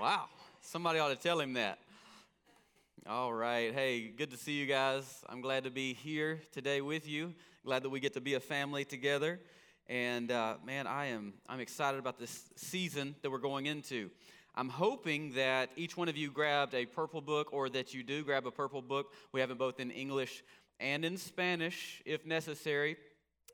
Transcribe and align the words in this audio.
Wow. 0.00 0.26
Somebody 0.60 1.00
ought 1.00 1.08
to 1.08 1.16
tell 1.16 1.40
him 1.40 1.54
that. 1.54 1.80
All 3.08 3.32
right. 3.32 3.74
Hey, 3.74 4.06
good 4.06 4.30
to 4.30 4.36
see 4.36 4.52
you 4.52 4.64
guys. 4.64 5.24
I'm 5.28 5.40
glad 5.40 5.64
to 5.64 5.72
be 5.72 5.92
here 5.92 6.40
today 6.52 6.80
with 6.80 7.08
you. 7.08 7.34
Glad 7.64 7.82
that 7.82 7.88
we 7.88 7.98
get 7.98 8.14
to 8.14 8.20
be 8.20 8.34
a 8.34 8.40
family 8.40 8.84
together. 8.84 9.40
And 9.88 10.30
uh, 10.30 10.54
man, 10.64 10.86
I 10.86 11.06
am 11.06 11.34
I'm 11.48 11.58
excited 11.58 11.98
about 11.98 12.16
this 12.16 12.44
season 12.54 13.16
that 13.22 13.30
we're 13.30 13.38
going 13.38 13.66
into. 13.66 14.08
I'm 14.54 14.68
hoping 14.68 15.32
that 15.32 15.70
each 15.74 15.96
one 15.96 16.08
of 16.08 16.16
you 16.16 16.30
grabbed 16.30 16.74
a 16.74 16.86
purple 16.86 17.20
book 17.20 17.52
or 17.52 17.68
that 17.70 17.92
you 17.92 18.04
do 18.04 18.22
grab 18.22 18.46
a 18.46 18.52
purple 18.52 18.82
book. 18.82 19.12
We 19.32 19.40
have 19.40 19.50
it 19.50 19.58
both 19.58 19.80
in 19.80 19.90
English 19.90 20.44
and 20.78 21.04
in 21.04 21.16
Spanish 21.16 22.02
if 22.04 22.24
necessary. 22.24 22.98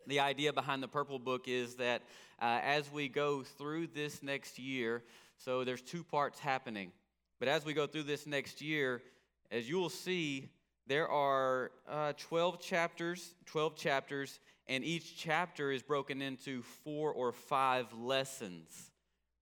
The 0.07 0.21
idea 0.21 0.53
behind 0.53 0.83
the 0.83 0.89
purple 0.89 1.19
book 1.19 1.49
is 1.49 1.77
that 1.77 2.03
uh, 2.39 2.61
as 2.63 2.93
we 2.93 3.09
go 3.09 3.43
through 3.43 3.87
this 3.95 4.23
next 4.23 4.59
year, 4.59 5.03
so 5.45 5.63
there's 5.63 5.83
two 5.83 6.03
parts 6.03 6.39
happening. 6.39 6.91
But 7.39 7.49
as 7.49 7.67
we 7.67 7.75
go 7.75 7.87
through 7.87 8.05
this 8.05 8.27
next 8.27 8.63
year, 8.63 9.03
as 9.51 9.69
you 9.69 9.77
will 9.77 9.91
see, 9.91 10.49
there 10.87 11.09
are 11.09 11.71
uh, 11.87 12.15
12 12.17 12.61
chapters, 12.61 13.35
12 13.47 13.77
chapters, 13.77 14.41
and 14.67 14.83
each 14.83 15.19
chapter 15.19 15.71
is 15.71 15.83
broken 15.83 16.23
into 16.23 16.63
four 16.83 17.13
or 17.13 17.33
five 17.33 17.93
lessons. 17.93 18.91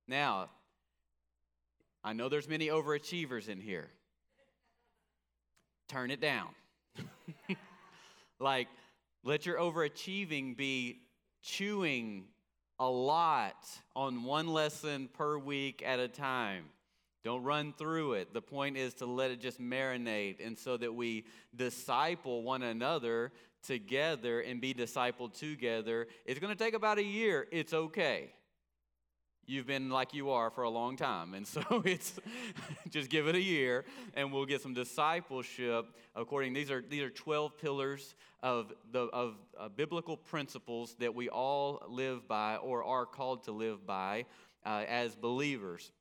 Now, 0.09 0.51
I 2.03 2.13
know 2.15 2.29
there's 2.29 2.49
many 2.49 2.67
overachievers 2.67 3.49
in 3.49 3.61
here. 3.61 3.89
Turn 5.89 6.11
it 6.11 6.21
down. 6.21 6.49
like, 8.41 8.67
let 9.23 9.47
your 9.47 9.59
overachieving 9.59 10.57
be 10.57 11.03
chewing 11.43 12.25
a 12.83 12.91
lot 12.91 13.65
on 13.95 14.25
one 14.25 14.49
lesson 14.49 15.09
per 15.13 15.39
week 15.39 15.85
at 15.87 16.01
a 16.01 16.09
time. 16.09 16.65
Don't 17.23 17.45
run 17.45 17.73
through 17.79 18.15
it. 18.15 18.35
The 18.35 18.43
point 18.43 18.77
is 18.77 18.93
to 18.95 19.07
let 19.07 19.31
it 19.31 19.41
just 19.41 19.61
marinate 19.61 20.45
and 20.45 20.59
so 20.59 20.77
that 20.77 20.93
we 20.93 21.25
disciple 21.55 22.43
one 22.43 22.65
another 22.65 23.31
together 23.63 24.41
and 24.41 24.61
be 24.61 24.75
discipled 24.75 25.39
together. 25.39 26.09
It's 26.27 26.41
going 26.41 26.53
to 26.53 26.59
take 26.59 26.75
about 26.75 26.99
a 26.99 27.05
year. 27.05 27.47
It's 27.53 27.73
okay 27.73 28.33
you've 29.47 29.67
been 29.67 29.91
like 29.91 30.15
you 30.15 30.31
are 30.31 30.51
for 30.51 30.65
a 30.65 30.71
long 30.71 30.97
time. 30.97 31.35
And 31.35 31.47
so 31.47 31.63
it's 31.85 32.19
just 32.91 33.11
give 33.11 33.29
it 33.29 33.35
a 33.35 33.41
year 33.41 33.85
and 34.15 34.33
we'll 34.33 34.47
get 34.47 34.63
some 34.63 34.75
discipleship 34.75 35.87
according 36.15 36.53
these 36.53 36.71
are 36.71 36.83
these 36.83 37.03
are 37.03 37.11
12 37.11 37.59
pillars 37.59 38.15
of 38.43 38.73
the 38.91 39.01
of 39.01 39.37
uh, 39.59 39.69
biblical 39.69 40.17
principles 40.17 40.95
that 40.99 41.15
we 41.15 41.29
all 41.29 41.83
live 41.89 42.27
by 42.29 42.57
or 42.57 42.85
are 42.85 43.07
called 43.07 43.45
to 43.45 43.53
live 43.53 43.87
by 43.87 44.25
uh, 44.65 44.85
as 44.89 45.15
believers. 45.15 45.93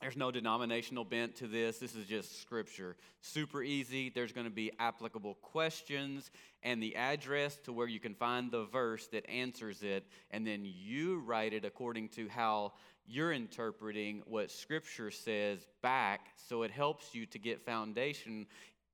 There's 0.00 0.16
no 0.16 0.30
denominational 0.30 1.04
bent 1.04 1.36
to 1.36 1.46
this. 1.46 1.78
This 1.78 1.94
is 1.94 2.06
just 2.06 2.42
scripture. 2.42 2.96
Super 3.20 3.62
easy. 3.62 4.10
There's 4.10 4.32
going 4.32 4.46
to 4.46 4.52
be 4.52 4.70
applicable 4.78 5.34
questions 5.40 6.30
and 6.62 6.82
the 6.82 6.96
address 6.96 7.56
to 7.64 7.72
where 7.72 7.88
you 7.88 7.98
can 7.98 8.14
find 8.14 8.50
the 8.50 8.64
verse 8.64 9.06
that 9.08 9.28
answers 9.28 9.82
it. 9.82 10.06
And 10.30 10.46
then 10.46 10.60
you 10.64 11.20
write 11.20 11.54
it 11.54 11.64
according 11.64 12.10
to 12.10 12.28
how 12.28 12.74
you're 13.06 13.32
interpreting 13.32 14.22
what 14.26 14.50
scripture 14.50 15.10
says 15.10 15.66
back. 15.82 16.28
So 16.36 16.62
it 16.62 16.70
helps 16.70 17.14
you 17.14 17.24
to 17.26 17.38
get 17.38 17.64
foundation 17.64 18.46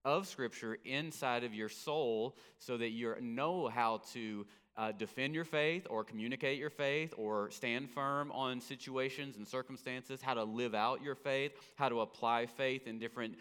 of 0.05 0.27
scripture 0.27 0.78
inside 0.84 1.45
of 1.45 1.55
your 1.55 1.69
soul 1.69 2.36
so 2.58 2.77
that 2.77 2.91
you 2.91 3.14
know 3.20 3.69
how 3.69 4.03
to 4.12 4.47
uh, 4.76 4.92
defend 4.92 5.34
your 5.34 5.44
faith 5.44 5.86
or 5.90 6.02
communicate 6.02 6.58
your 6.58 6.70
faith 6.70 7.12
or 7.16 7.50
stand 7.50 7.90
firm 7.90 8.32
on 8.32 8.60
situations 8.60 9.36
and 9.36 9.46
circumstances, 9.46 10.22
how 10.22 10.34
to 10.34 10.44
live 10.44 10.74
out 10.74 11.02
your 11.02 11.14
faith, 11.14 11.52
how 11.76 11.88
to 11.88 12.00
apply 12.00 12.46
faith 12.46 12.86
in 12.86 12.98
different 12.98 13.34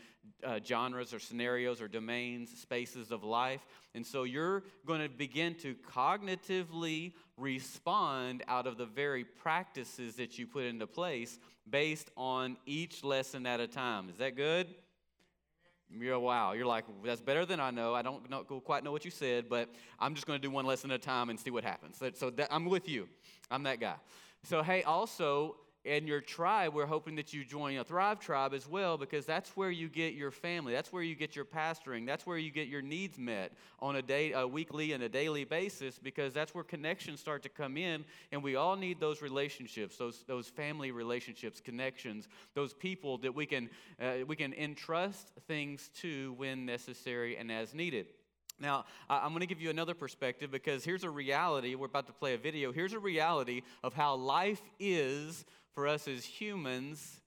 uh, 0.44 0.60
genres 0.64 1.14
or 1.14 1.20
scenarios 1.20 1.82
or 1.82 1.88
domains, 1.88 2.50
spaces 2.60 3.12
of 3.12 3.24
life. 3.24 3.66
And 3.96 4.06
so 4.06 4.24
you're 4.24 4.64
going 4.86 5.02
to 5.02 5.10
begin 5.10 5.56
to 5.56 5.76
cognitively 5.76 7.14
respond 7.38 8.44
out 8.48 8.68
of 8.68 8.78
the 8.78 8.86
very 8.86 9.24
practices 9.24 10.16
that 10.16 10.38
you 10.38 10.48
put 10.48 10.66
into 10.66 10.88
place 10.88 11.40
based 11.70 12.10
on 12.18 12.58
each 12.66 13.04
lesson 13.04 13.46
at 13.46 13.60
a 13.60 13.68
time. 13.68 14.10
Is 14.10 14.18
that 14.18 14.36
good? 14.36 14.68
You're 16.00 16.20
wow. 16.20 16.54
You're 16.54 16.66
like, 16.66 16.86
that's 17.04 17.22
better 17.22 17.46
than 17.46 17.60
I 17.60 17.72
know. 17.72 17.94
I 17.94 18.02
don't 18.02 18.30
know, 18.30 18.44
quite 18.44 18.84
know 18.84 18.92
what 18.92 19.06
you 19.06 19.12
said, 19.12 19.50
but 19.50 19.70
I'm 20.00 20.16
just 20.16 20.26
going 20.26 20.40
to 20.40 20.48
do 20.48 20.52
one 20.52 20.66
lesson 20.66 20.92
at 20.92 20.96
a 20.96 21.04
time 21.04 21.30
and 21.30 21.40
see 21.40 21.50
what 21.50 21.64
happens. 21.64 22.02
So, 22.16 22.30
that, 22.30 22.48
I'm 22.52 22.66
with 22.66 22.88
you. 22.88 23.08
I'm 23.50 23.64
that 23.64 23.80
guy. 23.80 23.96
So, 24.44 24.64
hey, 24.64 24.84
also, 24.84 25.58
in 25.84 26.06
your 26.06 26.22
tribe, 26.22 26.74
we're 26.74 26.86
hoping 26.86 27.16
that 27.16 27.34
you 27.34 27.44
join 27.44 27.78
a 27.78 27.84
Thrive 27.84 28.20
tribe 28.20 28.54
as 28.54 28.68
well 28.68 28.98
because 28.98 29.26
that's 29.26 29.50
where 29.58 29.72
you 29.72 29.90
get 29.90 30.14
your 30.14 30.30
family. 30.30 30.74
That's 30.74 30.94
where 30.94 31.02
you 31.02 31.16
get 31.16 31.36
your 31.36 31.46
pastoring. 31.46 32.06
That's 32.06 32.26
where 32.26 32.38
you 32.38 32.52
get 32.52 32.68
your 32.68 32.84
needs 32.84 33.18
met 33.18 33.54
on 33.80 33.96
a 33.96 34.02
day, 34.02 34.32
a 34.34 34.48
weekly 34.48 34.92
and 34.92 35.02
a 35.04 35.10
daily 35.10 35.44
basis 35.44 35.98
because 35.98 36.34
that's 36.34 36.54
where 36.54 36.64
connections 36.64 37.20
start 37.20 37.42
to 37.44 37.50
come 37.50 37.78
in, 37.78 38.06
and 38.32 38.44
we 38.44 38.56
all 38.56 38.76
need 38.76 39.00
those 39.00 39.22
relationships, 39.22 39.98
those 39.98 40.24
those 40.28 40.48
family 40.48 40.92
relationships, 40.92 41.60
connections, 41.60 42.28
those 42.54 42.74
people 42.74 43.18
that 43.20 43.34
we 43.34 43.48
can 43.48 43.70
uh, 44.00 44.26
we 44.28 44.36
can 44.36 44.54
entrust 44.54 45.32
things 45.48 45.90
to 46.02 46.34
when 46.34 46.66
necessary 46.66 47.38
and 47.38 47.52
as 47.52 47.74
needed. 47.74 48.06
Now, 48.62 48.86
I'm 49.10 49.30
going 49.30 49.40
to 49.40 49.48
give 49.48 49.60
you 49.60 49.72
another 49.72 49.96
perspective 49.96 50.52
because 50.52 50.86
here's 50.86 51.04
a 51.04 51.10
reality. 51.10 51.74
We're 51.74 51.88
about 51.88 52.06
to 52.08 52.14
play 52.14 52.36
a 52.36 52.38
video. 52.38 52.72
Here's 52.72 52.94
a 52.94 53.00
reality 53.00 53.64
of 53.84 53.96
how 53.96 54.16
life 54.16 54.62
is 54.80 55.46
for 55.74 55.88
us 55.88 56.08
as 56.08 56.26
humans 56.26 57.22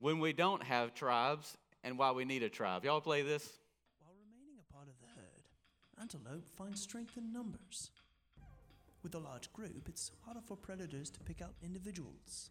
when 0.00 0.18
we 0.18 0.32
don't 0.32 0.62
have 0.62 0.94
tribes 0.94 1.56
and 1.84 1.98
why 1.98 2.12
we 2.12 2.24
need 2.24 2.42
a 2.42 2.48
tribe. 2.48 2.84
Y'all 2.84 3.00
play 3.00 3.22
this? 3.22 3.58
While 4.00 4.14
remaining 4.20 4.58
a 4.58 4.72
part 4.72 4.88
of 4.88 4.94
the 5.00 5.06
herd, 5.14 6.00
antelope 6.00 6.48
finds 6.56 6.80
strength 6.80 7.16
in 7.16 7.32
numbers. 7.32 7.90
With 9.02 9.14
a 9.14 9.18
large 9.18 9.52
group, 9.52 9.88
it's 9.88 10.10
harder 10.24 10.40
for 10.40 10.56
predators 10.56 11.10
to 11.10 11.20
pick 11.20 11.40
out 11.40 11.54
individuals. 11.62 12.50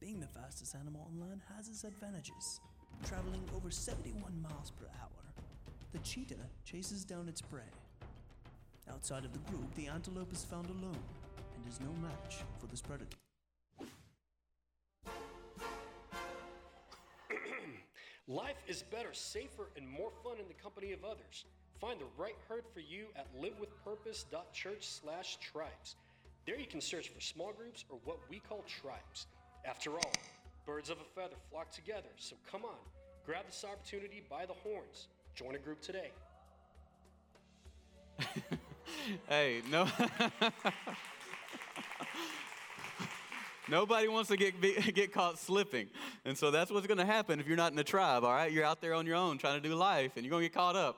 Being 0.00 0.20
the 0.20 0.26
fastest 0.26 0.74
animal 0.74 1.08
on 1.10 1.20
land 1.20 1.40
has 1.56 1.68
its 1.68 1.84
advantages. 1.84 2.60
Traveling 3.04 3.42
over 3.54 3.70
71 3.70 4.20
miles 4.42 4.70
per 4.70 4.86
hour, 5.00 5.10
the 5.92 5.98
cheetah 5.98 6.34
chases 6.64 7.04
down 7.04 7.28
its 7.28 7.40
prey. 7.40 7.70
Outside 8.90 9.24
of 9.24 9.32
the 9.32 9.50
group, 9.50 9.74
the 9.74 9.86
antelope 9.86 10.32
is 10.32 10.44
found 10.44 10.68
alone 10.70 10.98
and 11.56 11.68
is 11.68 11.80
no 11.80 11.92
match 12.02 12.38
for 12.58 12.66
this 12.66 12.80
predator. 12.80 13.16
Life 18.28 18.56
is 18.66 18.82
better, 18.82 19.12
safer, 19.12 19.68
and 19.76 19.88
more 19.88 20.10
fun 20.24 20.38
in 20.40 20.48
the 20.48 20.54
company 20.54 20.92
of 20.92 21.04
others. 21.04 21.44
Find 21.80 22.00
the 22.00 22.06
right 22.16 22.34
herd 22.48 22.64
for 22.74 22.80
you 22.80 23.06
at 23.14 23.26
livewithpurpose.church 23.40 24.84
slash 24.86 25.36
tribes. 25.36 25.94
There 26.44 26.58
you 26.58 26.66
can 26.66 26.80
search 26.80 27.10
for 27.10 27.20
small 27.20 27.52
groups 27.52 27.84
or 27.88 27.98
what 28.04 28.18
we 28.28 28.40
call 28.40 28.64
tribes. 28.66 29.26
After 29.64 29.92
all, 29.92 30.12
birds 30.64 30.90
of 30.90 30.98
a 30.98 31.20
feather 31.20 31.36
flock 31.50 31.70
together, 31.70 32.08
so 32.16 32.34
come 32.50 32.64
on, 32.64 32.78
grab 33.24 33.46
this 33.46 33.64
opportunity 33.64 34.22
by 34.28 34.44
the 34.46 34.54
horns. 34.54 35.06
Join 35.36 35.54
a 35.54 35.58
group 35.58 35.80
today. 35.80 36.10
hey, 39.28 39.62
no. 39.70 39.86
Nobody 43.68 44.06
wants 44.06 44.28
to 44.28 44.36
get, 44.36 44.60
get 44.94 45.12
caught 45.12 45.38
slipping. 45.38 45.88
And 46.24 46.38
so 46.38 46.50
that's 46.50 46.70
what's 46.70 46.86
going 46.86 46.98
to 46.98 47.04
happen 47.04 47.40
if 47.40 47.48
you're 47.48 47.56
not 47.56 47.72
in 47.72 47.78
a 47.78 47.84
tribe, 47.84 48.22
all 48.22 48.32
right? 48.32 48.50
You're 48.50 48.64
out 48.64 48.80
there 48.80 48.94
on 48.94 49.06
your 49.06 49.16
own 49.16 49.38
trying 49.38 49.60
to 49.60 49.68
do 49.68 49.74
life, 49.74 50.12
and 50.16 50.24
you're 50.24 50.30
going 50.30 50.42
to 50.42 50.48
get 50.48 50.54
caught 50.54 50.76
up. 50.76 50.96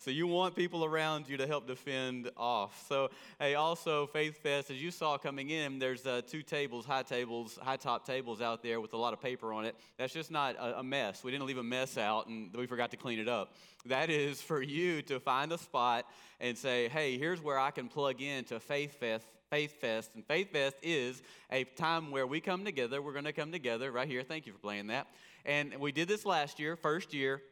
So 0.00 0.12
you 0.12 0.26
want 0.26 0.54
people 0.54 0.84
around 0.84 1.28
you 1.28 1.36
to 1.36 1.46
help 1.46 1.66
defend 1.66 2.30
off. 2.36 2.86
So, 2.88 3.10
hey, 3.40 3.56
also, 3.56 4.06
Faith 4.06 4.40
Fest, 4.42 4.70
as 4.70 4.80
you 4.80 4.92
saw 4.92 5.18
coming 5.18 5.50
in, 5.50 5.78
there's 5.78 6.06
uh, 6.06 6.22
two 6.26 6.42
tables, 6.42 6.86
high 6.86 7.02
tables, 7.02 7.58
high 7.60 7.76
top 7.76 8.06
tables 8.06 8.40
out 8.40 8.62
there 8.62 8.80
with 8.80 8.92
a 8.92 8.96
lot 8.96 9.12
of 9.12 9.20
paper 9.20 9.52
on 9.52 9.64
it. 9.64 9.74
That's 9.96 10.12
just 10.12 10.30
not 10.30 10.54
a, 10.56 10.80
a 10.80 10.82
mess. 10.84 11.24
We 11.24 11.32
didn't 11.32 11.46
leave 11.46 11.58
a 11.58 11.64
mess 11.64 11.98
out 11.98 12.28
and 12.28 12.54
we 12.54 12.66
forgot 12.66 12.92
to 12.92 12.96
clean 12.96 13.18
it 13.18 13.28
up. 13.28 13.54
That 13.86 14.08
is 14.08 14.40
for 14.40 14.62
you 14.62 15.02
to 15.02 15.18
find 15.18 15.52
a 15.52 15.58
spot 15.58 16.06
and 16.40 16.56
say, 16.56 16.88
hey, 16.88 17.18
here's 17.18 17.42
where 17.42 17.58
I 17.58 17.72
can 17.72 17.88
plug 17.88 18.22
in 18.22 18.44
to 18.44 18.60
Faith 18.60 19.00
Fest 19.00 19.26
Faith 19.50 19.80
Fest. 19.80 20.10
And 20.14 20.24
Faith 20.26 20.52
Fest 20.52 20.76
is 20.82 21.22
a 21.50 21.64
time 21.64 22.10
where 22.10 22.26
we 22.26 22.40
come 22.40 22.64
together. 22.64 23.00
We're 23.00 23.12
going 23.12 23.24
to 23.24 23.32
come 23.32 23.52
together 23.52 23.90
right 23.90 24.08
here. 24.08 24.22
Thank 24.22 24.46
you 24.46 24.52
for 24.52 24.58
playing 24.58 24.88
that. 24.88 25.06
And 25.44 25.74
we 25.78 25.92
did 25.92 26.08
this 26.08 26.26
last 26.26 26.58
year, 26.58 26.76
first 26.76 27.14
year. 27.14 27.42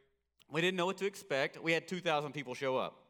We 0.51 0.61
didn't 0.61 0.77
know 0.77 0.87
what 0.87 0.99
to 0.99 1.07
expect. 1.07 1.63
We 1.63 1.73
had 1.73 1.89
2,000 1.89 2.33
people 2.33 2.55
show 2.55 2.77
up. 2.77 3.07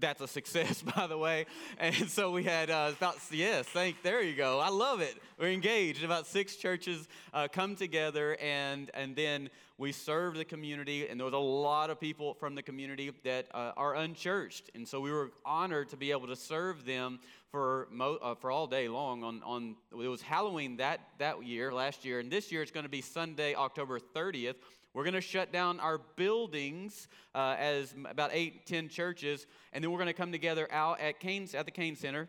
That's 0.00 0.20
a 0.20 0.28
success, 0.28 0.82
by 0.96 1.06
the 1.06 1.18
way. 1.18 1.46
And 1.78 1.94
so 2.08 2.30
we 2.30 2.44
had 2.44 2.70
uh, 2.70 2.92
about, 2.96 3.16
yes, 3.30 3.66
thank, 3.66 4.02
there 4.02 4.22
you 4.22 4.34
go. 4.34 4.58
I 4.58 4.70
love 4.70 5.00
it. 5.00 5.14
We're 5.38 5.50
engaged. 5.50 6.02
About 6.04 6.26
six 6.26 6.56
churches 6.56 7.06
uh, 7.32 7.48
come 7.52 7.76
together, 7.76 8.36
and, 8.40 8.90
and 8.94 9.14
then 9.14 9.50
we 9.78 9.92
serve 9.92 10.36
the 10.36 10.44
community. 10.44 11.08
And 11.08 11.20
there 11.20 11.24
was 11.24 11.34
a 11.34 11.38
lot 11.38 11.90
of 11.90 12.00
people 12.00 12.34
from 12.34 12.54
the 12.54 12.62
community 12.62 13.12
that 13.24 13.46
uh, 13.52 13.72
are 13.76 13.94
unchurched. 13.94 14.70
And 14.74 14.86
so 14.86 15.00
we 15.00 15.10
were 15.10 15.30
honored 15.44 15.90
to 15.90 15.96
be 15.96 16.10
able 16.10 16.26
to 16.28 16.36
serve 16.36 16.84
them 16.84 17.20
for, 17.50 17.88
mo- 17.90 18.18
uh, 18.22 18.34
for 18.34 18.50
all 18.50 18.66
day 18.66 18.88
long. 18.88 19.24
On, 19.24 19.42
on 19.42 19.76
It 19.92 20.08
was 20.08 20.22
Halloween 20.22 20.76
that, 20.76 21.00
that 21.18 21.44
year, 21.44 21.72
last 21.72 22.04
year, 22.04 22.20
and 22.20 22.30
this 22.30 22.52
year 22.52 22.62
it's 22.62 22.70
going 22.70 22.84
to 22.84 22.90
be 22.90 23.00
Sunday, 23.00 23.54
October 23.54 23.98
30th. 23.98 24.56
We're 24.94 25.04
going 25.04 25.14
to 25.14 25.20
shut 25.20 25.52
down 25.52 25.78
our 25.78 25.98
buildings 26.16 27.08
uh, 27.34 27.56
as 27.58 27.94
about 28.08 28.30
eight, 28.32 28.66
ten 28.66 28.88
churches, 28.88 29.46
and 29.72 29.82
then 29.82 29.90
we're 29.90 29.98
going 29.98 30.08
to 30.08 30.12
come 30.12 30.32
together 30.32 30.68
out 30.72 31.00
at 31.00 31.20
Canes 31.20 31.54
at 31.54 31.64
the 31.64 31.70
Cain 31.70 31.94
Center 31.94 32.28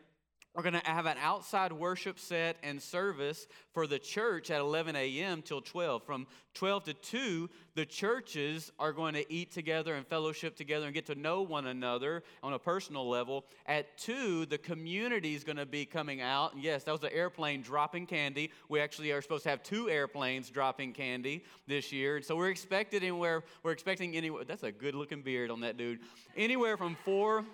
we're 0.53 0.63
going 0.63 0.73
to 0.73 0.85
have 0.85 1.05
an 1.05 1.17
outside 1.21 1.71
worship 1.71 2.19
set 2.19 2.57
and 2.61 2.81
service 2.81 3.47
for 3.73 3.87
the 3.87 3.97
church 3.97 4.51
at 4.51 4.59
11 4.59 4.97
a.m. 4.97 5.41
till 5.41 5.61
12. 5.61 6.03
From 6.03 6.27
12 6.55 6.83
to 6.85 6.93
2, 6.93 7.49
the 7.75 7.85
churches 7.85 8.69
are 8.77 8.91
going 8.91 9.13
to 9.13 9.31
eat 9.31 9.51
together 9.51 9.95
and 9.95 10.05
fellowship 10.05 10.57
together 10.57 10.85
and 10.85 10.93
get 10.93 11.05
to 11.05 11.15
know 11.15 11.41
one 11.41 11.67
another 11.67 12.23
on 12.43 12.51
a 12.51 12.59
personal 12.59 13.07
level. 13.07 13.45
At 13.65 13.97
2, 13.99 14.47
the 14.47 14.57
community 14.57 15.35
is 15.35 15.45
going 15.45 15.55
to 15.55 15.65
be 15.65 15.85
coming 15.85 16.19
out. 16.19 16.51
Yes, 16.59 16.83
that 16.83 16.91
was 16.91 17.03
an 17.03 17.11
airplane 17.13 17.61
dropping 17.61 18.05
candy. 18.05 18.51
We 18.67 18.81
actually 18.81 19.13
are 19.13 19.21
supposed 19.21 19.43
to 19.43 19.49
have 19.49 19.63
two 19.63 19.89
airplanes 19.89 20.49
dropping 20.49 20.91
candy 20.91 21.45
this 21.65 21.93
year. 21.93 22.17
And 22.17 22.25
so 22.25 22.35
we're 22.35 22.49
expected 22.49 23.03
anywhere, 23.03 23.43
we're 23.63 23.71
expecting 23.71 24.17
anywhere, 24.17 24.43
that's 24.43 24.63
a 24.63 24.71
good 24.71 24.95
looking 24.95 25.21
beard 25.21 25.49
on 25.49 25.61
that 25.61 25.77
dude. 25.77 25.99
Anywhere 26.35 26.75
from 26.75 26.97
four 27.05 27.45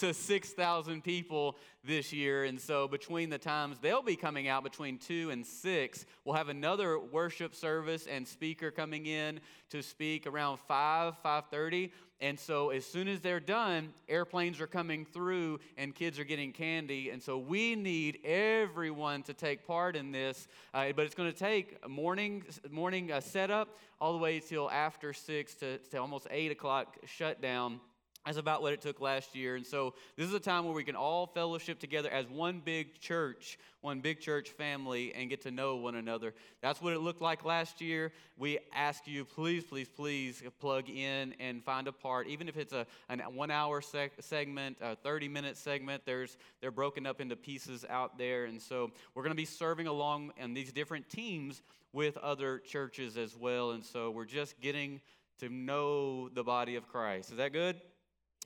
to 0.00 0.14
6,000 0.14 1.04
people 1.04 1.56
this 1.84 2.12
year. 2.12 2.44
And 2.44 2.60
so 2.60 2.88
between 2.88 3.30
the 3.30 3.38
times 3.38 3.78
they'll 3.80 4.02
be 4.02 4.16
coming 4.16 4.48
out 4.48 4.62
between 4.64 4.98
2 4.98 5.30
and 5.30 5.46
6, 5.46 6.06
we'll 6.24 6.36
have 6.36 6.48
another 6.48 6.98
worship 6.98 7.54
service 7.54 8.06
and 8.06 8.26
speaker 8.26 8.70
coming 8.70 9.06
in 9.06 9.40
to 9.70 9.82
speak 9.82 10.26
around 10.26 10.58
5, 10.66 11.14
5:30. 11.22 11.90
And 12.22 12.38
so 12.38 12.68
as 12.68 12.84
soon 12.84 13.08
as 13.08 13.20
they're 13.20 13.40
done, 13.40 13.94
airplanes 14.08 14.60
are 14.60 14.66
coming 14.66 15.06
through 15.06 15.58
and 15.78 15.94
kids 15.94 16.18
are 16.18 16.24
getting 16.24 16.52
candy. 16.52 17.08
And 17.10 17.22
so 17.22 17.38
we 17.38 17.74
need 17.74 18.18
everyone 18.24 19.22
to 19.22 19.32
take 19.32 19.66
part 19.66 19.96
in 19.96 20.12
this. 20.12 20.46
Uh, 20.74 20.92
but 20.94 21.06
it's 21.06 21.14
going 21.14 21.32
to 21.32 21.38
take 21.38 21.88
morning, 21.88 22.44
morning 22.70 23.10
uh, 23.10 23.20
setup 23.20 23.78
all 24.00 24.12
the 24.12 24.18
way 24.18 24.38
till 24.38 24.70
after 24.70 25.14
6 25.14 25.54
to, 25.56 25.78
to 25.78 25.96
almost 25.96 26.26
8 26.30 26.50
o'clock 26.50 26.98
shutdown 27.06 27.80
that's 28.26 28.36
about 28.36 28.60
what 28.60 28.72
it 28.72 28.82
took 28.82 29.00
last 29.00 29.34
year. 29.34 29.56
And 29.56 29.66
so 29.66 29.94
this 30.16 30.28
is 30.28 30.34
a 30.34 30.40
time 30.40 30.66
where 30.66 30.74
we 30.74 30.84
can 30.84 30.94
all 30.94 31.26
fellowship 31.26 31.78
together 31.78 32.10
as 32.10 32.28
one 32.28 32.60
big 32.62 33.00
church, 33.00 33.58
one 33.80 34.00
big 34.00 34.20
church 34.20 34.50
family, 34.50 35.14
and 35.14 35.30
get 35.30 35.40
to 35.42 35.50
know 35.50 35.76
one 35.76 35.94
another. 35.94 36.34
That's 36.60 36.82
what 36.82 36.92
it 36.92 36.98
looked 37.00 37.22
like 37.22 37.46
last 37.46 37.80
year. 37.80 38.12
We 38.36 38.58
ask 38.74 39.06
you, 39.06 39.24
please, 39.24 39.64
please, 39.64 39.88
please 39.88 40.42
plug 40.60 40.90
in 40.90 41.34
and 41.40 41.64
find 41.64 41.88
a 41.88 41.92
part. 41.92 42.26
Even 42.26 42.46
if 42.46 42.58
it's 42.58 42.74
a, 42.74 42.86
a 43.08 43.16
one 43.30 43.50
hour 43.50 43.80
seg- 43.80 44.10
segment, 44.20 44.76
a 44.82 44.96
30 44.96 45.28
minute 45.28 45.56
segment, 45.56 46.02
there's, 46.04 46.36
they're 46.60 46.70
broken 46.70 47.06
up 47.06 47.22
into 47.22 47.36
pieces 47.36 47.86
out 47.88 48.18
there. 48.18 48.44
And 48.44 48.60
so 48.60 48.90
we're 49.14 49.22
going 49.22 49.32
to 49.32 49.36
be 49.36 49.46
serving 49.46 49.86
along 49.86 50.32
in 50.36 50.52
these 50.52 50.72
different 50.72 51.08
teams 51.08 51.62
with 51.94 52.18
other 52.18 52.58
churches 52.58 53.16
as 53.16 53.34
well. 53.34 53.70
And 53.70 53.82
so 53.84 54.10
we're 54.10 54.26
just 54.26 54.60
getting 54.60 55.00
to 55.38 55.48
know 55.48 56.28
the 56.28 56.44
body 56.44 56.76
of 56.76 56.86
Christ. 56.86 57.30
Is 57.30 57.38
that 57.38 57.54
good? 57.54 57.80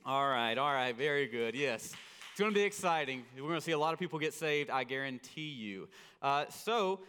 All 0.07 0.29
right, 0.29 0.55
all 0.55 0.71
right, 0.71 0.95
very 0.95 1.25
good. 1.25 1.55
Yes. 1.55 1.85
It's 2.29 2.39
going 2.39 2.51
to 2.51 2.55
be 2.55 2.61
exciting. 2.63 3.23
We're 3.35 3.47
going 3.47 3.55
to 3.55 3.61
see 3.61 3.71
a 3.71 3.79
lot 3.79 3.91
of 3.91 3.97
people 3.97 4.19
get 4.19 4.35
saved, 4.35 4.69
I 4.69 4.83
guarantee 4.83 5.49
you. 5.49 5.89
Uh, 6.21 6.45
so, 6.49 6.99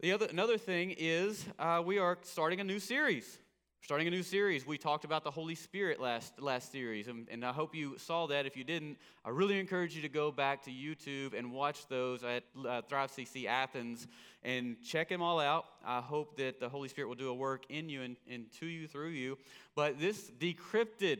the 0.00 0.12
other, 0.12 0.28
another 0.30 0.56
thing 0.56 0.94
is 0.96 1.44
uh, 1.58 1.82
we 1.84 1.98
are 1.98 2.16
starting 2.22 2.60
a 2.60 2.64
new 2.64 2.78
series. 2.78 3.38
Starting 3.82 4.08
a 4.08 4.10
new 4.10 4.22
series. 4.22 4.66
We 4.66 4.78
talked 4.78 5.04
about 5.04 5.24
the 5.24 5.30
Holy 5.30 5.56
Spirit 5.56 6.00
last, 6.00 6.40
last 6.40 6.72
series, 6.72 7.08
and, 7.08 7.28
and 7.30 7.44
I 7.44 7.52
hope 7.52 7.74
you 7.74 7.98
saw 7.98 8.26
that. 8.28 8.46
If 8.46 8.56
you 8.56 8.64
didn't, 8.64 8.96
I 9.26 9.28
really 9.28 9.58
encourage 9.60 9.94
you 9.94 10.00
to 10.00 10.08
go 10.08 10.32
back 10.32 10.62
to 10.62 10.70
YouTube 10.70 11.38
and 11.38 11.52
watch 11.52 11.86
those 11.88 12.24
at 12.24 12.44
uh, 12.66 12.80
Thrive 12.80 13.12
CC 13.12 13.44
Athens 13.44 14.06
and 14.42 14.76
check 14.82 15.10
them 15.10 15.20
all 15.20 15.38
out. 15.38 15.66
I 15.84 16.00
hope 16.00 16.38
that 16.38 16.60
the 16.60 16.70
Holy 16.70 16.88
Spirit 16.88 17.08
will 17.08 17.14
do 17.14 17.28
a 17.28 17.34
work 17.34 17.66
in 17.68 17.90
you 17.90 18.00
and, 18.00 18.16
and 18.26 18.50
to 18.60 18.64
you 18.64 18.86
through 18.86 19.10
you. 19.10 19.36
But 19.74 20.00
this 20.00 20.30
decrypted 20.30 21.18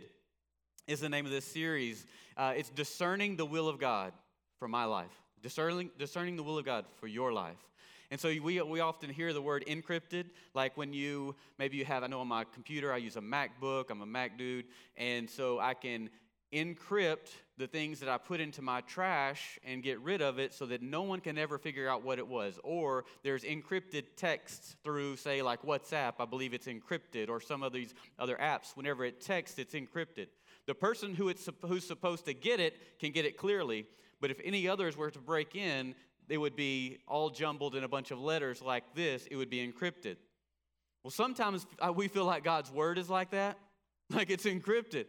is 0.88 1.00
the 1.00 1.08
name 1.08 1.26
of 1.26 1.30
this 1.30 1.44
series. 1.44 2.06
Uh, 2.34 2.54
it's 2.56 2.70
Discerning 2.70 3.36
the 3.36 3.44
Will 3.44 3.68
of 3.68 3.78
God 3.78 4.14
for 4.58 4.68
my 4.68 4.86
life, 4.86 5.12
discerning, 5.42 5.90
discerning 5.98 6.34
the 6.36 6.42
will 6.42 6.56
of 6.56 6.64
God 6.64 6.86
for 6.98 7.06
your 7.06 7.30
life. 7.30 7.58
And 8.10 8.18
so 8.18 8.28
we, 8.28 8.62
we 8.62 8.80
often 8.80 9.10
hear 9.10 9.34
the 9.34 9.42
word 9.42 9.64
encrypted, 9.68 10.24
like 10.54 10.78
when 10.78 10.94
you, 10.94 11.36
maybe 11.58 11.76
you 11.76 11.84
have, 11.84 12.04
I 12.04 12.06
know 12.06 12.20
on 12.20 12.28
my 12.28 12.44
computer, 12.44 12.90
I 12.90 12.96
use 12.96 13.16
a 13.16 13.20
MacBook, 13.20 13.90
I'm 13.90 14.00
a 14.00 14.06
Mac 14.06 14.38
dude, 14.38 14.64
and 14.96 15.28
so 15.28 15.60
I 15.60 15.74
can 15.74 16.08
encrypt 16.54 17.34
the 17.58 17.66
things 17.66 18.00
that 18.00 18.08
I 18.08 18.16
put 18.16 18.40
into 18.40 18.62
my 18.62 18.80
trash 18.80 19.58
and 19.66 19.82
get 19.82 20.00
rid 20.00 20.22
of 20.22 20.38
it 20.38 20.54
so 20.54 20.64
that 20.64 20.80
no 20.80 21.02
one 21.02 21.20
can 21.20 21.36
ever 21.36 21.58
figure 21.58 21.86
out 21.86 22.02
what 22.02 22.18
it 22.18 22.26
was. 22.26 22.58
Or 22.64 23.04
there's 23.22 23.44
encrypted 23.44 24.04
texts 24.16 24.74
through, 24.82 25.16
say, 25.16 25.42
like 25.42 25.60
WhatsApp, 25.60 26.14
I 26.18 26.24
believe 26.24 26.54
it's 26.54 26.66
encrypted, 26.66 27.28
or 27.28 27.42
some 27.42 27.62
of 27.62 27.74
these 27.74 27.92
other 28.18 28.38
apps. 28.40 28.74
Whenever 28.74 29.04
it 29.04 29.20
texts, 29.20 29.58
it's 29.58 29.74
encrypted. 29.74 30.28
The 30.68 30.74
person 30.74 31.14
who 31.14 31.30
it's, 31.30 31.48
who's 31.62 31.86
supposed 31.86 32.26
to 32.26 32.34
get 32.34 32.60
it 32.60 32.76
can 33.00 33.10
get 33.10 33.24
it 33.24 33.38
clearly, 33.38 33.86
but 34.20 34.30
if 34.30 34.38
any 34.44 34.68
others 34.68 34.98
were 34.98 35.10
to 35.10 35.18
break 35.18 35.56
in, 35.56 35.94
they 36.28 36.36
would 36.36 36.56
be 36.56 36.98
all 37.08 37.30
jumbled 37.30 37.74
in 37.74 37.84
a 37.84 37.88
bunch 37.88 38.10
of 38.10 38.20
letters 38.20 38.60
like 38.60 38.94
this, 38.94 39.26
it 39.30 39.36
would 39.36 39.48
be 39.48 39.66
encrypted. 39.66 40.16
Well, 41.02 41.10
sometimes 41.10 41.66
uh, 41.80 41.90
we 41.90 42.06
feel 42.06 42.26
like 42.26 42.44
God's 42.44 42.70
word 42.70 42.98
is 42.98 43.08
like 43.08 43.30
that, 43.30 43.56
like 44.10 44.28
it's 44.28 44.44
encrypted. 44.44 45.06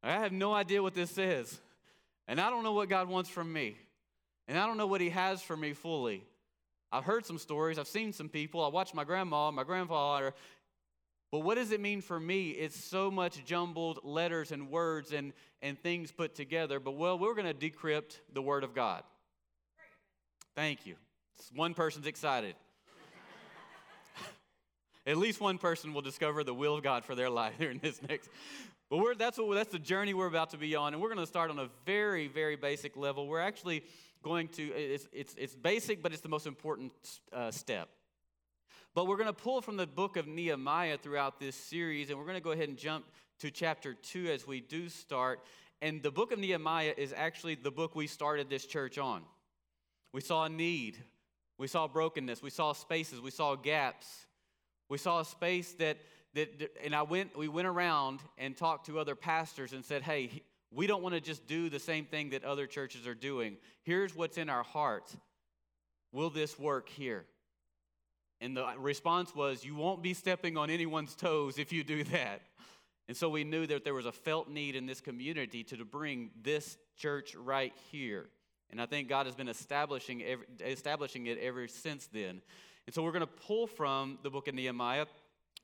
I 0.00 0.12
have 0.12 0.30
no 0.30 0.54
idea 0.54 0.80
what 0.80 0.94
this 0.94 1.10
says, 1.10 1.58
and 2.28 2.40
I 2.40 2.48
don't 2.48 2.62
know 2.62 2.74
what 2.74 2.88
God 2.88 3.08
wants 3.08 3.28
from 3.28 3.52
me, 3.52 3.76
and 4.46 4.56
I 4.56 4.64
don't 4.64 4.76
know 4.76 4.86
what 4.86 5.00
He 5.00 5.10
has 5.10 5.42
for 5.42 5.56
me 5.56 5.72
fully. 5.72 6.22
I've 6.92 7.04
heard 7.04 7.26
some 7.26 7.38
stories, 7.38 7.80
I've 7.80 7.88
seen 7.88 8.12
some 8.12 8.28
people, 8.28 8.64
I 8.64 8.68
watched 8.68 8.94
my 8.94 9.02
grandma, 9.02 9.50
my 9.50 9.64
grandfather, 9.64 10.34
but 11.34 11.40
what 11.40 11.56
does 11.56 11.72
it 11.72 11.80
mean 11.80 12.00
for 12.00 12.20
me? 12.20 12.50
It's 12.50 12.78
so 12.78 13.10
much 13.10 13.44
jumbled 13.44 13.98
letters 14.04 14.52
and 14.52 14.70
words 14.70 15.12
and, 15.12 15.32
and 15.62 15.76
things 15.76 16.12
put 16.12 16.36
together. 16.36 16.78
But 16.78 16.92
well, 16.92 17.18
we're 17.18 17.34
going 17.34 17.52
to 17.52 17.70
decrypt 17.70 18.20
the 18.32 18.40
Word 18.40 18.62
of 18.62 18.72
God. 18.72 19.02
Thank 20.54 20.86
you. 20.86 20.94
One 21.52 21.74
person's 21.74 22.06
excited. 22.06 22.54
At 25.08 25.16
least 25.16 25.40
one 25.40 25.58
person 25.58 25.92
will 25.92 26.02
discover 26.02 26.44
the 26.44 26.54
will 26.54 26.76
of 26.76 26.84
God 26.84 27.04
for 27.04 27.16
their 27.16 27.30
life 27.30 27.54
here 27.58 27.72
in 27.72 27.80
this 27.80 28.00
next. 28.08 28.30
But 28.88 28.98
we're, 28.98 29.16
that's, 29.16 29.36
what, 29.36 29.56
that's 29.56 29.72
the 29.72 29.80
journey 29.80 30.14
we're 30.14 30.28
about 30.28 30.50
to 30.50 30.56
be 30.56 30.76
on. 30.76 30.92
And 30.92 31.02
we're 31.02 31.12
going 31.12 31.18
to 31.18 31.26
start 31.26 31.50
on 31.50 31.58
a 31.58 31.68
very, 31.84 32.28
very 32.28 32.54
basic 32.54 32.96
level. 32.96 33.26
We're 33.26 33.40
actually 33.40 33.82
going 34.22 34.46
to, 34.50 34.62
it's, 34.62 35.08
it's, 35.12 35.34
it's 35.36 35.56
basic, 35.56 36.00
but 36.00 36.12
it's 36.12 36.22
the 36.22 36.28
most 36.28 36.46
important 36.46 36.92
uh, 37.32 37.50
step. 37.50 37.88
But 38.94 39.08
we're 39.08 39.16
going 39.16 39.26
to 39.26 39.32
pull 39.32 39.60
from 39.60 39.76
the 39.76 39.88
book 39.88 40.16
of 40.16 40.28
Nehemiah 40.28 40.98
throughout 40.98 41.40
this 41.40 41.56
series, 41.56 42.10
and 42.10 42.18
we're 42.18 42.26
going 42.26 42.36
to 42.36 42.40
go 42.40 42.52
ahead 42.52 42.68
and 42.68 42.78
jump 42.78 43.04
to 43.40 43.50
chapter 43.50 43.92
2 43.92 44.28
as 44.28 44.46
we 44.46 44.60
do 44.60 44.88
start. 44.88 45.40
And 45.82 46.00
the 46.00 46.12
book 46.12 46.30
of 46.30 46.38
Nehemiah 46.38 46.94
is 46.96 47.12
actually 47.16 47.56
the 47.56 47.72
book 47.72 47.96
we 47.96 48.06
started 48.06 48.48
this 48.48 48.64
church 48.64 48.96
on. 48.96 49.22
We 50.12 50.20
saw 50.20 50.44
a 50.44 50.48
need, 50.48 50.96
we 51.58 51.66
saw 51.66 51.88
brokenness, 51.88 52.40
we 52.40 52.50
saw 52.50 52.72
spaces, 52.72 53.20
we 53.20 53.32
saw 53.32 53.56
gaps. 53.56 54.26
We 54.88 54.98
saw 54.98 55.20
a 55.20 55.24
space 55.24 55.72
that, 55.74 55.96
that 56.34 56.70
and 56.84 56.94
I 56.94 57.02
went, 57.02 57.36
we 57.36 57.48
went 57.48 57.66
around 57.66 58.20
and 58.38 58.56
talked 58.56 58.86
to 58.86 59.00
other 59.00 59.16
pastors 59.16 59.72
and 59.72 59.84
said, 59.84 60.02
hey, 60.02 60.42
we 60.70 60.86
don't 60.86 61.02
want 61.02 61.16
to 61.16 61.20
just 61.20 61.48
do 61.48 61.68
the 61.68 61.80
same 61.80 62.04
thing 62.04 62.30
that 62.30 62.44
other 62.44 62.68
churches 62.68 63.08
are 63.08 63.14
doing. 63.14 63.56
Here's 63.82 64.14
what's 64.14 64.38
in 64.38 64.48
our 64.48 64.62
hearts. 64.62 65.16
Will 66.12 66.30
this 66.30 66.58
work 66.60 66.88
here? 66.88 67.24
And 68.44 68.54
the 68.54 68.66
response 68.76 69.34
was, 69.34 69.64
You 69.64 69.74
won't 69.74 70.02
be 70.02 70.12
stepping 70.12 70.58
on 70.58 70.68
anyone's 70.68 71.14
toes 71.14 71.58
if 71.58 71.72
you 71.72 71.82
do 71.82 72.04
that. 72.04 72.42
And 73.08 73.16
so 73.16 73.30
we 73.30 73.42
knew 73.42 73.66
that 73.66 73.84
there 73.84 73.94
was 73.94 74.04
a 74.04 74.12
felt 74.12 74.50
need 74.50 74.76
in 74.76 74.84
this 74.84 75.00
community 75.00 75.64
to, 75.64 75.82
bring 75.84 76.30
this 76.42 76.76
church 76.96 77.34
right 77.34 77.72
here. 77.90 78.28
And 78.70 78.80
I 78.80 78.86
think 78.86 79.08
God 79.08 79.24
has 79.24 79.34
been 79.34 79.48
establishing, 79.48 80.22
establishing 80.60 81.26
it 81.26 81.38
ever 81.38 81.68
since 81.68 82.06
then. 82.06 82.42
And 82.86 82.94
so 82.94 83.02
we're 83.02 83.12
going 83.12 83.20
to 83.20 83.26
pull 83.26 83.66
from 83.66 84.18
the 84.22 84.30
book 84.30 84.46
of 84.46 84.54
Nehemiah, 84.54 85.06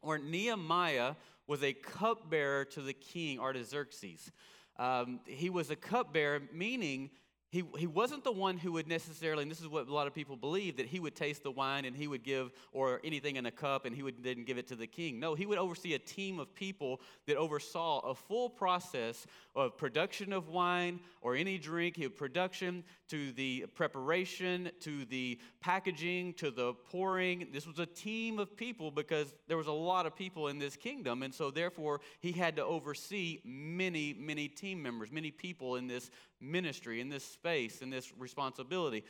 where 0.00 0.18
Nehemiah 0.18 1.14
was 1.46 1.62
a 1.62 1.74
cupbearer 1.74 2.64
to 2.66 2.80
the 2.80 2.94
king 2.94 3.40
Artaxerxes. 3.40 4.32
Um, 4.78 5.20
he 5.26 5.50
was 5.50 5.70
a 5.70 5.76
cupbearer, 5.76 6.40
meaning 6.52 7.10
he, 7.50 7.64
he 7.76 7.86
wasn't 7.86 8.22
the 8.22 8.32
one 8.32 8.56
who 8.56 8.72
would 8.72 8.86
necessarily, 8.86 9.42
and 9.42 9.50
this 9.50 9.60
is 9.60 9.66
what 9.66 9.88
a 9.88 9.92
lot 9.92 10.06
of 10.06 10.14
people 10.14 10.36
believe, 10.36 10.76
that 10.76 10.86
he 10.86 11.00
would 11.00 11.16
taste 11.16 11.42
the 11.42 11.50
wine 11.50 11.84
and 11.84 11.96
he 11.96 12.06
would 12.06 12.22
give, 12.22 12.52
or 12.72 13.00
anything 13.02 13.36
in 13.36 13.46
a 13.46 13.50
cup, 13.50 13.86
and 13.86 13.94
he 13.94 14.04
would 14.04 14.22
then 14.22 14.44
give 14.44 14.56
it 14.56 14.68
to 14.68 14.76
the 14.76 14.86
king. 14.86 15.18
No, 15.18 15.34
he 15.34 15.46
would 15.46 15.58
oversee 15.58 15.94
a 15.94 15.98
team 15.98 16.38
of 16.38 16.54
people 16.54 17.00
that 17.26 17.36
oversaw 17.36 18.00
a 18.00 18.14
full 18.14 18.48
process 18.48 19.26
of 19.56 19.76
production 19.76 20.32
of 20.32 20.48
wine 20.48 21.00
or 21.22 21.34
any 21.34 21.58
drink, 21.58 22.00
production 22.16 22.84
to 23.10 23.32
the 23.32 23.66
preparation, 23.74 24.70
to 24.80 25.04
the 25.04 25.38
packaging, 25.60 26.32
to 26.34 26.50
the 26.50 26.72
pouring. 26.72 27.48
This 27.52 27.66
was 27.66 27.78
a 27.78 27.86
team 27.86 28.38
of 28.38 28.56
people 28.56 28.90
because 28.90 29.34
there 29.48 29.56
was 29.56 29.66
a 29.66 29.72
lot 29.72 30.06
of 30.06 30.16
people 30.16 30.48
in 30.48 30.58
this 30.58 30.76
kingdom. 30.76 31.22
And 31.22 31.34
so, 31.34 31.50
therefore, 31.50 32.00
he 32.20 32.32
had 32.32 32.56
to 32.56 32.64
oversee 32.64 33.40
many, 33.44 34.14
many 34.18 34.48
team 34.48 34.82
members, 34.82 35.10
many 35.10 35.30
people 35.30 35.76
in 35.76 35.86
this 35.86 36.10
ministry, 36.40 37.00
in 37.00 37.08
this 37.08 37.24
space, 37.24 37.82
in 37.82 37.90
this 37.90 38.12
responsibility. 38.18 39.04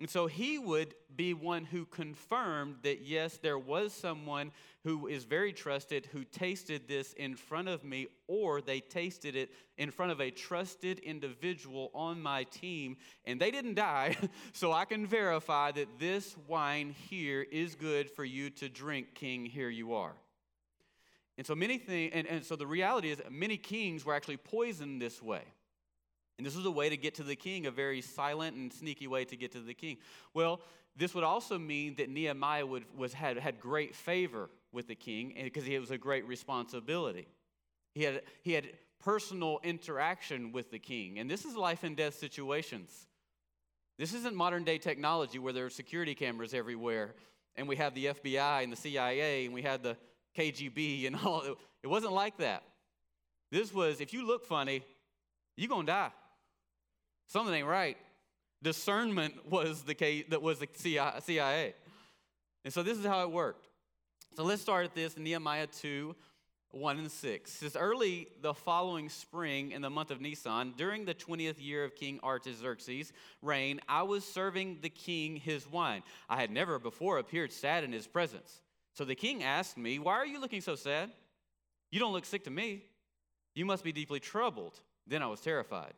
And 0.00 0.08
so 0.08 0.28
he 0.28 0.58
would 0.58 0.94
be 1.16 1.34
one 1.34 1.64
who 1.64 1.84
confirmed 1.84 2.76
that, 2.82 3.02
yes, 3.02 3.38
there 3.38 3.58
was 3.58 3.92
someone 3.92 4.52
who 4.84 5.08
is 5.08 5.24
very 5.24 5.52
trusted 5.52 6.06
who 6.06 6.22
tasted 6.22 6.86
this 6.86 7.12
in 7.14 7.34
front 7.34 7.68
of 7.68 7.82
me, 7.82 8.06
or 8.28 8.60
they 8.60 8.78
tasted 8.78 9.34
it 9.34 9.50
in 9.76 9.90
front 9.90 10.12
of 10.12 10.20
a 10.20 10.30
trusted 10.30 11.00
individual 11.00 11.90
on 11.94 12.20
my 12.20 12.44
team, 12.44 12.96
and 13.24 13.40
they 13.40 13.50
didn't 13.50 13.74
die. 13.74 14.16
so 14.52 14.72
I 14.72 14.84
can 14.84 15.04
verify 15.04 15.72
that 15.72 15.98
this 15.98 16.36
wine 16.46 16.94
here 17.10 17.44
is 17.50 17.74
good 17.74 18.08
for 18.08 18.24
you 18.24 18.50
to 18.50 18.68
drink, 18.68 19.16
King. 19.16 19.46
Here 19.46 19.70
you 19.70 19.94
are. 19.94 20.14
And 21.36 21.46
so 21.46 21.56
many 21.56 21.78
things, 21.78 22.12
and, 22.14 22.26
and 22.28 22.44
so 22.44 22.54
the 22.54 22.66
reality 22.66 23.10
is, 23.10 23.20
many 23.30 23.56
kings 23.56 24.04
were 24.04 24.14
actually 24.14 24.36
poisoned 24.36 25.02
this 25.02 25.20
way. 25.20 25.42
And 26.38 26.46
this 26.46 26.54
was 26.54 26.64
a 26.64 26.70
way 26.70 26.88
to 26.88 26.96
get 26.96 27.16
to 27.16 27.24
the 27.24 27.36
king, 27.36 27.66
a 27.66 27.70
very 27.70 28.00
silent 28.00 28.56
and 28.56 28.72
sneaky 28.72 29.08
way 29.08 29.24
to 29.24 29.36
get 29.36 29.52
to 29.52 29.60
the 29.60 29.74
king. 29.74 29.98
Well, 30.34 30.60
this 30.96 31.14
would 31.14 31.24
also 31.24 31.58
mean 31.58 31.96
that 31.96 32.08
Nehemiah 32.08 32.64
would, 32.64 32.84
was, 32.96 33.12
had, 33.12 33.36
had 33.38 33.60
great 33.60 33.94
favor 33.94 34.48
with 34.72 34.86
the 34.86 34.94
king 34.94 35.34
because 35.42 35.66
it 35.66 35.80
was 35.80 35.90
a 35.90 35.98
great 35.98 36.26
responsibility. 36.26 37.26
He 37.94 38.04
had, 38.04 38.22
he 38.42 38.52
had 38.52 38.68
personal 39.00 39.58
interaction 39.64 40.52
with 40.52 40.70
the 40.70 40.78
king. 40.78 41.18
And 41.18 41.28
this 41.28 41.44
is 41.44 41.56
life 41.56 41.82
and 41.82 41.96
death 41.96 42.14
situations. 42.14 43.06
This 43.98 44.14
isn't 44.14 44.36
modern 44.36 44.62
day 44.62 44.78
technology 44.78 45.40
where 45.40 45.52
there 45.52 45.66
are 45.66 45.70
security 45.70 46.14
cameras 46.14 46.54
everywhere 46.54 47.14
and 47.56 47.66
we 47.66 47.74
have 47.76 47.94
the 47.94 48.06
FBI 48.06 48.62
and 48.62 48.72
the 48.72 48.76
CIA 48.76 49.44
and 49.44 49.52
we 49.52 49.62
had 49.62 49.82
the 49.82 49.96
KGB 50.36 51.08
and 51.08 51.16
all. 51.24 51.42
It 51.82 51.88
wasn't 51.88 52.12
like 52.12 52.36
that. 52.38 52.62
This 53.50 53.74
was, 53.74 54.00
if 54.00 54.12
you 54.12 54.24
look 54.24 54.46
funny, 54.46 54.82
you're 55.56 55.68
going 55.68 55.86
to 55.86 55.92
die 55.92 56.12
something 57.28 57.54
ain't 57.54 57.66
right. 57.66 57.96
Discernment 58.62 59.48
was 59.48 59.82
the 59.82 59.94
case, 59.94 60.24
that 60.30 60.42
was 60.42 60.58
the 60.58 60.68
CIA. 60.74 61.74
And 62.64 62.74
so 62.74 62.82
this 62.82 62.98
is 62.98 63.06
how 63.06 63.22
it 63.22 63.30
worked. 63.30 63.68
So 64.36 64.42
let's 64.44 64.60
start 64.60 64.84
at 64.84 64.94
this 64.94 65.16
Nehemiah 65.16 65.68
2 65.68 66.14
1 66.70 66.98
and 66.98 67.10
6. 67.10 67.50
It 67.50 67.56
says, 67.56 67.76
Early 67.76 68.28
the 68.42 68.52
following 68.52 69.08
spring 69.08 69.70
in 69.72 69.80
the 69.80 69.90
month 69.90 70.10
of 70.10 70.20
Nisan, 70.20 70.74
during 70.76 71.04
the 71.04 71.14
20th 71.14 71.56
year 71.58 71.84
of 71.84 71.94
King 71.94 72.20
Artaxerxes' 72.22 73.12
reign, 73.40 73.80
I 73.88 74.02
was 74.02 74.24
serving 74.24 74.78
the 74.82 74.90
king 74.90 75.36
his 75.36 75.66
wine. 75.70 76.02
I 76.28 76.36
had 76.36 76.50
never 76.50 76.78
before 76.78 77.18
appeared 77.18 77.52
sad 77.52 77.84
in 77.84 77.92
his 77.92 78.06
presence. 78.06 78.60
So 78.92 79.04
the 79.04 79.14
king 79.14 79.42
asked 79.42 79.78
me, 79.78 79.98
Why 79.98 80.14
are 80.14 80.26
you 80.26 80.40
looking 80.40 80.60
so 80.60 80.74
sad? 80.74 81.10
You 81.90 82.00
don't 82.00 82.12
look 82.12 82.26
sick 82.26 82.44
to 82.44 82.50
me. 82.50 82.82
You 83.54 83.64
must 83.64 83.82
be 83.82 83.92
deeply 83.92 84.20
troubled. 84.20 84.78
Then 85.06 85.22
I 85.22 85.26
was 85.26 85.40
terrified. 85.40 85.94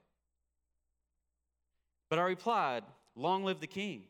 But 2.10 2.18
I 2.18 2.22
replied, 2.22 2.82
Long 3.16 3.44
live 3.44 3.60
the 3.60 3.66
king. 3.66 4.02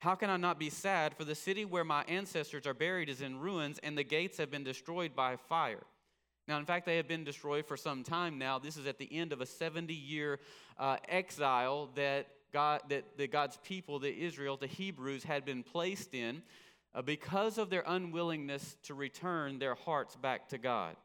How 0.00 0.14
can 0.14 0.30
I 0.30 0.36
not 0.36 0.60
be 0.60 0.70
sad? 0.70 1.14
For 1.16 1.24
the 1.24 1.34
city 1.34 1.64
where 1.64 1.84
my 1.84 2.04
ancestors 2.06 2.66
are 2.66 2.74
buried 2.74 3.08
is 3.08 3.20
in 3.20 3.40
ruins, 3.40 3.80
and 3.82 3.98
the 3.98 4.04
gates 4.04 4.38
have 4.38 4.50
been 4.50 4.62
destroyed 4.62 5.16
by 5.16 5.36
fire. 5.36 5.82
Now, 6.46 6.58
in 6.58 6.64
fact, 6.64 6.86
they 6.86 6.96
have 6.96 7.08
been 7.08 7.24
destroyed 7.24 7.66
for 7.66 7.76
some 7.76 8.04
time 8.04 8.38
now. 8.38 8.58
This 8.58 8.76
is 8.76 8.86
at 8.86 8.98
the 8.98 9.12
end 9.12 9.32
of 9.32 9.40
a 9.40 9.46
70 9.46 9.92
year 9.92 10.38
uh, 10.78 10.96
exile 11.08 11.90
that, 11.96 12.28
God, 12.52 12.82
that, 12.88 13.18
that 13.18 13.32
God's 13.32 13.58
people, 13.64 13.98
the 13.98 14.16
Israel, 14.16 14.56
the 14.56 14.66
Hebrews, 14.66 15.24
had 15.24 15.44
been 15.44 15.62
placed 15.62 16.14
in 16.14 16.42
uh, 16.94 17.02
because 17.02 17.58
of 17.58 17.68
their 17.68 17.84
unwillingness 17.86 18.76
to 18.84 18.94
return 18.94 19.58
their 19.58 19.74
hearts 19.74 20.16
back 20.16 20.48
to 20.48 20.58
God. 20.58 20.96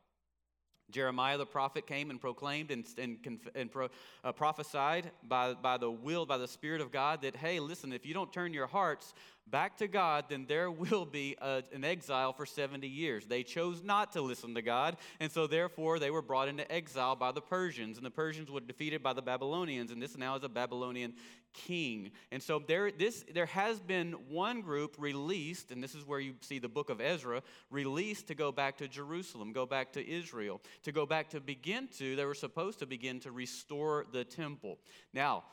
Jeremiah 0.91 1.37
the 1.37 1.45
prophet 1.45 1.87
came 1.87 2.09
and 2.09 2.19
proclaimed 2.19 2.71
and, 2.71 2.85
and, 2.97 3.39
and 3.55 3.71
pro, 3.71 3.89
uh, 4.23 4.31
prophesied 4.31 5.11
by, 5.27 5.53
by 5.53 5.77
the 5.77 5.89
will, 5.89 6.25
by 6.25 6.37
the 6.37 6.47
Spirit 6.47 6.81
of 6.81 6.91
God, 6.91 7.21
that, 7.21 7.35
hey, 7.35 7.59
listen, 7.59 7.93
if 7.93 8.05
you 8.05 8.13
don't 8.13 8.31
turn 8.31 8.53
your 8.53 8.67
hearts 8.67 9.13
back 9.47 9.77
to 9.77 9.87
God, 9.87 10.25
then 10.29 10.45
there 10.47 10.71
will 10.71 11.05
be 11.05 11.35
a, 11.41 11.63
an 11.73 11.83
exile 11.83 12.33
for 12.33 12.45
70 12.45 12.87
years. 12.87 13.25
They 13.25 13.43
chose 13.43 13.83
not 13.83 14.13
to 14.13 14.21
listen 14.21 14.55
to 14.55 14.61
God, 14.61 14.97
and 15.19 15.31
so 15.31 15.47
therefore 15.47 15.99
they 15.99 16.11
were 16.11 16.21
brought 16.21 16.47
into 16.47 16.69
exile 16.71 17.15
by 17.15 17.31
the 17.31 17.41
Persians, 17.41 17.97
and 17.97 18.05
the 18.05 18.11
Persians 18.11 18.49
were 18.49 18.59
defeated 18.59 19.03
by 19.03 19.13
the 19.13 19.21
Babylonians, 19.21 19.91
and 19.91 20.01
this 20.01 20.17
now 20.17 20.35
is 20.35 20.43
a 20.43 20.49
Babylonian 20.49 21.13
king. 21.53 22.11
And 22.31 22.41
so 22.41 22.61
there, 22.65 22.91
this, 22.91 23.23
there 23.33 23.45
has 23.47 23.79
been 23.79 24.13
one 24.29 24.61
group 24.61 24.95
released, 24.97 25.71
and 25.71 25.83
this 25.83 25.95
is 25.95 26.05
where 26.05 26.19
you 26.19 26.33
see 26.41 26.59
the 26.59 26.69
book 26.69 26.89
of 26.89 26.99
Ezra, 26.99 27.41
released 27.69 28.27
to 28.27 28.35
go 28.35 28.51
back 28.51 28.77
to 28.77 28.87
Jerusalem, 28.87 29.53
go 29.53 29.65
back 29.65 29.93
to 29.93 30.07
Israel, 30.07 30.61
to 30.83 30.91
go 30.91 31.05
back 31.05 31.29
to 31.29 31.39
begin 31.39 31.87
to, 31.97 32.15
they 32.15 32.25
were 32.25 32.33
supposed 32.33 32.79
to 32.79 32.85
begin 32.85 33.19
to 33.21 33.31
restore 33.31 34.05
the 34.11 34.23
temple. 34.23 34.79
Now, 35.13 35.43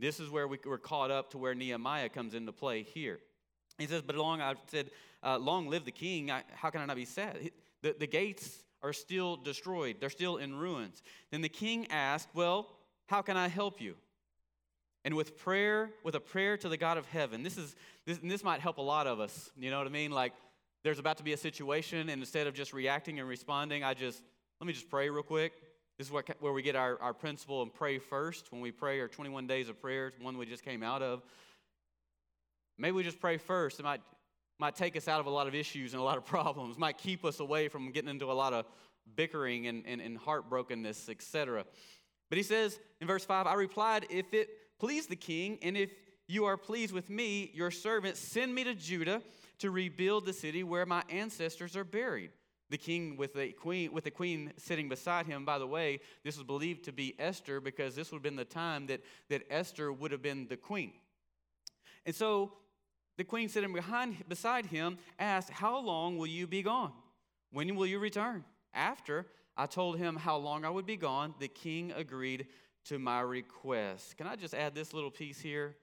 this 0.00 0.20
is 0.20 0.30
where 0.30 0.48
we 0.48 0.58
were 0.64 0.78
caught 0.78 1.10
up 1.10 1.30
to 1.30 1.38
where 1.38 1.54
Nehemiah 1.54 2.08
comes 2.08 2.34
into 2.34 2.52
play 2.52 2.82
here. 2.82 3.18
He 3.78 3.86
says, 3.86 4.02
But 4.02 4.16
long, 4.16 4.40
I 4.40 4.54
said, 4.68 4.90
uh, 5.22 5.38
Long 5.38 5.68
live 5.68 5.84
the 5.84 5.92
king. 5.92 6.30
I, 6.30 6.42
how 6.54 6.70
can 6.70 6.80
I 6.80 6.86
not 6.86 6.96
be 6.96 7.04
sad? 7.04 7.50
The, 7.82 7.94
the 7.98 8.06
gates 8.06 8.62
are 8.82 8.92
still 8.92 9.36
destroyed, 9.36 9.96
they're 10.00 10.10
still 10.10 10.38
in 10.38 10.54
ruins. 10.54 11.02
Then 11.30 11.42
the 11.42 11.48
king 11.48 11.86
asked, 11.90 12.28
Well, 12.34 12.68
how 13.06 13.22
can 13.22 13.36
I 13.36 13.48
help 13.48 13.80
you? 13.80 13.96
And 15.04 15.14
with 15.14 15.38
prayer, 15.38 15.90
with 16.04 16.14
a 16.14 16.20
prayer 16.20 16.56
to 16.58 16.68
the 16.68 16.76
God 16.76 16.98
of 16.98 17.06
heaven, 17.06 17.42
this 17.42 17.56
is 17.56 17.74
this, 18.06 18.18
this 18.22 18.44
might 18.44 18.60
help 18.60 18.78
a 18.78 18.82
lot 18.82 19.06
of 19.06 19.18
us. 19.18 19.50
You 19.58 19.70
know 19.70 19.78
what 19.78 19.86
I 19.86 19.90
mean? 19.90 20.10
Like 20.10 20.32
there's 20.82 20.98
about 20.98 21.18
to 21.18 21.22
be 21.22 21.32
a 21.32 21.36
situation, 21.36 22.08
and 22.08 22.20
instead 22.22 22.46
of 22.46 22.54
just 22.54 22.72
reacting 22.72 23.18
and 23.18 23.28
responding, 23.28 23.84
I 23.84 23.94
just 23.94 24.22
let 24.60 24.66
me 24.66 24.72
just 24.72 24.90
pray 24.90 25.08
real 25.08 25.22
quick. 25.22 25.52
This 26.00 26.06
is 26.06 26.14
where, 26.14 26.54
we 26.54 26.62
get 26.62 26.76
our, 26.76 26.98
our 27.02 27.12
principle 27.12 27.60
and 27.60 27.70
pray 27.70 27.98
first. 27.98 28.50
When 28.50 28.62
we 28.62 28.70
pray 28.70 28.98
our 29.00 29.06
21 29.06 29.46
days 29.46 29.68
of 29.68 29.78
prayer, 29.82 30.14
one 30.18 30.38
we 30.38 30.46
just 30.46 30.64
came 30.64 30.82
out 30.82 31.02
of. 31.02 31.22
Maybe 32.78 32.92
we 32.92 33.02
just 33.02 33.20
pray 33.20 33.36
first. 33.36 33.78
It 33.78 33.82
might, 33.82 34.00
might 34.58 34.74
take 34.74 34.96
us 34.96 35.08
out 35.08 35.20
of 35.20 35.26
a 35.26 35.30
lot 35.30 35.46
of 35.46 35.54
issues 35.54 35.92
and 35.92 36.00
a 36.00 36.02
lot 36.02 36.16
of 36.16 36.24
problems, 36.34 36.78
might 36.78 36.96
keep 36.96 37.22
us 37.22 37.38
away 37.38 37.68
from 37.68 37.90
getting 37.90 38.08
into 38.08 38.24
a 38.24 38.32
lot 38.32 38.54
of 38.54 38.64
bickering 39.14 39.66
and, 39.66 39.84
and, 39.86 40.00
and 40.00 40.18
heartbrokenness, 40.18 41.10
etc. 41.10 41.66
But 42.30 42.38
he 42.38 42.44
says 42.44 42.80
in 43.02 43.06
verse 43.06 43.26
5, 43.26 43.46
I 43.46 43.52
replied, 43.52 44.06
If 44.08 44.32
it 44.32 44.48
please 44.78 45.06
the 45.06 45.16
king, 45.16 45.58
and 45.60 45.76
if 45.76 45.90
you 46.26 46.46
are 46.46 46.56
pleased 46.56 46.94
with 46.94 47.10
me, 47.10 47.50
your 47.52 47.70
servant, 47.70 48.16
send 48.16 48.54
me 48.54 48.64
to 48.64 48.74
Judah 48.74 49.20
to 49.58 49.70
rebuild 49.70 50.24
the 50.24 50.32
city 50.32 50.64
where 50.64 50.86
my 50.86 51.02
ancestors 51.10 51.76
are 51.76 51.84
buried. 51.84 52.30
The 52.70 52.78
king 52.78 53.16
with 53.16 53.34
the 53.34 53.48
queen 53.52 53.92
with 53.92 54.04
the 54.04 54.10
queen 54.10 54.52
sitting 54.56 54.88
beside 54.88 55.26
him. 55.26 55.44
By 55.44 55.58
the 55.58 55.66
way, 55.66 56.00
this 56.24 56.36
was 56.36 56.44
believed 56.44 56.84
to 56.84 56.92
be 56.92 57.14
Esther 57.18 57.60
because 57.60 57.94
this 57.94 58.10
would 58.10 58.18
have 58.18 58.22
been 58.22 58.36
the 58.36 58.44
time 58.44 58.86
that, 58.86 59.00
that 59.28 59.42
Esther 59.50 59.92
would 59.92 60.12
have 60.12 60.22
been 60.22 60.46
the 60.48 60.56
queen. 60.56 60.92
And 62.06 62.14
so 62.14 62.52
the 63.16 63.24
queen 63.24 63.48
sitting 63.48 63.72
behind 63.72 64.16
beside 64.28 64.66
him 64.66 64.98
asked, 65.18 65.50
How 65.50 65.78
long 65.78 66.16
will 66.16 66.26
you 66.26 66.46
be 66.46 66.62
gone? 66.62 66.92
When 67.52 67.74
will 67.74 67.86
you 67.86 67.98
return? 67.98 68.44
After 68.72 69.26
I 69.56 69.66
told 69.66 69.98
him 69.98 70.16
how 70.16 70.36
long 70.36 70.64
I 70.64 70.70
would 70.70 70.86
be 70.86 70.96
gone, 70.96 71.34
the 71.38 71.48
king 71.48 71.92
agreed 71.94 72.46
to 72.84 72.98
my 72.98 73.20
request. 73.20 74.16
Can 74.16 74.26
I 74.26 74.36
just 74.36 74.54
add 74.54 74.74
this 74.74 74.94
little 74.94 75.10
piece 75.10 75.40
here? 75.40 75.76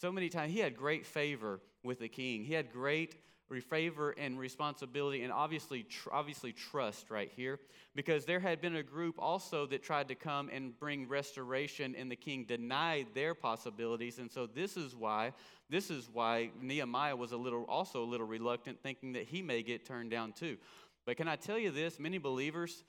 So 0.00 0.10
many 0.10 0.30
times, 0.30 0.52
he 0.52 0.60
had 0.60 0.76
great 0.76 1.04
favor 1.04 1.60
with 1.82 1.98
the 1.98 2.08
king. 2.08 2.44
He 2.44 2.54
had 2.54 2.72
great 2.72 3.16
favor 3.58 4.12
and 4.12 4.38
responsibility 4.38 5.24
and 5.24 5.32
obviously 5.32 5.82
tr- 5.82 6.10
obviously 6.12 6.52
trust 6.52 7.10
right 7.10 7.32
here 7.34 7.58
because 7.96 8.24
there 8.24 8.38
had 8.38 8.60
been 8.60 8.76
a 8.76 8.82
group 8.82 9.16
also 9.18 9.66
that 9.66 9.82
tried 9.82 10.06
to 10.06 10.14
come 10.14 10.48
and 10.52 10.78
bring 10.78 11.08
restoration 11.08 11.96
and 11.98 12.08
the 12.08 12.14
king 12.14 12.44
denied 12.44 13.08
their 13.14 13.34
possibilities 13.34 14.20
and 14.20 14.30
so 14.30 14.46
this 14.46 14.76
is 14.76 14.94
why 14.94 15.32
this 15.68 15.90
is 15.90 16.08
why 16.12 16.50
Nehemiah 16.60 17.16
was 17.16 17.32
a 17.32 17.36
little 17.36 17.64
also 17.64 18.04
a 18.04 18.08
little 18.08 18.26
reluctant 18.26 18.78
thinking 18.80 19.14
that 19.14 19.24
he 19.24 19.42
may 19.42 19.64
get 19.64 19.84
turned 19.84 20.12
down 20.12 20.32
too 20.32 20.56
but 21.04 21.16
can 21.16 21.26
I 21.26 21.34
tell 21.34 21.58
you 21.58 21.72
this 21.72 21.98
many 21.98 22.18
believers 22.18 22.84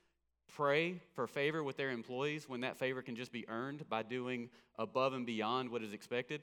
pray 0.56 1.00
for 1.14 1.28
favor 1.28 1.64
with 1.64 1.78
their 1.78 1.92
employees 1.92 2.48
when 2.48 2.62
that 2.62 2.78
favor 2.78 3.02
can 3.02 3.16
just 3.16 3.32
be 3.32 3.48
earned 3.50 3.88
by 3.90 4.04
doing 4.04 4.50
above 4.78 5.14
and 5.14 5.26
beyond 5.26 5.70
what 5.70 5.82
is 5.82 5.94
expected? 5.94 6.42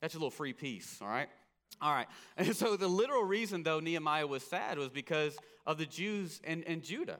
That's 0.00 0.14
a 0.14 0.18
little 0.18 0.30
free 0.30 0.52
piece, 0.52 0.98
all 1.00 1.08
right? 1.08 1.28
All 1.80 1.92
right. 1.92 2.08
And 2.36 2.54
so 2.54 2.76
the 2.76 2.88
literal 2.88 3.24
reason, 3.24 3.62
though, 3.62 3.80
Nehemiah 3.80 4.26
was 4.26 4.42
sad 4.42 4.78
was 4.78 4.90
because 4.90 5.36
of 5.66 5.78
the 5.78 5.86
Jews 5.86 6.40
and, 6.44 6.64
and 6.66 6.82
Judah. 6.82 7.18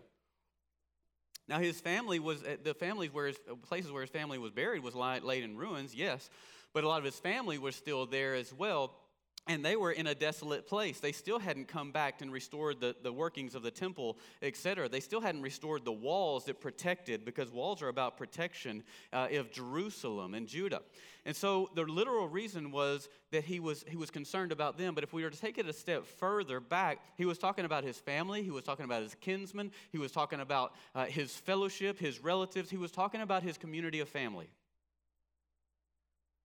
Now, 1.48 1.58
his 1.58 1.80
family 1.80 2.18
was, 2.18 2.42
uh, 2.42 2.56
the 2.62 2.74
families 2.74 3.12
where 3.12 3.28
his, 3.28 3.36
uh, 3.50 3.54
places 3.54 3.90
where 3.90 4.02
his 4.02 4.10
family 4.10 4.38
was 4.38 4.52
buried 4.52 4.82
was 4.82 4.94
laid 4.94 5.44
in 5.44 5.56
ruins, 5.56 5.94
yes, 5.94 6.28
but 6.74 6.84
a 6.84 6.88
lot 6.88 6.98
of 6.98 7.04
his 7.04 7.18
family 7.18 7.58
was 7.58 7.74
still 7.74 8.04
there 8.04 8.34
as 8.34 8.52
well. 8.52 8.94
And 9.48 9.64
they 9.64 9.76
were 9.76 9.90
in 9.90 10.06
a 10.06 10.14
desolate 10.14 10.66
place. 10.66 11.00
They 11.00 11.12
still 11.12 11.38
hadn't 11.38 11.68
come 11.68 11.90
back 11.90 12.20
and 12.20 12.30
restored 12.30 12.80
the, 12.80 12.94
the 13.02 13.12
workings 13.12 13.54
of 13.54 13.62
the 13.62 13.70
temple, 13.70 14.18
etc. 14.42 14.88
They 14.88 15.00
still 15.00 15.22
hadn't 15.22 15.42
restored 15.42 15.86
the 15.86 15.92
walls 15.92 16.44
that 16.44 16.60
protected, 16.60 17.24
because 17.24 17.50
walls 17.50 17.82
are 17.82 17.88
about 17.88 18.18
protection 18.18 18.84
uh, 19.12 19.28
of 19.32 19.50
Jerusalem 19.50 20.34
and 20.34 20.46
Judah. 20.46 20.82
And 21.24 21.34
so 21.34 21.70
the 21.74 21.82
literal 21.82 22.28
reason 22.28 22.70
was 22.70 23.08
that 23.32 23.44
he 23.44 23.58
was, 23.58 23.84
he 23.88 23.96
was 23.96 24.10
concerned 24.10 24.52
about 24.52 24.76
them. 24.76 24.94
But 24.94 25.02
if 25.02 25.12
we 25.12 25.24
were 25.24 25.30
to 25.30 25.40
take 25.40 25.58
it 25.58 25.66
a 25.66 25.72
step 25.72 26.06
further 26.06 26.60
back, 26.60 27.00
he 27.16 27.24
was 27.24 27.38
talking 27.38 27.64
about 27.64 27.84
his 27.84 27.98
family, 27.98 28.42
he 28.42 28.50
was 28.50 28.64
talking 28.64 28.84
about 28.84 29.02
his 29.02 29.14
kinsmen, 29.14 29.72
he 29.90 29.98
was 29.98 30.12
talking 30.12 30.40
about 30.40 30.74
uh, 30.94 31.06
his 31.06 31.32
fellowship, 31.32 31.98
his 31.98 32.22
relatives, 32.22 32.70
he 32.70 32.76
was 32.76 32.90
talking 32.90 33.22
about 33.22 33.42
his 33.42 33.56
community 33.56 34.00
of 34.00 34.08
family. 34.08 34.50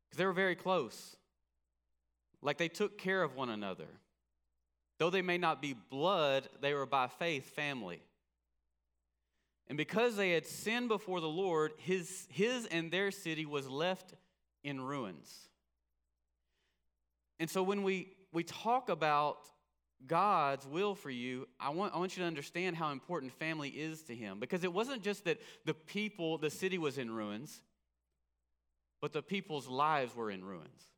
Because 0.10 0.18
they 0.20 0.26
were 0.26 0.34
very 0.34 0.56
close 0.56 1.18
like 2.44 2.58
they 2.58 2.68
took 2.68 2.98
care 2.98 3.24
of 3.24 3.36
one 3.36 3.50
another. 3.50 3.88
Though 5.00 5.10
they 5.10 5.22
may 5.22 5.38
not 5.38 5.62
be 5.62 5.76
blood, 5.90 6.48
they 6.62 6.74
were 6.74 6.86
by 6.86 7.08
faith 7.08 7.56
family. 7.56 8.02
And 9.68 9.78
because 9.78 10.16
they 10.16 10.32
had 10.32 10.46
sinned 10.46 10.90
before 10.90 11.22
the 11.22 11.28
Lord, 11.28 11.72
his, 11.78 12.28
his 12.30 12.66
and 12.68 12.92
their 12.92 13.12
city 13.12 13.46
was 13.46 13.68
left 13.68 14.14
in 14.64 14.82
ruins. 14.82 15.50
And 17.40 17.50
so 17.50 17.64
when 17.64 17.84
we, 17.84 18.10
we 18.32 18.44
talk 18.44 18.90
about 18.90 19.38
God's 20.06 20.68
will 20.68 20.96
for 20.96 21.10
you, 21.10 21.48
I 21.60 21.70
want, 21.70 21.96
I 21.96 21.98
want 21.98 22.16
you 22.18 22.24
to 22.24 22.28
understand 22.28 22.76
how 22.76 22.92
important 22.92 23.32
family 23.34 23.70
is 23.70 24.04
to 24.04 24.16
him. 24.16 24.40
Because 24.40 24.64
it 24.64 24.72
wasn't 24.72 25.02
just 25.02 25.26
that 25.26 25.40
the 25.66 25.74
people, 25.74 26.38
the 26.38 26.50
city 26.50 26.78
was 26.78 26.98
in 26.98 27.10
ruins, 27.10 27.62
but 29.02 29.14
the 29.14 29.22
people's 29.22 29.68
lives 29.68 30.16
were 30.16 30.30
in 30.30 30.44
ruins. 30.44 30.93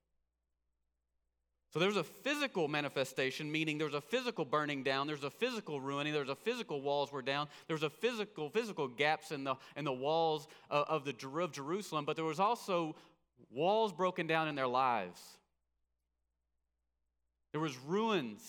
So 1.75 1.79
there's 1.79 1.97
a 1.97 2.05
physical 2.05 2.69
manifestation, 2.69 3.51
meaning 3.51 3.77
there's 3.77 3.95
a 3.95 3.99
physical 3.99 4.45
burning 4.45 4.81
down, 4.81 5.07
there's 5.07 5.25
a 5.25 5.29
physical 5.29 5.81
ruining, 5.81 6.13
there's 6.13 6.29
a 6.29 6.35
physical 6.35 6.81
walls 6.81 7.11
were 7.11 7.21
down, 7.21 7.49
there's 7.67 7.83
a 7.83 7.89
physical 7.89 8.49
physical 8.49 8.87
gaps 8.87 9.31
in 9.31 9.43
the 9.43 9.55
in 9.75 9.83
the 9.83 9.91
walls 9.91 10.47
of, 10.69 10.85
of 10.87 11.03
the 11.03 11.41
of 11.41 11.51
Jerusalem, 11.51 12.05
but 12.05 12.15
there 12.15 12.23
was 12.23 12.39
also 12.39 12.95
walls 13.51 13.91
broken 13.91 14.25
down 14.25 14.47
in 14.47 14.55
their 14.55 14.69
lives. 14.69 15.19
There 17.51 17.59
was 17.59 17.77
ruins 17.79 18.39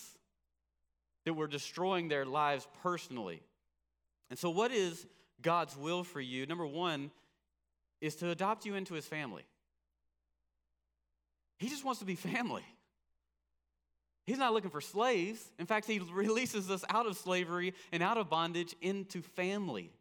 that 1.24 1.34
were 1.34 1.48
destroying 1.48 2.06
their 2.06 2.26
lives 2.26 2.68
personally. 2.80 3.42
And 4.30 4.38
so 4.38 4.50
what 4.50 4.70
is 4.70 5.04
God's 5.42 5.76
will 5.76 6.04
for 6.04 6.20
you? 6.20 6.46
Number 6.46 6.64
1 6.64 7.10
is 8.00 8.14
to 8.16 8.30
adopt 8.30 8.66
you 8.66 8.76
into 8.76 8.94
his 8.94 9.06
family. 9.06 9.42
He 11.58 11.68
just 11.68 11.84
wants 11.84 11.98
to 11.98 12.06
be 12.06 12.14
family. 12.14 12.62
He's 14.26 14.38
not 14.38 14.52
looking 14.52 14.70
for 14.70 14.80
slaves. 14.80 15.52
In 15.58 15.66
fact, 15.66 15.86
he 15.86 16.00
releases 16.00 16.68
us 16.68 16.84
out 16.90 17.06
of 17.06 17.16
slavery 17.16 17.74
and 17.92 18.02
out 18.02 18.18
of 18.18 18.28
bondage 18.28 18.74
into 18.82 19.22
family. 19.22 19.92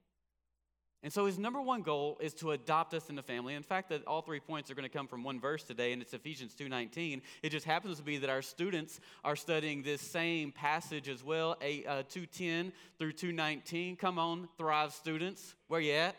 And 1.03 1.13
so 1.13 1.27
his 1.27 1.37
number 1.37 1.61
one 1.61 1.83
goal 1.83 2.17
is 2.19 2.33
to 2.35 2.49
adopt 2.49 2.95
us 2.95 3.11
into 3.11 3.21
family. 3.21 3.53
In 3.53 3.61
fact, 3.61 3.89
that 3.89 4.03
all 4.07 4.23
three 4.23 4.39
points 4.39 4.71
are 4.71 4.73
going 4.73 4.89
to 4.89 4.97
come 4.97 5.05
from 5.05 5.23
one 5.23 5.39
verse 5.39 5.61
today, 5.61 5.93
and 5.93 6.01
it's 6.01 6.15
Ephesians 6.15 6.55
2.19. 6.59 7.21
It 7.43 7.49
just 7.49 7.67
happens 7.67 7.97
to 7.97 8.03
be 8.03 8.17
that 8.17 8.29
our 8.31 8.41
students 8.41 8.99
are 9.23 9.35
studying 9.35 9.83
this 9.83 10.01
same 10.01 10.51
passage 10.51 11.07
as 11.07 11.23
well, 11.23 11.57
a, 11.61 11.85
uh, 11.85 12.03
210 12.09 12.73
through 12.97 13.11
219. 13.11 13.95
Come 13.97 14.17
on, 14.17 14.49
Thrive 14.57 14.93
students. 14.93 15.53
Where 15.67 15.79
you 15.79 15.93
at? 15.93 16.15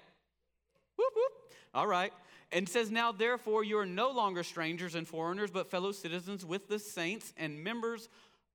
Whoop, 0.97 1.13
whoop. 1.17 1.33
All 1.75 1.89
right 1.89 2.13
and 2.53 2.69
says, 2.69 2.91
Now 2.91 3.13
therefore 3.13 3.65
you 3.65 3.79
are 3.79 3.87
no 3.87 4.11
longer 4.11 4.43
strangers 4.43 4.95
and 4.95 5.07
foreigners, 5.07 5.51
but 5.51 5.71
fellow 5.71 5.93
citizens 5.93 6.45
with 6.45 6.69
the 6.69 6.79
saints 6.79 7.33
and 7.37 7.63
members 7.63 8.09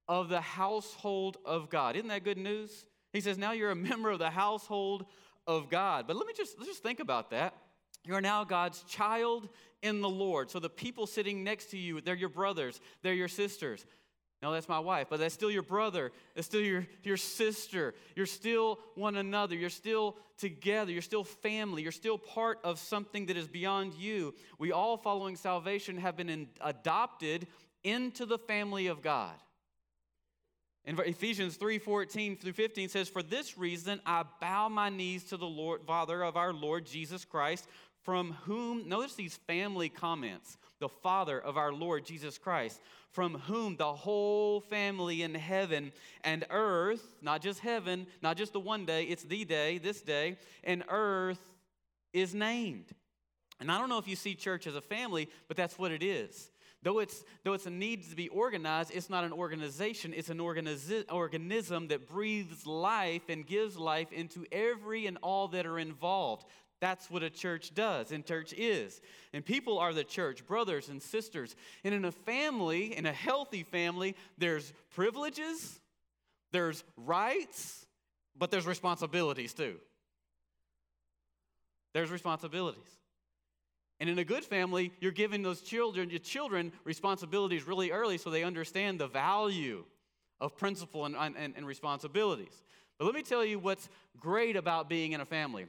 of 0.08 0.30
the 0.30 0.42
household 0.42 1.38
of 1.46 1.70
God. 1.70 1.96
Isn't 1.96 2.10
that 2.10 2.24
good 2.24 2.38
news? 2.38 2.86
He 3.14 3.22
says, 3.22 3.38
Now 3.38 3.52
you're 3.52 3.72
a 3.72 3.76
member 3.76 4.10
of 4.10 4.20
the 4.20 4.30
household 4.30 5.06
of 5.48 5.70
God. 5.70 6.06
But 6.08 6.16
let 6.16 6.28
me 6.28 6.34
just, 6.36 6.58
let's 6.58 6.70
just 6.70 6.84
think 6.84 7.00
about 7.00 7.32
that. 7.32 7.56
You 8.04 8.16
are 8.16 8.22
now 8.22 8.44
God's 8.44 8.84
child 8.84 9.50
in 9.82 10.02
the 10.02 10.10
Lord. 10.10 10.50
So 10.50 10.60
the 10.60 10.70
people 10.70 11.06
sitting 11.06 11.44
next 11.44 11.68
to 11.72 11.78
you, 11.78 12.02
they're 12.02 12.16
your 12.16 12.30
brothers, 12.30 12.80
they're 13.04 13.14
your 13.14 13.28
sisters. 13.28 13.86
No, 14.42 14.52
that's 14.52 14.68
my 14.68 14.80
wife, 14.80 15.08
but 15.10 15.20
that's 15.20 15.36
still 15.36 15.52
your 15.52 15.62
brother. 15.62 16.12
That's 16.34 16.48
still 16.48 16.62
your, 16.62 16.88
your 17.04 17.18
sister. 17.18 17.94
You're 18.16 18.26
still 18.26 18.80
one 18.96 19.16
another. 19.16 19.56
You're 19.56 19.70
still 19.70 20.18
together. 20.38 20.92
You're 20.92 21.04
still 21.04 21.24
family. 21.24 21.84
You're 21.84 21.92
still 21.92 22.18
part 22.18 22.60
of 22.64 22.80
something 22.80 23.28
that 23.28 23.38
is 23.38 23.48
beyond 23.48 23.94
you. 23.94 24.34
We 24.58 24.72
all, 24.72 24.98
following 24.98 25.36
salvation, 25.36 25.98
have 25.98 26.18
been 26.18 26.30
in, 26.30 26.48
adopted 26.60 27.46
into 27.84 28.26
the 28.26 28.40
family 28.40 28.88
of 28.88 29.04
God. 29.04 29.36
In 30.86 31.00
Ephesians 31.00 31.58
3 31.58 31.78
14 31.78 32.38
through 32.38 32.54
15 32.54 32.90
says, 32.90 33.10
For 33.10 33.22
this 33.22 33.60
reason 33.60 34.02
I 34.08 34.24
bow 34.40 34.68
my 34.70 34.90
knees 34.90 35.24
to 35.26 35.38
the 35.38 35.46
Lord, 35.46 35.84
Father 35.86 36.24
of 36.24 36.36
our 36.36 36.52
Lord 36.52 36.88
Jesus 36.88 37.24
Christ, 37.24 37.68
from 38.02 38.32
whom, 38.46 38.90
notice 38.90 39.14
these 39.14 39.38
family 39.46 39.90
comments, 39.90 40.58
the 40.82 40.90
Father 40.90 41.40
of 41.40 41.56
our 41.56 41.72
Lord 41.72 42.06
Jesus 42.06 42.38
Christ, 42.38 42.82
from 43.12 43.36
whom 43.36 43.78
the 43.78 43.94
whole 43.94 44.60
family 44.60 45.22
in 45.22 45.34
heaven 45.34 45.94
and 46.26 46.46
earth, 46.50 47.16
not 47.22 47.42
just 47.42 47.62
heaven, 47.62 48.08
not 48.22 48.36
just 48.36 48.52
the 48.52 48.60
one 48.60 48.86
day, 48.86 49.04
it's 49.04 49.24
the 49.24 49.46
day, 49.46 49.78
this 49.78 50.02
day, 50.02 50.38
and 50.66 50.84
earth 50.90 51.40
is 52.12 52.36
named. 52.36 52.88
And 53.62 53.72
I 53.72 53.78
don't 53.78 53.90
know 53.90 54.00
if 54.00 54.08
you 54.08 54.16
see 54.18 54.36
church 54.36 54.68
as 54.68 54.76
a 54.76 54.82
family, 54.82 55.30
but 55.48 55.56
that's 55.56 55.78
what 55.80 55.92
it 55.92 56.04
is. 56.04 56.52
Though 56.84 56.98
it's, 56.98 57.24
though 57.44 57.54
it's 57.54 57.68
a 57.68 57.72
need 57.72 58.10
to 58.10 58.16
be 58.16 58.28
organized, 58.30 58.92
it's 58.92 59.10
not 59.10 59.24
an 59.24 59.32
organization. 59.32 60.14
It's 60.16 60.30
an 60.30 60.40
organiz- 60.40 61.06
organism 61.12 61.90
that 61.90 62.08
breathes 62.08 62.66
life 62.66 63.30
and 63.30 63.46
gives 63.46 63.78
life 63.78 64.12
into 64.12 64.48
every 64.52 65.06
and 65.06 65.20
all 65.22 65.48
that 65.50 65.68
are 65.68 65.78
involved. 65.78 66.48
That's 66.82 67.12
what 67.12 67.22
a 67.22 67.30
church 67.30 67.74
does 67.76 68.12
and 68.12 68.26
church 68.26 68.54
is. 68.54 69.02
And 69.34 69.46
people 69.46 69.78
are 69.78 69.94
the 69.94 70.04
church, 70.04 70.46
brothers 70.46 70.90
and 70.90 71.02
sisters. 71.02 71.56
And 71.84 71.94
in 71.94 72.04
a 72.06 72.12
family, 72.12 72.98
in 72.98 73.06
a 73.06 73.14
healthy 73.14 73.62
family, 73.62 74.16
there's 74.40 74.74
privileges, 74.96 75.80
there's 76.52 76.84
rights, 76.98 77.86
but 78.36 78.50
there's 78.50 78.66
responsibilities 78.66 79.54
too. 79.54 79.76
There's 81.94 82.10
responsibilities. 82.10 82.98
And 84.00 84.10
in 84.10 84.18
a 84.18 84.24
good 84.24 84.44
family, 84.44 84.92
you're 85.00 85.12
giving 85.12 85.44
those 85.44 85.62
children, 85.62 86.10
your 86.10 86.18
children, 86.18 86.72
responsibilities 86.84 87.68
really 87.68 87.92
early 87.92 88.18
so 88.18 88.32
they 88.32 88.44
understand 88.44 89.00
the 89.00 89.08
value 89.08 89.86
of 90.40 90.58
principle 90.58 91.06
and, 91.06 91.16
and, 91.16 91.54
and 91.56 91.68
responsibilities. 91.68 92.64
But 92.98 93.06
let 93.06 93.14
me 93.14 93.22
tell 93.22 93.46
you 93.46 93.60
what's 93.60 93.88
great 94.20 94.56
about 94.56 94.90
being 94.90 95.12
in 95.12 95.22
a 95.22 95.26
family 95.26 95.68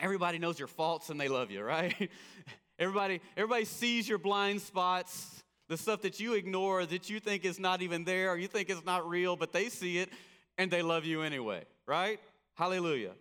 everybody 0.00 0.38
knows 0.38 0.58
your 0.58 0.68
faults 0.68 1.10
and 1.10 1.20
they 1.20 1.28
love 1.28 1.50
you, 1.50 1.62
right? 1.62 2.10
everybody, 2.78 3.20
everybody 3.36 3.64
sees 3.64 4.08
your 4.08 4.18
blind 4.18 4.60
spots, 4.60 5.42
the 5.68 5.76
stuff 5.76 6.02
that 6.02 6.20
you 6.20 6.34
ignore 6.34 6.86
that 6.86 7.10
you 7.10 7.20
think 7.20 7.44
is 7.44 7.58
not 7.58 7.82
even 7.82 8.04
there 8.04 8.30
or 8.30 8.36
you 8.36 8.48
think 8.48 8.70
is 8.70 8.84
not 8.84 9.08
real, 9.08 9.36
but 9.36 9.52
they 9.52 9.68
see 9.68 9.98
it 9.98 10.10
and 10.58 10.70
they 10.70 10.82
love 10.82 11.04
you 11.04 11.22
anyway, 11.22 11.64
right? 11.86 12.20
Hallelujah. 12.54 13.12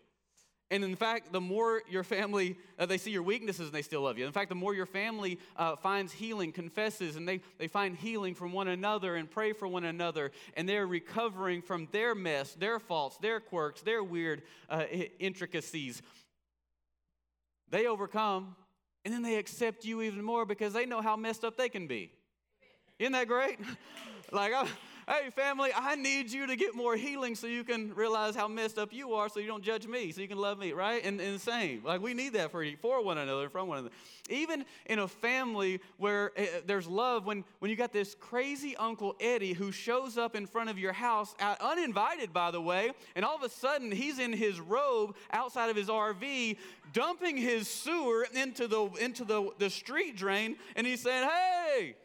And 0.72 0.84
in 0.84 0.96
fact, 0.96 1.32
the 1.32 1.42
more 1.42 1.84
your 1.88 2.04
family, 2.04 2.58
uh, 2.80 2.88
they 2.88 2.98
see 2.98 3.12
your 3.12 3.22
weaknesses 3.22 3.68
and 3.68 3.72
they 3.72 3.84
still 3.84 4.02
love 4.02 4.18
you. 4.18 4.26
In 4.26 4.32
fact, 4.32 4.50
the 4.50 4.56
more 4.56 4.74
your 4.74 4.88
family 4.88 5.38
uh, 5.56 5.76
finds 5.76 6.12
healing, 6.12 6.52
confesses, 6.52 7.18
and 7.18 7.28
they, 7.28 7.42
they 7.60 7.68
find 7.68 7.96
healing 7.96 8.34
from 8.34 8.52
one 8.52 8.68
another 8.68 9.16
and 9.16 9.30
pray 9.30 9.54
for 9.54 9.68
one 9.68 9.84
another, 9.84 10.32
and 10.56 10.68
they're 10.68 10.88
recovering 10.88 11.62
from 11.62 11.88
their 11.92 12.16
mess, 12.16 12.56
their 12.56 12.80
faults, 12.80 13.18
their 13.18 13.40
quirks, 13.40 13.82
their 13.82 14.04
weird 14.04 14.42
uh, 14.68 14.86
intricacies, 15.20 16.02
they 17.70 17.88
overcome, 17.88 18.56
and 19.04 19.14
then 19.14 19.22
they 19.22 19.36
accept 19.36 19.86
you 19.86 20.02
even 20.02 20.24
more 20.24 20.46
because 20.46 20.74
they 20.74 20.86
know 20.86 21.02
how 21.02 21.16
messed 21.16 21.44
up 21.44 21.58
they 21.58 21.70
can 21.70 21.88
be. 21.88 22.12
Isn't 23.00 23.14
that 23.14 23.28
great? 23.28 23.60
like, 24.32 24.54
I, 24.54 24.68
hey, 25.08 25.30
family, 25.30 25.70
I 25.76 25.96
need 25.96 26.32
you 26.32 26.48
to 26.48 26.56
get 26.56 26.76
more 26.76 26.96
healing 26.96 27.36
so 27.36 27.46
you 27.48 27.64
can 27.64 27.94
realize 27.94 28.36
how 28.36 28.48
messed 28.48 28.78
up 28.80 28.92
you 28.92 29.14
are 29.14 29.30
so 29.30 29.40
you 29.40 29.48
don't 29.48 29.64
judge 29.64 29.88
me, 29.88 30.12
so 30.12 30.22
you 30.22 30.28
can 30.28 30.38
love 30.38 30.58
me, 30.58 30.72
right? 30.72 31.04
And, 31.06 31.22
and 31.22 31.40
same. 31.40 31.84
Like, 31.84 32.02
we 32.02 32.14
need 32.14 32.34
that 32.34 32.52
for, 32.52 32.66
for 32.82 33.04
one 33.04 33.18
another, 33.18 33.50
from 33.50 33.68
one 33.68 33.80
another. 33.80 33.94
Even 34.30 34.66
in 34.88 35.00
a 35.00 35.08
family 35.08 35.80
where 35.98 36.32
uh, 36.38 36.44
there's 36.66 36.88
love, 36.88 37.26
when, 37.26 37.44
when 37.60 37.70
you 37.70 37.78
got 37.78 37.94
this 37.94 38.16
crazy 38.16 38.76
Uncle 38.78 39.16
Eddie 39.20 39.54
who 39.54 39.72
shows 39.72 40.18
up 40.18 40.36
in 40.36 40.48
front 40.48 40.70
of 40.70 40.80
your 40.80 40.94
house, 40.94 41.36
uh, 41.40 41.56
uninvited, 41.62 42.34
by 42.34 42.50
the 42.50 42.62
way, 42.62 42.92
and 43.16 43.24
all 43.24 43.36
of 43.36 43.44
a 43.44 43.50
sudden 43.50 43.92
he's 43.92 44.18
in 44.18 44.34
his 44.34 44.60
robe 44.60 45.16
outside 45.32 45.70
of 45.70 45.76
his 45.76 45.88
RV, 45.88 46.58
dumping 46.94 47.38
his 47.38 47.68
sewer 47.68 48.28
into 48.34 48.68
the, 48.68 48.86
into 49.00 49.24
the, 49.24 49.52
the 49.60 49.70
street 49.70 50.18
drain, 50.18 50.56
and 50.76 50.88
he's 50.88 51.02
saying, 51.02 51.30
hey, 51.30 51.96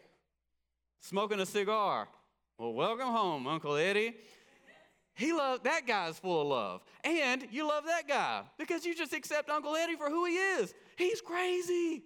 smoking 1.01 1.41
a 1.41 1.47
cigar. 1.47 2.07
Well, 2.61 2.75
welcome 2.75 3.09
home, 3.09 3.47
Uncle 3.47 3.75
Eddie. 3.77 4.15
He 5.15 5.33
loved 5.33 5.65
that 5.65 5.87
guy's 5.87 6.19
full 6.19 6.43
of 6.43 6.47
love. 6.49 6.83
And 7.05 7.47
you 7.51 7.67
love 7.67 7.85
that 7.87 8.07
guy 8.07 8.43
because 8.59 8.85
you 8.85 8.95
just 8.95 9.15
accept 9.15 9.49
Uncle 9.49 9.75
Eddie 9.77 9.97
for 9.97 10.11
who 10.11 10.27
he 10.27 10.35
is. 10.35 10.75
He's 10.99 11.23
crazy. 11.23 12.03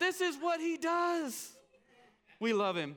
This 0.00 0.20
is 0.20 0.34
what 0.40 0.60
he 0.60 0.76
does. 0.76 1.52
We 2.40 2.52
love 2.52 2.74
him. 2.74 2.96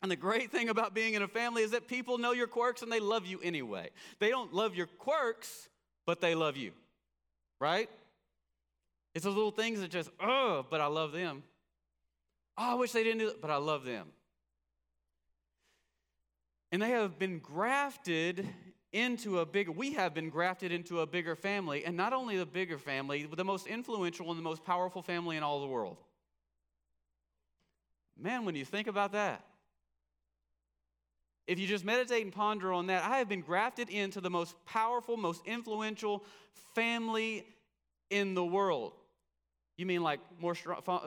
And 0.00 0.10
the 0.10 0.16
great 0.16 0.50
thing 0.50 0.70
about 0.70 0.94
being 0.94 1.12
in 1.12 1.20
a 1.20 1.28
family 1.28 1.62
is 1.62 1.72
that 1.72 1.86
people 1.86 2.16
know 2.16 2.32
your 2.32 2.46
quirks 2.46 2.80
and 2.80 2.90
they 2.90 3.00
love 3.00 3.26
you 3.26 3.38
anyway. 3.42 3.90
They 4.20 4.30
don't 4.30 4.54
love 4.54 4.74
your 4.74 4.86
quirks, 4.86 5.68
but 6.06 6.18
they 6.18 6.34
love 6.34 6.56
you, 6.56 6.72
right? 7.60 7.90
It's 9.14 9.26
those 9.26 9.34
little 9.34 9.50
things 9.50 9.82
that 9.82 9.90
just, 9.90 10.08
oh, 10.18 10.64
but 10.70 10.80
I 10.80 10.86
love 10.86 11.12
them. 11.12 11.42
Oh, 12.56 12.72
I 12.72 12.74
wish 12.74 12.92
they 12.92 13.04
didn't 13.04 13.18
do 13.18 13.26
that, 13.26 13.42
but 13.42 13.50
I 13.50 13.56
love 13.56 13.84
them. 13.84 14.06
And 16.74 16.82
they 16.82 16.90
have 16.90 17.20
been 17.20 17.38
grafted 17.38 18.48
into 18.92 19.38
a 19.38 19.46
bigger, 19.46 19.70
we 19.70 19.92
have 19.92 20.12
been 20.12 20.28
grafted 20.28 20.72
into 20.72 21.02
a 21.02 21.06
bigger 21.06 21.36
family. 21.36 21.84
And 21.84 21.96
not 21.96 22.12
only 22.12 22.36
the 22.36 22.46
bigger 22.46 22.78
family, 22.78 23.24
but 23.30 23.36
the 23.36 23.44
most 23.44 23.68
influential 23.68 24.28
and 24.30 24.36
the 24.36 24.42
most 24.42 24.64
powerful 24.64 25.00
family 25.00 25.36
in 25.36 25.44
all 25.44 25.60
the 25.60 25.68
world. 25.68 25.98
Man, 28.20 28.44
when 28.44 28.56
you 28.56 28.64
think 28.64 28.88
about 28.88 29.12
that, 29.12 29.44
if 31.46 31.60
you 31.60 31.68
just 31.68 31.84
meditate 31.84 32.24
and 32.24 32.32
ponder 32.32 32.72
on 32.72 32.88
that, 32.88 33.04
I 33.04 33.18
have 33.18 33.28
been 33.28 33.42
grafted 33.42 33.88
into 33.88 34.20
the 34.20 34.30
most 34.30 34.56
powerful, 34.66 35.16
most 35.16 35.42
influential 35.46 36.24
family 36.74 37.46
in 38.10 38.34
the 38.34 38.44
world. 38.44 38.94
You 39.76 39.86
mean 39.86 40.02
like 40.02 40.18
more, 40.40 40.56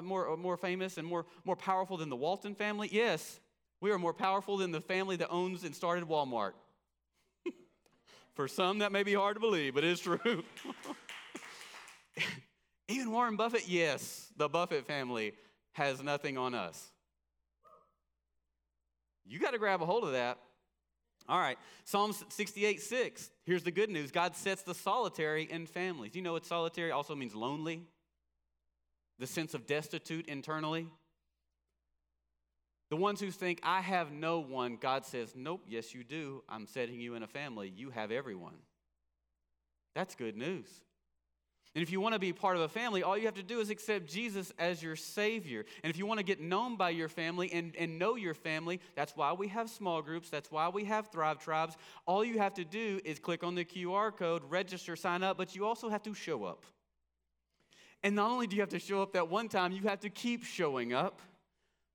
more, 0.01 0.37
more 0.37 0.55
famous 0.55 0.97
and 0.97 1.05
more, 1.05 1.25
more 1.43 1.57
powerful 1.57 1.97
than 1.97 2.07
the 2.07 2.15
Walton 2.15 2.55
family? 2.55 2.87
Yes, 2.89 3.41
we 3.81 3.91
are 3.91 3.99
more 3.99 4.13
powerful 4.13 4.57
than 4.57 4.71
the 4.71 4.81
family 4.81 5.15
that 5.17 5.29
owns 5.29 5.63
and 5.63 5.75
started 5.75 6.05
Walmart. 6.05 6.53
For 8.33 8.47
some, 8.47 8.79
that 8.79 8.91
may 8.91 9.03
be 9.03 9.13
hard 9.13 9.35
to 9.35 9.39
believe, 9.39 9.75
but 9.75 9.83
it's 9.83 10.01
true. 10.01 10.19
Even 12.87 13.11
Warren 13.11 13.35
Buffett, 13.35 13.67
yes, 13.67 14.27
the 14.37 14.47
Buffett 14.47 14.87
family 14.87 15.33
has 15.73 16.01
nothing 16.01 16.37
on 16.37 16.55
us. 16.55 16.91
You 19.25 19.39
got 19.39 19.51
to 19.51 19.59
grab 19.59 19.81
a 19.81 19.85
hold 19.85 20.05
of 20.05 20.13
that. 20.13 20.37
All 21.29 21.39
right, 21.39 21.57
Psalm 21.83 22.13
68 22.29 22.81
6. 22.81 23.29
Here's 23.45 23.63
the 23.63 23.71
good 23.71 23.89
news 23.89 24.11
God 24.11 24.35
sets 24.35 24.61
the 24.61 24.73
solitary 24.73 25.43
in 25.43 25.65
families. 25.65 26.15
You 26.15 26.21
know 26.21 26.33
what 26.33 26.45
solitary 26.45 26.91
also 26.91 27.15
means 27.15 27.35
lonely? 27.35 27.83
The 29.19 29.27
sense 29.27 29.53
of 29.53 29.67
destitute 29.67 30.27
internally. 30.27 30.87
The 32.89 32.95
ones 32.95 33.19
who 33.19 33.31
think, 33.31 33.59
I 33.63 33.81
have 33.81 34.11
no 34.11 34.39
one, 34.39 34.77
God 34.77 35.05
says, 35.05 35.33
Nope, 35.35 35.63
yes, 35.67 35.93
you 35.93 36.03
do. 36.03 36.43
I'm 36.47 36.67
setting 36.67 36.99
you 36.99 37.15
in 37.15 37.23
a 37.23 37.27
family. 37.27 37.71
You 37.75 37.89
have 37.89 38.11
everyone. 38.11 38.55
That's 39.93 40.15
good 40.15 40.37
news. 40.37 40.67
And 41.75 41.83
if 41.83 41.91
you 41.91 42.01
want 42.01 42.13
to 42.13 42.19
be 42.19 42.33
part 42.33 42.55
of 42.55 42.63
a 42.63 42.69
family, 42.69 43.03
all 43.03 43.15
you 43.15 43.25
have 43.25 43.35
to 43.35 43.43
do 43.43 43.59
is 43.59 43.69
accept 43.69 44.07
Jesus 44.07 44.51
as 44.57 44.81
your 44.81 44.95
Savior. 44.95 45.63
And 45.83 45.91
if 45.91 45.97
you 45.97 46.07
want 46.07 46.17
to 46.19 46.23
get 46.23 46.41
known 46.41 46.75
by 46.75 46.89
your 46.89 47.07
family 47.07 47.51
and, 47.53 47.75
and 47.75 47.99
know 47.99 48.15
your 48.15 48.33
family, 48.33 48.79
that's 48.95 49.15
why 49.15 49.33
we 49.33 49.47
have 49.49 49.69
small 49.69 50.01
groups, 50.01 50.29
that's 50.29 50.49
why 50.49 50.69
we 50.69 50.85
have 50.85 51.11
Thrive 51.11 51.37
Tribes. 51.37 51.77
All 52.07 52.25
you 52.25 52.39
have 52.39 52.55
to 52.55 52.65
do 52.65 52.99
is 53.05 53.19
click 53.19 53.43
on 53.43 53.53
the 53.53 53.63
QR 53.63 54.15
code, 54.15 54.41
register, 54.49 54.95
sign 54.95 55.21
up, 55.21 55.37
but 55.37 55.55
you 55.55 55.67
also 55.67 55.87
have 55.89 56.01
to 56.03 56.15
show 56.15 56.45
up. 56.45 56.65
And 58.01 58.15
not 58.15 58.31
only 58.31 58.47
do 58.47 58.55
you 58.55 58.61
have 58.63 58.69
to 58.69 58.79
show 58.79 59.03
up 59.03 59.13
that 59.13 59.29
one 59.29 59.47
time, 59.47 59.71
you 59.71 59.83
have 59.83 59.99
to 59.99 60.09
keep 60.09 60.45
showing 60.45 60.93
up. 60.93 61.21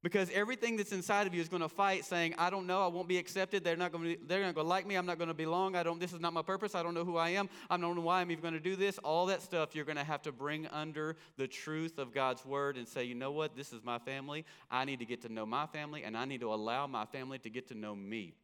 Because 0.03 0.31
everything 0.31 0.77
that's 0.77 0.91
inside 0.91 1.29
of 1.29 1.35
you 1.35 1.41
is 1.41 1.49
going 1.49 1.63
to 1.63 1.69
fight, 1.69 2.05
saying, 2.05 2.35
"I 2.37 2.51
don't 2.51 2.67
know. 2.67 2.83
I 2.83 2.89
won't 2.89 3.07
be 3.07 3.19
accepted. 3.19 3.63
They're 3.63 3.77
not 3.77 3.93
going 3.93 4.17
to. 4.17 4.17
They're 4.27 4.43
not 4.43 4.55
going 4.55 4.65
to 4.65 4.69
like 4.69 4.87
me. 4.87 4.97
I'm 4.97 5.07
not 5.07 5.19
going 5.19 5.29
to 5.29 5.35
belong. 5.35 5.77
I 5.77 5.85
don't. 5.85 6.01
This 6.01 6.13
is 6.13 6.21
not 6.21 6.33
my 6.33 6.43
purpose. 6.43 6.75
I 6.75 6.83
don't 6.83 6.95
know 6.95 7.05
who 7.05 7.17
I 7.17 7.31
am. 7.31 7.49
I 7.71 7.77
don't 7.77 7.95
know 7.95 8.03
why 8.03 8.21
I'm 8.21 8.31
even 8.33 8.43
going 8.43 8.55
to 8.55 8.61
do 8.61 8.75
this. 8.75 8.99
All 8.99 9.27
that 9.27 9.43
stuff 9.43 9.77
you're 9.77 9.85
going 9.85 9.97
to 9.97 10.05
have 10.05 10.23
to 10.23 10.33
bring 10.33 10.67
under 10.67 11.17
the 11.37 11.47
truth 11.47 11.99
of 11.99 12.13
God's 12.13 12.45
word 12.45 12.77
and 12.77 12.89
say, 12.89 13.05
you 13.05 13.15
know 13.15 13.31
what? 13.31 13.55
This 13.55 13.73
is 13.73 13.85
my 13.85 13.99
family. 13.99 14.45
I 14.71 14.85
need 14.85 14.99
to 14.99 15.07
get 15.07 15.23
to 15.23 15.33
know 15.33 15.47
my 15.47 15.67
family, 15.67 16.03
and 16.03 16.17
I 16.17 16.25
need 16.25 16.41
to 16.41 16.53
allow 16.53 16.87
my 16.89 17.05
family 17.07 17.39
to 17.39 17.51
get 17.51 17.69
to 17.69 17.75
know 17.75 17.95
me. 17.95 18.35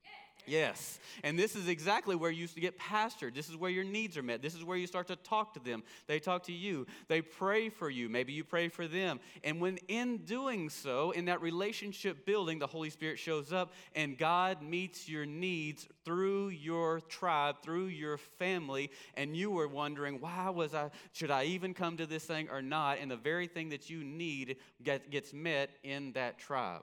Yes. 0.49 0.99
And 1.23 1.39
this 1.39 1.55
is 1.55 1.69
exactly 1.69 2.17
where 2.17 2.31
you 2.31 2.41
used 2.41 2.55
to 2.55 2.61
get 2.61 2.79
pastored. 2.79 3.35
This 3.35 3.49
is 3.49 3.57
where 3.57 3.71
your 3.71 3.85
needs 3.85 4.17
are 4.17 4.23
met. 4.23 4.41
This 4.41 4.55
is 4.55 4.65
where 4.65 4.77
you 4.77 4.87
start 4.87 5.09
to 5.09 5.17
talk 5.17 5.55
to 5.55 5.61
them. 5.61 5.83
They 6.07 6.19
talk 6.19 6.45
to 6.45 6.53
you. 6.53 6.87
They 7.09 7.21
pray 7.21 7.69
for 7.69 7.91
you. 7.91 8.09
Maybe 8.09 8.33
you 8.33 8.45
pray 8.45 8.69
for 8.69 8.87
them. 8.87 9.21
And 9.45 9.61
when 9.61 9.77
in 9.89 10.19
doing 10.19 10.71
so, 10.71 11.11
in 11.11 11.27
that 11.27 11.43
relationship 11.43 12.25
building, 12.25 12.59
the 12.59 12.67
Holy 12.67 12.91
Spirit 12.91 13.19
shows 13.19 13.53
up 13.53 13.73
and 13.95 14.17
God 14.17 14.63
meets 14.63 15.09
your 15.09 15.27
needs 15.27 15.87
through 16.05 16.49
your 16.49 17.01
tribe, 17.01 17.57
through 17.63 17.87
your 17.87 18.17
family. 18.17 18.91
And 19.15 19.37
you 19.37 19.51
were 19.51 19.69
wondering, 19.69 20.21
why 20.21 20.51
was 20.51 20.75
I, 20.75 20.91
should 21.13 21.31
I 21.31 21.45
even 21.45 21.75
come 21.75 21.97
to 21.99 22.07
this 22.07 22.25
thing 22.25 22.49
or 22.51 22.63
not? 22.63 22.99
And 23.01 23.11
the 23.11 23.17
very 23.17 23.47
thing 23.47 23.69
that 23.71 23.91
you 23.91 24.05
need 24.05 24.57
gets 24.83 25.33
met 25.33 25.71
in 25.83 26.13
that 26.13 26.39
tribe. 26.39 26.83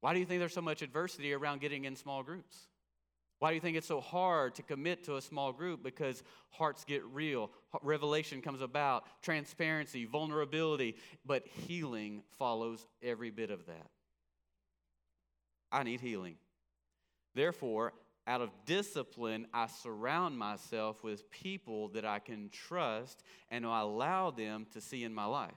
Why 0.00 0.12
do 0.12 0.20
you 0.20 0.26
think 0.26 0.40
there's 0.40 0.54
so 0.54 0.60
much 0.60 0.82
adversity 0.82 1.32
around 1.32 1.60
getting 1.60 1.84
in 1.84 1.96
small 1.96 2.22
groups? 2.22 2.68
Why 3.40 3.50
do 3.50 3.54
you 3.54 3.60
think 3.60 3.76
it's 3.76 3.86
so 3.86 4.00
hard 4.00 4.56
to 4.56 4.62
commit 4.62 5.04
to 5.04 5.16
a 5.16 5.22
small 5.22 5.52
group? 5.52 5.82
Because 5.82 6.22
hearts 6.50 6.84
get 6.84 7.04
real, 7.04 7.50
revelation 7.82 8.42
comes 8.42 8.62
about, 8.62 9.04
transparency, 9.22 10.04
vulnerability, 10.04 10.96
but 11.24 11.46
healing 11.46 12.22
follows 12.38 12.84
every 13.02 13.30
bit 13.30 13.50
of 13.50 13.66
that. 13.66 13.90
I 15.70 15.84
need 15.84 16.00
healing. 16.00 16.36
Therefore, 17.34 17.92
out 18.26 18.40
of 18.40 18.50
discipline, 18.66 19.46
I 19.54 19.68
surround 19.68 20.36
myself 20.36 21.04
with 21.04 21.30
people 21.30 21.88
that 21.88 22.04
I 22.04 22.18
can 22.18 22.50
trust 22.50 23.22
and 23.50 23.64
allow 23.64 24.30
them 24.30 24.66
to 24.72 24.80
see 24.80 25.04
in 25.04 25.14
my 25.14 25.26
life. 25.26 25.52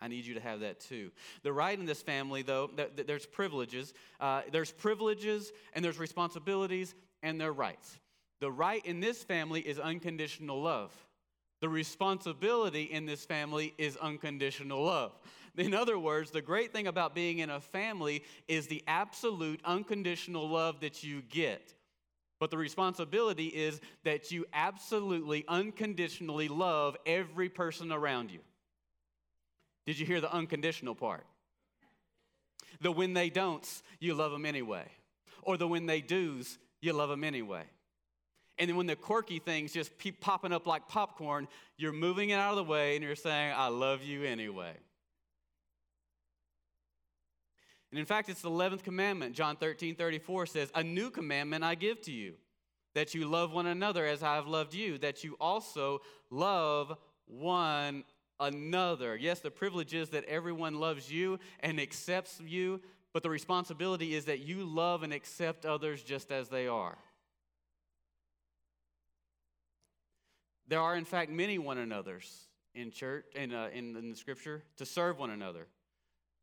I 0.00 0.08
need 0.08 0.26
you 0.26 0.34
to 0.34 0.40
have 0.40 0.60
that 0.60 0.80
too. 0.80 1.10
The 1.42 1.52
right 1.52 1.78
in 1.78 1.86
this 1.86 2.02
family, 2.02 2.42
though, 2.42 2.70
there's 2.94 3.26
privileges. 3.26 3.94
Uh, 4.20 4.42
there's 4.52 4.70
privileges 4.70 5.52
and 5.72 5.84
there's 5.84 5.98
responsibilities 5.98 6.94
and 7.22 7.40
there 7.40 7.48
are 7.48 7.52
rights. 7.52 7.98
The 8.40 8.50
right 8.50 8.84
in 8.84 9.00
this 9.00 9.24
family 9.24 9.60
is 9.60 9.78
unconditional 9.78 10.60
love. 10.62 10.92
The 11.60 11.68
responsibility 11.68 12.82
in 12.82 13.06
this 13.06 13.24
family 13.24 13.72
is 13.78 13.96
unconditional 13.96 14.84
love. 14.84 15.12
In 15.56 15.72
other 15.72 15.98
words, 15.98 16.30
the 16.30 16.42
great 16.42 16.72
thing 16.72 16.86
about 16.86 17.14
being 17.14 17.38
in 17.38 17.48
a 17.48 17.60
family 17.60 18.22
is 18.46 18.66
the 18.66 18.84
absolute 18.86 19.60
unconditional 19.64 20.46
love 20.48 20.80
that 20.80 21.02
you 21.02 21.22
get. 21.22 21.74
But 22.38 22.50
the 22.50 22.58
responsibility 22.58 23.46
is 23.46 23.80
that 24.04 24.30
you 24.30 24.44
absolutely 24.52 25.46
unconditionally 25.48 26.48
love 26.48 26.96
every 27.06 27.48
person 27.48 27.90
around 27.90 28.30
you. 28.30 28.40
Did 29.86 29.98
you 29.98 30.06
hear 30.06 30.20
the 30.20 30.32
unconditional 30.32 30.94
part? 30.94 31.24
The 32.80 32.92
when 32.92 33.14
they 33.14 33.30
don'ts, 33.30 33.82
you 34.00 34.14
love 34.14 34.32
them 34.32 34.44
anyway. 34.44 34.86
Or 35.42 35.56
the 35.56 35.68
when 35.68 35.86
they 35.86 36.00
do's, 36.00 36.58
you 36.80 36.92
love 36.92 37.08
them 37.08 37.24
anyway. 37.24 37.62
And 38.58 38.68
then 38.68 38.76
when 38.76 38.86
the 38.86 38.96
quirky 38.96 39.38
things 39.38 39.72
just 39.72 39.98
keep 39.98 40.20
popping 40.20 40.52
up 40.52 40.66
like 40.66 40.88
popcorn, 40.88 41.46
you're 41.76 41.92
moving 41.92 42.30
it 42.30 42.34
out 42.34 42.50
of 42.50 42.56
the 42.56 42.64
way 42.64 42.96
and 42.96 43.04
you're 43.04 43.14
saying, 43.14 43.54
I 43.56 43.68
love 43.68 44.02
you 44.02 44.24
anyway. 44.24 44.72
And 47.90 48.00
in 48.00 48.06
fact, 48.06 48.28
it's 48.28 48.42
the 48.42 48.50
11th 48.50 48.82
commandment. 48.82 49.34
John 49.34 49.56
13, 49.56 49.94
34 49.94 50.46
says, 50.46 50.70
A 50.74 50.82
new 50.82 51.10
commandment 51.10 51.64
I 51.64 51.74
give 51.74 52.00
to 52.02 52.12
you, 52.12 52.34
that 52.94 53.14
you 53.14 53.26
love 53.26 53.52
one 53.52 53.66
another 53.66 54.04
as 54.06 54.22
I 54.22 54.34
have 54.34 54.46
loved 54.46 54.74
you, 54.74 54.98
that 54.98 55.22
you 55.22 55.36
also 55.40 56.00
love 56.30 56.96
one 57.26 58.04
another. 58.40 59.16
Yes, 59.16 59.40
the 59.40 59.50
privilege 59.50 59.94
is 59.94 60.10
that 60.10 60.24
everyone 60.24 60.80
loves 60.80 61.10
you 61.10 61.38
and 61.60 61.80
accepts 61.80 62.40
you, 62.44 62.80
but 63.12 63.22
the 63.22 63.30
responsibility 63.30 64.14
is 64.14 64.26
that 64.26 64.40
you 64.40 64.64
love 64.64 65.02
and 65.02 65.12
accept 65.12 65.64
others 65.64 66.02
just 66.02 66.30
as 66.30 66.48
they 66.48 66.66
are. 66.66 66.98
There 70.68 70.80
are, 70.80 70.96
in 70.96 71.04
fact, 71.04 71.30
many 71.30 71.58
one 71.58 71.78
another's 71.78 72.48
in 72.74 72.90
church, 72.90 73.24
in, 73.34 73.54
uh, 73.54 73.68
in, 73.72 73.96
in 73.96 74.10
the 74.10 74.16
scripture, 74.16 74.62
to 74.76 74.84
serve 74.84 75.18
one 75.18 75.30
another, 75.30 75.66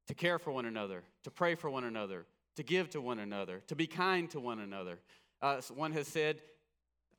to 0.07 0.15
care 0.15 0.39
for 0.39 0.51
one 0.51 0.65
another, 0.65 1.03
to 1.23 1.31
pray 1.31 1.55
for 1.55 1.69
one 1.69 1.83
another, 1.83 2.25
to 2.55 2.63
give 2.63 2.89
to 2.91 3.01
one 3.01 3.19
another, 3.19 3.61
to 3.67 3.75
be 3.75 3.85
kind 3.85 4.29
to 4.31 4.39
one 4.39 4.59
another. 4.59 4.99
Uh, 5.41 5.61
one 5.75 5.91
has 5.91 6.07
said, 6.07 6.37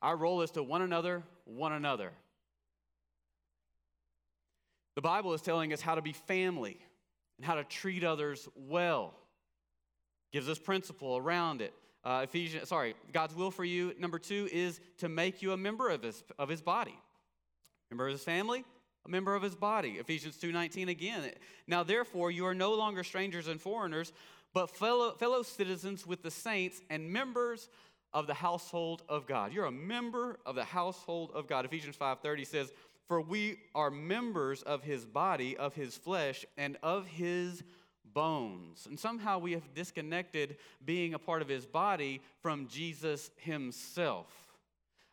Our 0.01 0.17
role 0.17 0.43
is 0.43 0.51
to 0.53 0.63
one 0.63 0.83
another, 0.83 1.23
one 1.45 1.73
another. 1.73 2.13
The 4.95 5.03
Bible 5.03 5.35
is 5.35 5.41
telling 5.41 5.73
us 5.73 5.81
how 5.81 5.95
to 5.95 6.03
be 6.03 6.13
family 6.13 6.79
and 7.37 7.47
how 7.47 7.55
to 7.55 7.65
treat 7.65 8.05
others 8.05 8.49
well. 8.55 9.15
Gives 10.33 10.49
us 10.49 10.59
principle 10.59 11.17
around 11.17 11.61
it. 11.63 11.75
Uh, 12.05 12.21
Ephesians, 12.25 12.69
sorry, 12.69 12.95
God's 13.13 13.35
will 13.35 13.51
for 13.51 13.65
you, 13.65 13.95
number 13.99 14.19
two, 14.19 14.49
is 14.53 14.81
to 14.99 15.09
make 15.09 15.43
you 15.43 15.53
a 15.53 15.57
member 15.57 15.89
of 15.89 16.03
his, 16.03 16.23
of 16.39 16.49
his 16.49 16.61
body. 16.61 16.99
Member 17.91 18.07
of 18.07 18.13
his 18.13 18.25
family, 18.25 18.65
a 19.07 19.09
member 19.09 19.35
of 19.35 19.43
his 19.43 19.55
body. 19.55 19.93
Ephesians 19.93 20.37
2.19 20.37 20.89
again. 20.89 21.31
Now 21.67 21.83
therefore, 21.83 22.31
you 22.31 22.47
are 22.47 22.55
no 22.55 22.75
longer 22.75 23.03
strangers 23.05 23.49
and 23.49 23.61
foreigners, 23.61 24.13
but 24.53 24.71
fellow, 24.71 25.13
fellow 25.13 25.43
citizens 25.43 26.07
with 26.07 26.23
the 26.23 26.31
saints 26.31 26.83
and 26.91 27.11
members 27.11 27.69
of 28.13 28.27
the 28.27 28.35
household 28.35 29.03
of 29.09 29.27
God. 29.27 29.53
You're 29.53 29.65
a 29.65 29.73
member 29.73 30.39
of 30.47 30.55
the 30.55 30.65
household 30.65 31.33
of 31.35 31.49
God. 31.49 31.65
Ephesians 31.65 31.97
5.30 31.97 32.47
says, 32.47 32.73
for 33.07 33.21
we 33.21 33.59
are 33.75 33.91
members 33.91 34.63
of 34.63 34.83
his 34.83 35.05
body, 35.05 35.57
of 35.57 35.75
his 35.75 35.97
flesh, 35.97 36.45
and 36.57 36.77
of 36.83 37.07
his 37.07 37.63
bones. 38.15 38.87
And 38.89 38.99
somehow 38.99 39.39
we 39.39 39.53
have 39.53 39.75
disconnected 39.75 40.57
being 40.85 41.15
a 41.15 41.19
part 41.19 41.43
of 41.43 41.49
his 41.49 41.67
body 41.67 42.23
from 42.41 42.69
Jesus 42.69 43.31
himself. 43.37 44.27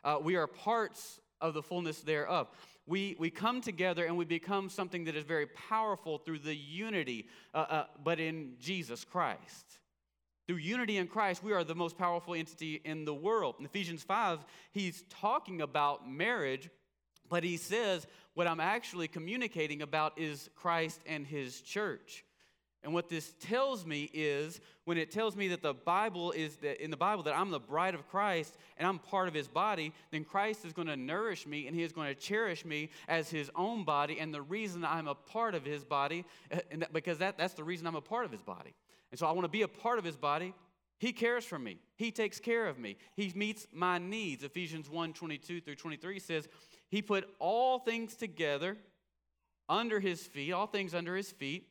Uh, 0.03 0.17
we 0.21 0.35
are 0.35 0.47
parts 0.47 1.19
of 1.41 1.53
the 1.53 1.61
fullness 1.61 2.01
thereof. 2.01 2.47
We, 2.87 3.15
we 3.19 3.29
come 3.29 3.61
together 3.61 4.05
and 4.05 4.17
we 4.17 4.25
become 4.25 4.69
something 4.69 5.03
that 5.05 5.15
is 5.15 5.23
very 5.23 5.47
powerful 5.47 6.17
through 6.17 6.39
the 6.39 6.55
unity, 6.55 7.27
uh, 7.53 7.57
uh, 7.57 7.85
but 8.03 8.19
in 8.19 8.53
Jesus 8.59 9.03
Christ. 9.03 9.79
Through 10.47 10.57
unity 10.57 10.97
in 10.97 11.07
Christ, 11.07 11.43
we 11.43 11.53
are 11.53 11.63
the 11.63 11.75
most 11.75 11.97
powerful 11.97 12.33
entity 12.33 12.81
in 12.83 13.05
the 13.05 13.13
world. 13.13 13.55
In 13.59 13.65
Ephesians 13.65 14.03
5, 14.03 14.39
he's 14.71 15.03
talking 15.09 15.61
about 15.61 16.09
marriage, 16.09 16.69
but 17.31 17.43
he 17.43 17.57
says, 17.57 18.05
What 18.35 18.45
I'm 18.45 18.59
actually 18.59 19.07
communicating 19.07 19.81
about 19.81 20.19
is 20.19 20.51
Christ 20.55 21.01
and 21.07 21.25
his 21.25 21.61
church. 21.61 22.23
And 22.83 22.93
what 22.93 23.09
this 23.09 23.33
tells 23.39 23.85
me 23.85 24.09
is 24.11 24.59
when 24.85 24.97
it 24.97 25.11
tells 25.11 25.35
me 25.35 25.49
that 25.49 25.61
the 25.61 25.73
Bible 25.73 26.31
is 26.31 26.55
that 26.57 26.83
in 26.83 26.89
the 26.89 26.97
Bible 26.97 27.23
that 27.23 27.37
I'm 27.37 27.51
the 27.51 27.59
bride 27.59 27.93
of 27.93 28.07
Christ 28.09 28.57
and 28.77 28.87
I'm 28.87 28.97
part 28.97 29.27
of 29.27 29.35
his 29.35 29.47
body, 29.47 29.93
then 30.09 30.23
Christ 30.23 30.65
is 30.65 30.73
going 30.73 30.87
to 30.87 30.95
nourish 30.95 31.45
me 31.45 31.67
and 31.67 31.75
he 31.75 31.83
is 31.83 31.91
going 31.91 32.07
to 32.07 32.19
cherish 32.19 32.65
me 32.65 32.89
as 33.07 33.29
his 33.29 33.51
own 33.55 33.83
body. 33.83 34.19
And 34.19 34.33
the 34.33 34.41
reason 34.41 34.83
I'm 34.83 35.07
a 35.07 35.13
part 35.13 35.53
of 35.53 35.63
his 35.63 35.83
body, 35.83 36.25
uh, 36.51 36.57
and 36.71 36.81
that, 36.81 36.91
because 36.91 37.19
that, 37.19 37.37
that's 37.37 37.53
the 37.53 37.63
reason 37.63 37.85
I'm 37.85 37.95
a 37.95 38.01
part 38.01 38.25
of 38.25 38.31
his 38.31 38.41
body. 38.41 38.73
And 39.11 39.19
so 39.19 39.27
I 39.27 39.31
want 39.31 39.45
to 39.45 39.49
be 39.49 39.61
a 39.61 39.67
part 39.67 39.99
of 39.99 40.03
his 40.03 40.17
body. 40.17 40.53
He 41.01 41.11
cares 41.11 41.43
for 41.43 41.59
me. 41.59 41.79
He 41.97 42.11
takes 42.11 42.39
care 42.39 42.67
of 42.67 42.79
me. 42.79 42.95
He 43.17 43.33
meets 43.35 43.67
my 43.73 43.97
needs. 43.97 44.43
Ephesians 44.43 44.89
1 44.89 45.11
22 45.11 45.59
through 45.59 45.75
23 45.75 46.19
says, 46.19 46.47
He 46.89 47.01
put 47.01 47.27
all 47.39 47.79
things 47.79 48.15
together 48.15 48.77
under 49.67 49.99
his 49.99 50.21
feet, 50.21 50.53
all 50.53 50.67
things 50.67 50.93
under 50.95 51.17
his 51.17 51.31
feet 51.31 51.67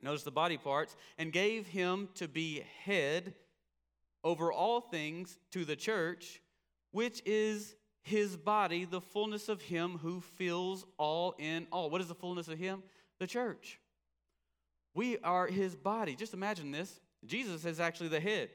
Notice 0.00 0.22
the 0.22 0.30
body 0.30 0.56
parts, 0.56 0.96
and 1.16 1.32
gave 1.32 1.66
him 1.66 2.08
to 2.14 2.28
be 2.28 2.64
head 2.84 3.34
over 4.22 4.52
all 4.52 4.80
things 4.80 5.38
to 5.52 5.64
the 5.64 5.76
church, 5.76 6.40
which 6.92 7.20
is 7.26 7.74
his 8.02 8.36
body, 8.36 8.84
the 8.84 9.00
fullness 9.00 9.48
of 9.48 9.60
him 9.60 9.98
who 9.98 10.20
fills 10.20 10.84
all 10.98 11.34
in 11.38 11.66
all. 11.72 11.90
What 11.90 12.00
is 12.00 12.08
the 12.08 12.14
fullness 12.14 12.48
of 12.48 12.58
him? 12.58 12.82
The 13.18 13.26
church. 13.26 13.80
We 14.94 15.18
are 15.18 15.46
his 15.46 15.74
body. 15.74 16.14
Just 16.14 16.34
imagine 16.34 16.70
this 16.70 17.00
Jesus 17.26 17.64
is 17.64 17.80
actually 17.80 18.08
the 18.08 18.20
head. 18.20 18.50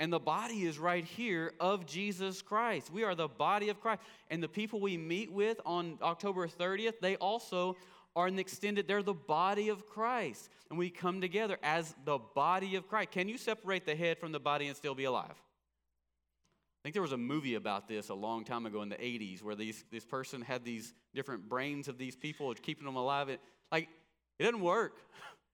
And 0.00 0.10
the 0.10 0.18
body 0.18 0.64
is 0.64 0.78
right 0.78 1.04
here 1.04 1.52
of 1.60 1.84
Jesus 1.84 2.40
Christ. 2.40 2.90
We 2.90 3.04
are 3.04 3.14
the 3.14 3.28
body 3.28 3.68
of 3.68 3.82
Christ. 3.82 4.00
And 4.30 4.42
the 4.42 4.48
people 4.48 4.80
we 4.80 4.96
meet 4.96 5.30
with 5.30 5.60
on 5.66 5.98
October 6.00 6.48
30th, 6.48 6.94
they 7.02 7.16
also 7.16 7.76
are 8.16 8.26
an 8.26 8.38
extended, 8.38 8.88
they're 8.88 9.02
the 9.02 9.12
body 9.12 9.68
of 9.68 9.86
Christ. 9.86 10.48
And 10.70 10.78
we 10.78 10.88
come 10.88 11.20
together 11.20 11.58
as 11.62 11.94
the 12.06 12.18
body 12.34 12.76
of 12.76 12.88
Christ. 12.88 13.10
Can 13.10 13.28
you 13.28 13.36
separate 13.36 13.84
the 13.84 13.94
head 13.94 14.18
from 14.18 14.32
the 14.32 14.40
body 14.40 14.68
and 14.68 14.76
still 14.76 14.94
be 14.94 15.04
alive? 15.04 15.34
I 15.36 16.82
think 16.82 16.94
there 16.94 17.02
was 17.02 17.12
a 17.12 17.18
movie 17.18 17.56
about 17.56 17.86
this 17.86 18.08
a 18.08 18.14
long 18.14 18.42
time 18.42 18.64
ago 18.64 18.80
in 18.80 18.88
the 18.88 18.96
80s 18.96 19.42
where 19.42 19.54
these, 19.54 19.84
this 19.92 20.06
person 20.06 20.40
had 20.40 20.64
these 20.64 20.94
different 21.14 21.46
brains 21.46 21.88
of 21.88 21.98
these 21.98 22.16
people 22.16 22.54
keeping 22.54 22.86
them 22.86 22.96
alive. 22.96 23.28
It, 23.28 23.38
like, 23.70 23.90
it 24.38 24.44
didn't 24.44 24.62
work. 24.62 24.96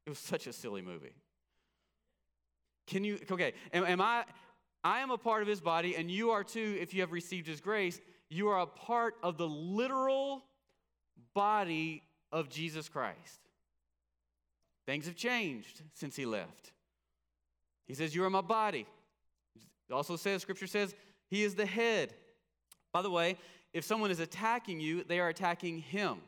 It 0.06 0.10
was 0.10 0.20
such 0.20 0.46
a 0.46 0.52
silly 0.52 0.82
movie. 0.82 1.16
Can 2.86 3.04
you, 3.04 3.18
okay, 3.30 3.52
am, 3.72 3.84
am 3.84 4.00
I, 4.00 4.24
I 4.84 5.00
am 5.00 5.10
a 5.10 5.18
part 5.18 5.42
of 5.42 5.48
his 5.48 5.60
body, 5.60 5.96
and 5.96 6.10
you 6.10 6.30
are 6.30 6.44
too 6.44 6.76
if 6.80 6.94
you 6.94 7.00
have 7.00 7.12
received 7.12 7.46
his 7.46 7.60
grace. 7.60 8.00
You 8.28 8.48
are 8.48 8.60
a 8.60 8.66
part 8.66 9.14
of 9.22 9.36
the 9.36 9.48
literal 9.48 10.44
body 11.34 12.02
of 12.32 12.48
Jesus 12.48 12.88
Christ. 12.88 13.40
Things 14.86 15.06
have 15.06 15.16
changed 15.16 15.82
since 15.94 16.14
he 16.14 16.24
left. 16.24 16.72
He 17.86 17.94
says, 17.94 18.14
You 18.14 18.24
are 18.24 18.30
my 18.30 18.40
body. 18.40 18.86
It 19.88 19.92
also 19.92 20.16
says, 20.16 20.42
Scripture 20.42 20.66
says, 20.66 20.94
He 21.28 21.42
is 21.42 21.54
the 21.54 21.66
head. 21.66 22.14
By 22.92 23.02
the 23.02 23.10
way, 23.10 23.36
if 23.72 23.84
someone 23.84 24.10
is 24.10 24.20
attacking 24.20 24.80
you, 24.80 25.04
they 25.04 25.20
are 25.20 25.28
attacking 25.28 25.78
him. 25.78 26.18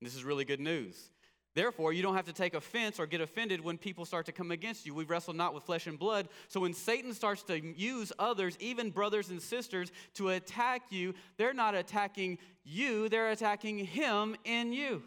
This 0.00 0.14
is 0.14 0.24
really 0.24 0.44
good 0.44 0.60
news. 0.60 1.10
Therefore, 1.56 1.94
you 1.94 2.02
don't 2.02 2.14
have 2.14 2.26
to 2.26 2.34
take 2.34 2.52
offense 2.52 3.00
or 3.00 3.06
get 3.06 3.22
offended 3.22 3.62
when 3.62 3.78
people 3.78 4.04
start 4.04 4.26
to 4.26 4.32
come 4.32 4.50
against 4.50 4.84
you. 4.84 4.94
We 4.94 5.04
wrestle 5.04 5.32
not 5.32 5.54
with 5.54 5.64
flesh 5.64 5.86
and 5.86 5.98
blood. 5.98 6.28
So 6.48 6.60
when 6.60 6.74
Satan 6.74 7.14
starts 7.14 7.42
to 7.44 7.58
use 7.58 8.12
others, 8.18 8.58
even 8.60 8.90
brothers 8.90 9.30
and 9.30 9.40
sisters, 9.40 9.90
to 10.16 10.28
attack 10.28 10.82
you, 10.90 11.14
they're 11.38 11.54
not 11.54 11.74
attacking 11.74 12.36
you, 12.62 13.08
they're 13.08 13.30
attacking 13.30 13.78
him 13.78 14.36
in 14.44 14.74
you. 14.74 15.02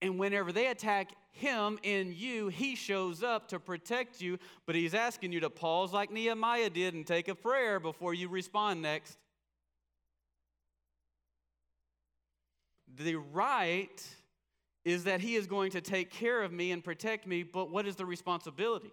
And 0.00 0.16
whenever 0.16 0.52
they 0.52 0.68
attack 0.68 1.10
him 1.32 1.80
in 1.82 2.14
you, 2.16 2.46
he 2.46 2.76
shows 2.76 3.24
up 3.24 3.48
to 3.48 3.58
protect 3.58 4.20
you, 4.20 4.38
but 4.66 4.76
he's 4.76 4.94
asking 4.94 5.32
you 5.32 5.40
to 5.40 5.50
pause 5.50 5.92
like 5.92 6.12
Nehemiah 6.12 6.70
did 6.70 6.94
and 6.94 7.04
take 7.04 7.26
a 7.26 7.34
prayer 7.34 7.80
before 7.80 8.14
you 8.14 8.28
respond 8.28 8.80
next. 8.80 9.18
The 12.98 13.16
right 13.16 14.02
is 14.84 15.04
that 15.04 15.20
he 15.20 15.34
is 15.34 15.46
going 15.46 15.72
to 15.72 15.80
take 15.80 16.10
care 16.10 16.42
of 16.42 16.52
me 16.52 16.70
and 16.70 16.82
protect 16.82 17.26
me, 17.26 17.42
but 17.42 17.70
what 17.70 17.86
is 17.86 17.96
the 17.96 18.06
responsibility? 18.06 18.92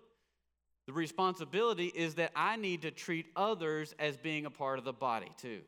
The 0.88 0.94
responsibility 0.94 1.92
is 1.96 2.16
that 2.16 2.32
I 2.36 2.56
need 2.56 2.82
to 2.82 2.92
treat 2.92 3.28
others 3.36 3.94
as 4.00 4.18
being 4.18 4.46
a 4.46 4.50
part 4.50 4.80
of 4.80 4.86
the 4.86 4.94
body 4.94 5.32
too. 5.38 5.62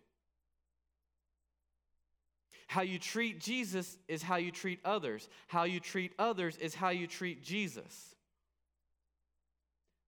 How 2.68 2.82
you 2.82 2.98
treat 2.98 3.40
Jesus 3.40 3.98
is 4.08 4.24
how 4.24 4.38
you 4.38 4.52
treat 4.52 4.80
others. 4.84 5.30
How 5.48 5.64
you 5.64 5.80
treat 5.80 6.12
others 6.18 6.58
is 6.58 6.76
how 6.76 6.90
you 6.90 7.08
treat 7.08 7.44
Jesus. 7.44 8.16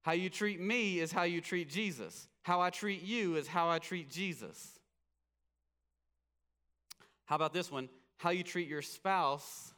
How 0.01 0.13
you 0.13 0.29
treat 0.29 0.59
me 0.59 0.99
is 0.99 1.11
how 1.11 1.23
you 1.23 1.41
treat 1.41 1.69
Jesus. 1.69 2.27
How 2.41 2.59
I 2.59 2.69
treat 2.69 3.03
you 3.03 3.35
is 3.35 3.47
how 3.47 3.69
I 3.69 3.79
treat 3.79 4.09
Jesus. 4.09 4.79
How 7.25 7.35
about 7.35 7.53
this 7.53 7.71
one? 7.71 7.89
How 8.17 8.31
you 8.31 8.43
treat 8.43 8.67
your 8.67 8.81
spouse 8.81 9.73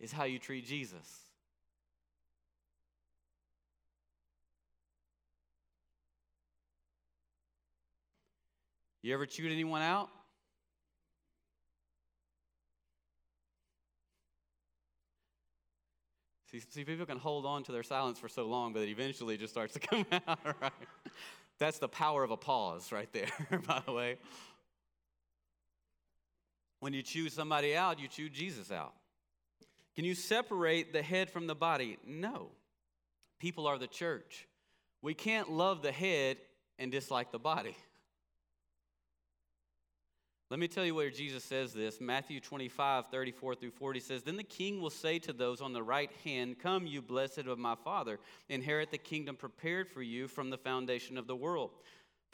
is 0.00 0.10
how 0.10 0.24
you 0.24 0.38
treat 0.38 0.66
Jesus. 0.66 1.24
You 9.02 9.12
ever 9.12 9.26
chewed 9.26 9.52
anyone 9.52 9.82
out? 9.82 10.08
See, 16.50 16.60
see, 16.70 16.84
people 16.84 17.04
can 17.04 17.18
hold 17.18 17.44
on 17.44 17.64
to 17.64 17.72
their 17.72 17.82
silence 17.82 18.18
for 18.18 18.28
so 18.28 18.46
long, 18.46 18.72
but 18.72 18.82
it 18.82 18.88
eventually 18.88 19.36
just 19.36 19.52
starts 19.52 19.74
to 19.74 19.80
come 19.80 20.06
out, 20.26 20.38
right? 20.62 20.72
That's 21.58 21.78
the 21.78 21.88
power 21.88 22.24
of 22.24 22.30
a 22.30 22.36
pause 22.36 22.92
right 22.92 23.12
there, 23.12 23.28
by 23.66 23.82
the 23.84 23.92
way. 23.92 24.16
When 26.84 26.92
you 26.92 27.00
choose 27.00 27.32
somebody 27.32 27.74
out, 27.74 27.98
you 27.98 28.08
choose 28.08 28.28
Jesus 28.28 28.70
out. 28.70 28.92
Can 29.96 30.04
you 30.04 30.14
separate 30.14 30.92
the 30.92 31.00
head 31.00 31.30
from 31.30 31.46
the 31.46 31.54
body? 31.54 31.96
No. 32.06 32.48
People 33.38 33.66
are 33.66 33.78
the 33.78 33.86
church. 33.86 34.46
We 35.00 35.14
can't 35.14 35.50
love 35.50 35.80
the 35.80 35.92
head 35.92 36.36
and 36.78 36.92
dislike 36.92 37.32
the 37.32 37.38
body. 37.38 37.74
Let 40.50 40.60
me 40.60 40.68
tell 40.68 40.84
you 40.84 40.94
where 40.94 41.08
Jesus 41.08 41.42
says 41.42 41.72
this. 41.72 42.02
Matthew 42.02 42.38
25, 42.38 43.06
34 43.10 43.54
through 43.54 43.70
40 43.70 44.00
says, 44.00 44.22
Then 44.22 44.36
the 44.36 44.42
king 44.42 44.82
will 44.82 44.90
say 44.90 45.18
to 45.20 45.32
those 45.32 45.62
on 45.62 45.72
the 45.72 45.82
right 45.82 46.10
hand, 46.22 46.58
Come, 46.58 46.86
you 46.86 47.00
blessed 47.00 47.46
of 47.46 47.58
my 47.58 47.76
Father, 47.76 48.18
inherit 48.50 48.90
the 48.90 48.98
kingdom 48.98 49.36
prepared 49.36 49.88
for 49.88 50.02
you 50.02 50.28
from 50.28 50.50
the 50.50 50.58
foundation 50.58 51.16
of 51.16 51.26
the 51.26 51.34
world. 51.34 51.70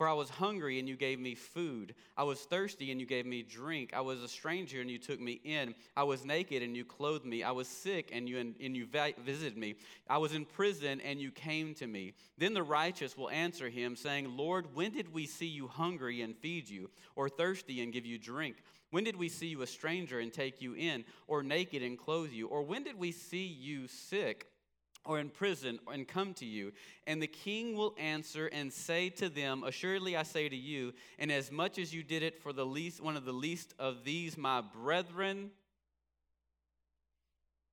For 0.00 0.08
I 0.08 0.14
was 0.14 0.30
hungry 0.30 0.78
and 0.78 0.88
you 0.88 0.96
gave 0.96 1.20
me 1.20 1.34
food. 1.34 1.94
I 2.16 2.22
was 2.22 2.40
thirsty 2.40 2.90
and 2.90 2.98
you 2.98 3.06
gave 3.06 3.26
me 3.26 3.42
drink. 3.42 3.92
I 3.92 4.00
was 4.00 4.22
a 4.22 4.28
stranger 4.28 4.80
and 4.80 4.90
you 4.90 4.96
took 4.96 5.20
me 5.20 5.42
in. 5.44 5.74
I 5.94 6.04
was 6.04 6.24
naked 6.24 6.62
and 6.62 6.74
you 6.74 6.86
clothed 6.86 7.26
me. 7.26 7.42
I 7.42 7.50
was 7.50 7.68
sick 7.68 8.08
and 8.10 8.26
you, 8.26 8.38
and 8.38 8.56
you 8.58 8.86
visited 8.86 9.58
me. 9.58 9.74
I 10.08 10.16
was 10.16 10.32
in 10.32 10.46
prison 10.46 11.02
and 11.02 11.20
you 11.20 11.30
came 11.30 11.74
to 11.74 11.86
me. 11.86 12.14
Then 12.38 12.54
the 12.54 12.62
righteous 12.62 13.14
will 13.14 13.28
answer 13.28 13.68
him, 13.68 13.94
saying, 13.94 14.38
Lord, 14.38 14.74
when 14.74 14.92
did 14.92 15.12
we 15.12 15.26
see 15.26 15.48
you 15.48 15.68
hungry 15.68 16.22
and 16.22 16.34
feed 16.34 16.70
you, 16.70 16.88
or 17.14 17.28
thirsty 17.28 17.82
and 17.82 17.92
give 17.92 18.06
you 18.06 18.16
drink? 18.16 18.56
When 18.92 19.04
did 19.04 19.16
we 19.16 19.28
see 19.28 19.48
you 19.48 19.60
a 19.60 19.66
stranger 19.66 20.20
and 20.20 20.32
take 20.32 20.62
you 20.62 20.72
in, 20.72 21.04
or 21.26 21.42
naked 21.42 21.82
and 21.82 21.98
clothe 21.98 22.30
you? 22.30 22.48
Or 22.48 22.62
when 22.62 22.84
did 22.84 22.98
we 22.98 23.12
see 23.12 23.44
you 23.44 23.86
sick? 23.86 24.46
Or 25.04 25.18
in 25.18 25.30
prison 25.30 25.78
and 25.92 26.06
come 26.06 26.34
to 26.34 26.44
you. 26.44 26.72
And 27.06 27.22
the 27.22 27.26
king 27.26 27.76
will 27.76 27.94
answer 27.98 28.46
and 28.48 28.72
say 28.72 29.08
to 29.10 29.28
them, 29.28 29.64
Assuredly 29.64 30.16
I 30.16 30.22
say 30.22 30.48
to 30.48 30.56
you, 30.56 30.92
and 31.18 31.32
as 31.32 31.50
much 31.50 31.78
as 31.78 31.94
you 31.94 32.02
did 32.02 32.22
it 32.22 32.42
for 32.42 32.52
the 32.52 32.66
least 32.66 33.00
one 33.00 33.16
of 33.16 33.24
the 33.24 33.32
least 33.32 33.74
of 33.78 34.04
these 34.04 34.36
my 34.36 34.60
brethren, 34.60 35.50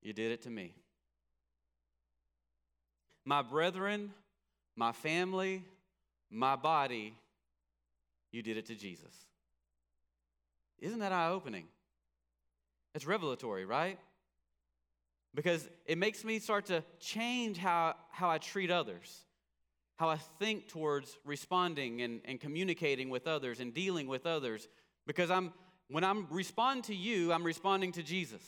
you 0.01 0.13
did 0.13 0.31
it 0.31 0.43
to 0.43 0.49
me. 0.49 0.73
My 3.25 3.41
brethren, 3.41 4.13
my 4.75 4.93
family, 4.93 5.65
my 6.29 6.55
body, 6.55 7.13
you 8.31 8.41
did 8.41 8.57
it 8.57 8.67
to 8.67 8.75
Jesus. 8.75 9.13
Isn't 10.79 10.99
that 10.99 11.11
eye 11.11 11.29
opening? 11.29 11.65
It's 12.95 13.05
revelatory, 13.05 13.65
right? 13.65 13.99
Because 15.33 15.69
it 15.85 15.97
makes 15.97 16.23
me 16.23 16.39
start 16.39 16.65
to 16.67 16.83
change 16.99 17.57
how, 17.57 17.95
how 18.11 18.29
I 18.29 18.37
treat 18.37 18.71
others, 18.71 19.23
how 19.97 20.09
I 20.09 20.17
think 20.39 20.67
towards 20.67 21.17
responding 21.25 22.01
and, 22.01 22.21
and 22.25 22.39
communicating 22.39 23.09
with 23.09 23.27
others 23.27 23.59
and 23.59 23.73
dealing 23.73 24.07
with 24.07 24.25
others. 24.25 24.67
Because 25.05 25.29
I'm, 25.29 25.53
when 25.89 26.03
I'm 26.03 26.27
responding 26.29 26.83
to 26.83 26.95
you, 26.95 27.31
I'm 27.31 27.43
responding 27.43 27.91
to 27.93 28.03
Jesus. 28.03 28.41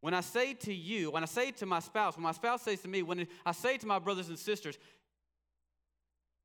When 0.00 0.14
I 0.14 0.20
say 0.20 0.54
to 0.54 0.72
you, 0.72 1.10
when 1.10 1.22
I 1.22 1.26
say 1.26 1.50
to 1.52 1.66
my 1.66 1.80
spouse, 1.80 2.16
when 2.16 2.22
my 2.22 2.32
spouse 2.32 2.62
says 2.62 2.80
to 2.82 2.88
me, 2.88 3.02
when 3.02 3.26
I 3.44 3.52
say 3.52 3.78
to 3.78 3.86
my 3.86 3.98
brothers 3.98 4.28
and 4.28 4.38
sisters, 4.38 4.78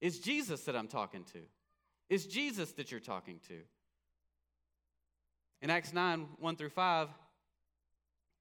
it's 0.01 0.19
Jesus 0.19 0.61
that 0.65 0.75
I'm 0.75 0.87
talking 0.87 1.23
to. 1.33 1.39
It's 2.09 2.25
Jesus 2.25 2.71
that 2.73 2.91
you're 2.91 2.99
talking 2.99 3.39
to. 3.47 3.59
In 5.61 5.69
Acts 5.69 5.93
9, 5.93 6.27
1 6.39 6.55
through 6.57 6.69
5, 6.69 7.07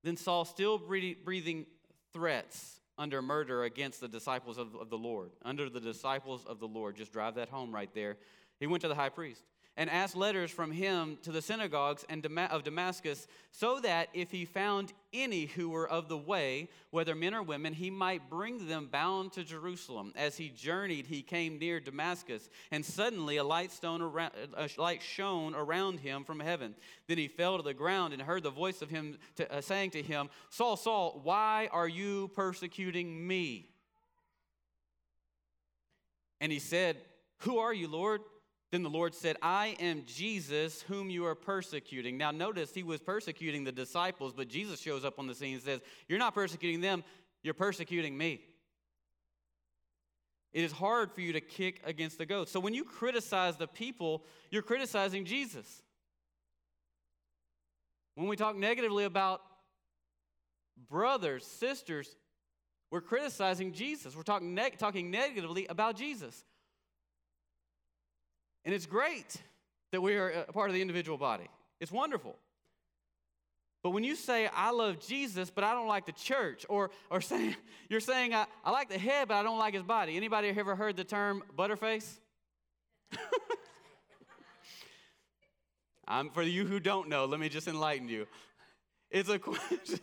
then 0.03 0.17
Saul, 0.17 0.45
still 0.45 0.79
breathing 0.79 1.67
threats 2.13 2.81
under 2.99 3.23
murder 3.23 3.65
against 3.65 4.01
the 4.01 4.09
disciples 4.09 4.59
of, 4.59 4.91
the 4.91 4.99
Lord, 4.99 5.31
under 5.45 5.71
the 5.71 5.81
disciples 5.81 6.45
of 6.47 6.61
the 6.61 6.69
Lord, 6.69 6.97
just 6.97 7.13
drive 7.13 7.37
that 7.37 7.49
home 7.49 7.75
right 7.75 7.93
there. 7.95 8.17
He 8.61 8.67
went 8.67 8.83
to 8.83 8.89
the 8.89 8.95
high 8.95 9.09
priest 9.09 9.43
and 9.77 9.89
asked 9.89 10.15
letters 10.15 10.51
from 10.51 10.71
him 10.71 11.17
to 11.23 11.33
the 11.33 11.41
synagogues 11.41 12.05
of 12.11 12.63
Damascus, 12.63 13.27
so 13.53 13.81
that 13.81 14.09
if 14.13 14.31
he 14.31 14.45
found 14.45 14.93
any 15.15 15.47
who 15.47 15.71
were 15.71 15.89
of 15.89 16.09
the 16.09 16.17
way, 16.17 16.69
whether 16.91 17.15
men 17.15 17.35
or 17.35 17.43
women, 17.43 17.73
he 17.73 17.91
might 17.91 18.29
bring 18.29 18.69
them 18.69 18.89
bound 18.93 19.33
to 19.33 19.45
Jerusalem. 19.45 20.13
As 20.15 20.37
he 20.37 20.51
journeyed, 20.51 21.07
he 21.07 21.23
came 21.23 21.59
near 21.59 21.81
Damascus, 21.81 22.51
and 22.71 22.85
suddenly 22.85 23.39
a 23.39 23.45
light, 23.45 23.73
stone 23.73 24.03
around, 24.03 24.33
a 24.55 24.69
light 24.77 25.03
shone 25.03 25.55
around 25.55 26.01
him 26.01 26.25
from 26.25 26.41
heaven. 26.41 26.75
Then 27.09 27.17
he 27.17 27.29
fell 27.29 27.57
to 27.57 27.63
the 27.63 27.75
ground 27.75 28.13
and 28.13 28.21
heard 28.21 28.43
the 28.43 28.51
voice 28.51 28.83
of 28.83 28.91
him 28.91 29.17
to, 29.37 29.51
uh, 29.51 29.61
saying 29.63 29.91
to 29.93 30.03
him, 30.03 30.29
Saul, 30.51 30.77
Saul, 30.77 31.21
why 31.23 31.71
are 31.73 31.89
you 31.89 32.29
persecuting 32.35 33.27
me? 33.27 33.71
And 36.43 36.53
he 36.53 36.59
said, 36.59 36.99
Who 37.39 37.59
are 37.59 37.73
you, 37.73 37.89
Lord? 37.89 38.21
Then 38.73 38.83
the 38.83 38.91
Lord 38.91 39.15
said, 39.15 39.37
I 39.43 39.77
am 39.81 40.05
Jesus 40.07 40.81
whom 40.83 41.11
you 41.11 41.27
are 41.27 41.35
persecuting. 41.35 42.17
Now, 42.17 42.31
notice 42.31 42.73
he 42.73 42.83
was 42.83 43.01
persecuting 43.03 43.65
the 43.65 43.71
disciples, 43.71 44.33
but 44.35 44.49
Jesus 44.49 44.81
shows 44.81 45.05
up 45.05 45.19
on 45.19 45.27
the 45.27 45.35
scene 45.35 45.55
and 45.55 45.63
says, 45.63 45.81
You're 46.09 46.19
not 46.19 46.35
persecuting 46.35 46.81
them, 46.81 47.05
you're 47.43 47.53
persecuting 47.53 48.17
me. 48.17 48.41
It 50.55 50.65
is 50.65 50.73
hard 50.73 51.13
for 51.13 51.21
you 51.21 51.35
to 51.35 51.41
kick 51.41 51.83
against 51.85 52.17
the 52.17 52.25
goats. 52.25 52.51
So 52.51 52.61
when 52.61 52.73
you 52.73 52.85
criticize 52.85 53.57
the 53.57 53.67
people, 53.67 54.25
you're 54.51 54.63
criticizing 54.63 55.27
Jesus. 55.27 55.83
When 58.15 58.29
we 58.29 58.37
talk 58.37 58.57
negatively 58.57 59.05
about 59.05 59.43
brothers, 60.89 61.45
sisters, 61.45 62.17
we're 62.91 63.03
criticizing 63.03 63.73
Jesus. 63.73 64.17
We're 64.17 64.23
talking, 64.23 64.55
neg- 64.55 64.79
talking 64.79 65.11
negatively 65.11 65.67
about 65.67 65.97
Jesus. 65.97 66.45
And 68.65 68.75
it's 68.75 68.87
great 68.87 69.37
that 69.91 70.01
we 70.01 70.15
are 70.15 70.31
a 70.49 70.53
part 70.53 70.71
of 70.71 70.75
the 70.75 70.81
individual 70.81 71.19
body. 71.19 71.49
It's 71.81 71.93
wonderful. 71.93 72.37
But 73.83 73.91
when 73.91 74.05
you 74.05 74.15
say, 74.15 74.49
I 74.55 74.71
love 74.71 75.01
Jesus, 75.01 75.51
but 75.51 75.65
I 75.65 75.73
don't 75.73 75.89
like 75.89 76.07
the 76.07 76.13
church, 76.13 76.65
or, 76.69 76.91
or 77.11 77.21
saying, 77.31 77.57
you're 77.89 78.01
saying, 78.01 78.35
I, 78.35 78.47
I 78.65 78.71
like 78.71 78.89
the 78.89 78.99
head, 78.99 79.29
but 79.29 79.35
I 79.35 79.43
don't 79.43 79.59
like 79.59 79.75
his 79.75 79.83
body. 79.83 80.17
Anybody 80.17 80.49
ever 80.49 80.77
heard 80.77 80.97
the 80.97 81.05
term 81.05 81.43
butterface? 81.57 82.09
I'm, 86.07 86.31
for 86.31 86.43
you 86.43 86.65
who 86.65 86.81
don't 86.81 87.09
know, 87.09 87.25
let 87.25 87.41
me 87.41 87.49
just 87.49 87.69
enlighten 87.69 88.09
you. 88.09 88.27
It's 89.11 89.29
a 89.29 89.39
question. 89.39 90.01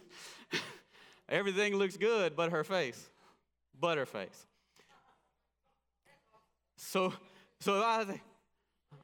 Everything 1.29 1.75
looks 1.75 1.97
good 1.97 2.35
but 2.35 2.51
her 2.51 2.63
face. 2.63 3.09
Butterface. 3.81 4.45
So, 6.77 7.13
so 7.59 7.83
I 7.83 8.05
think, 8.05 8.21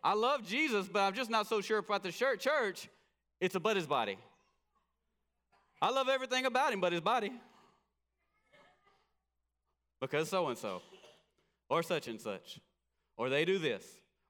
I 0.03 0.13
love 0.13 0.45
Jesus, 0.45 0.87
but 0.87 0.99
I'm 0.99 1.13
just 1.13 1.29
not 1.29 1.47
so 1.47 1.61
sure 1.61 1.79
about 1.79 2.03
the 2.03 2.11
church. 2.11 2.89
It's 3.39 3.55
a 3.55 3.59
but 3.59 3.75
his 3.75 3.87
body. 3.87 4.17
I 5.81 5.91
love 5.91 6.09
everything 6.09 6.45
about 6.45 6.73
him 6.73 6.81
but 6.81 6.91
his 6.91 7.01
body. 7.01 7.31
Because 9.99 10.29
so 10.29 10.47
and 10.49 10.57
so, 10.57 10.81
or 11.69 11.81
such 11.81 12.07
and 12.07 12.19
such, 12.19 12.59
or 13.17 13.29
they 13.29 13.45
do 13.45 13.57
this, 13.57 13.83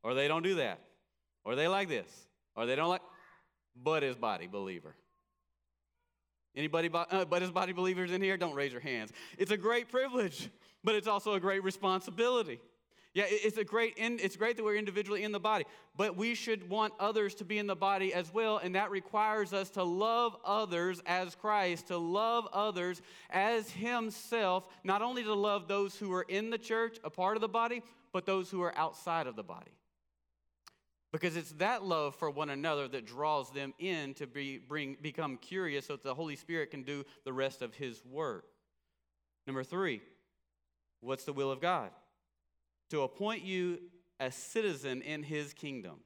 or 0.03 0.13
they 0.13 0.27
don't 0.27 0.43
do 0.43 0.55
that, 0.55 0.79
or 1.43 1.55
they 1.55 1.67
like 1.67 1.89
this, 1.89 2.07
or 2.55 2.65
they 2.65 2.75
don't 2.75 2.89
like, 2.89 3.01
but 3.75 4.03
his 4.03 4.15
body 4.15 4.47
believer. 4.47 4.95
Anybody 6.55 6.89
uh, 6.93 7.25
but 7.25 7.41
his 7.41 7.51
body 7.51 7.73
believers 7.73 8.11
in 8.11 8.21
here? 8.21 8.37
Don't 8.37 8.55
raise 8.55 8.71
your 8.71 8.81
hands. 8.81 9.11
It's 9.37 9.51
a 9.51 9.57
great 9.57 9.89
privilege, 9.89 10.49
but 10.83 10.95
it's 10.95 11.07
also 11.07 11.33
a 11.33 11.39
great 11.39 11.63
responsibility. 11.63 12.61
Yeah, 13.15 13.23
it's 13.29 13.57
a 13.57 13.63
great 13.63 13.93
it's 13.97 14.35
great 14.35 14.57
that 14.57 14.63
we're 14.63 14.75
individually 14.75 15.23
in 15.23 15.31
the 15.31 15.39
body, 15.39 15.63
but 15.95 16.17
we 16.17 16.35
should 16.35 16.69
want 16.69 16.93
others 16.99 17.33
to 17.35 17.45
be 17.45 17.57
in 17.57 17.65
the 17.65 17.75
body 17.75 18.13
as 18.13 18.33
well, 18.33 18.57
and 18.57 18.75
that 18.75 18.91
requires 18.91 19.53
us 19.53 19.69
to 19.71 19.83
love 19.83 20.35
others 20.43 21.01
as 21.05 21.33
Christ, 21.33 21.87
to 21.87 21.97
love 21.97 22.45
others 22.51 23.01
as 23.29 23.71
himself, 23.71 24.65
not 24.83 25.01
only 25.01 25.23
to 25.23 25.33
love 25.33 25.69
those 25.69 25.95
who 25.95 26.11
are 26.11 26.23
in 26.23 26.49
the 26.49 26.57
church, 26.57 26.97
a 27.05 27.09
part 27.09 27.37
of 27.37 27.41
the 27.41 27.47
body, 27.47 27.81
but 28.11 28.25
those 28.25 28.51
who 28.51 28.61
are 28.61 28.77
outside 28.77 29.27
of 29.27 29.37
the 29.37 29.43
body. 29.43 29.71
Because 31.13 31.37
it's 31.37 31.53
that 31.53 31.85
love 31.85 32.15
for 32.15 32.29
one 32.29 32.49
another 32.49 32.89
that 32.89 33.05
draws 33.05 33.49
them 33.51 33.73
in 33.79 34.13
to 34.15 34.27
be, 34.27 34.57
bring, 34.57 34.97
become 35.01 35.37
curious 35.37 35.85
so 35.85 35.93
that 35.93 36.03
the 36.03 36.13
Holy 36.13 36.35
Spirit 36.35 36.69
can 36.69 36.83
do 36.83 37.05
the 37.23 37.31
rest 37.31 37.61
of 37.61 37.73
his 37.73 38.03
work. 38.03 38.43
Number 39.47 39.63
three, 39.63 40.01
what's 40.99 41.23
the 41.23 41.31
will 41.31 41.49
of 41.49 41.61
God? 41.61 41.91
To 42.89 43.01
appoint 43.01 43.43
you 43.43 43.79
a 44.19 44.31
citizen 44.31 45.01
in 45.01 45.23
his 45.23 45.53
kingdom. 45.53 45.99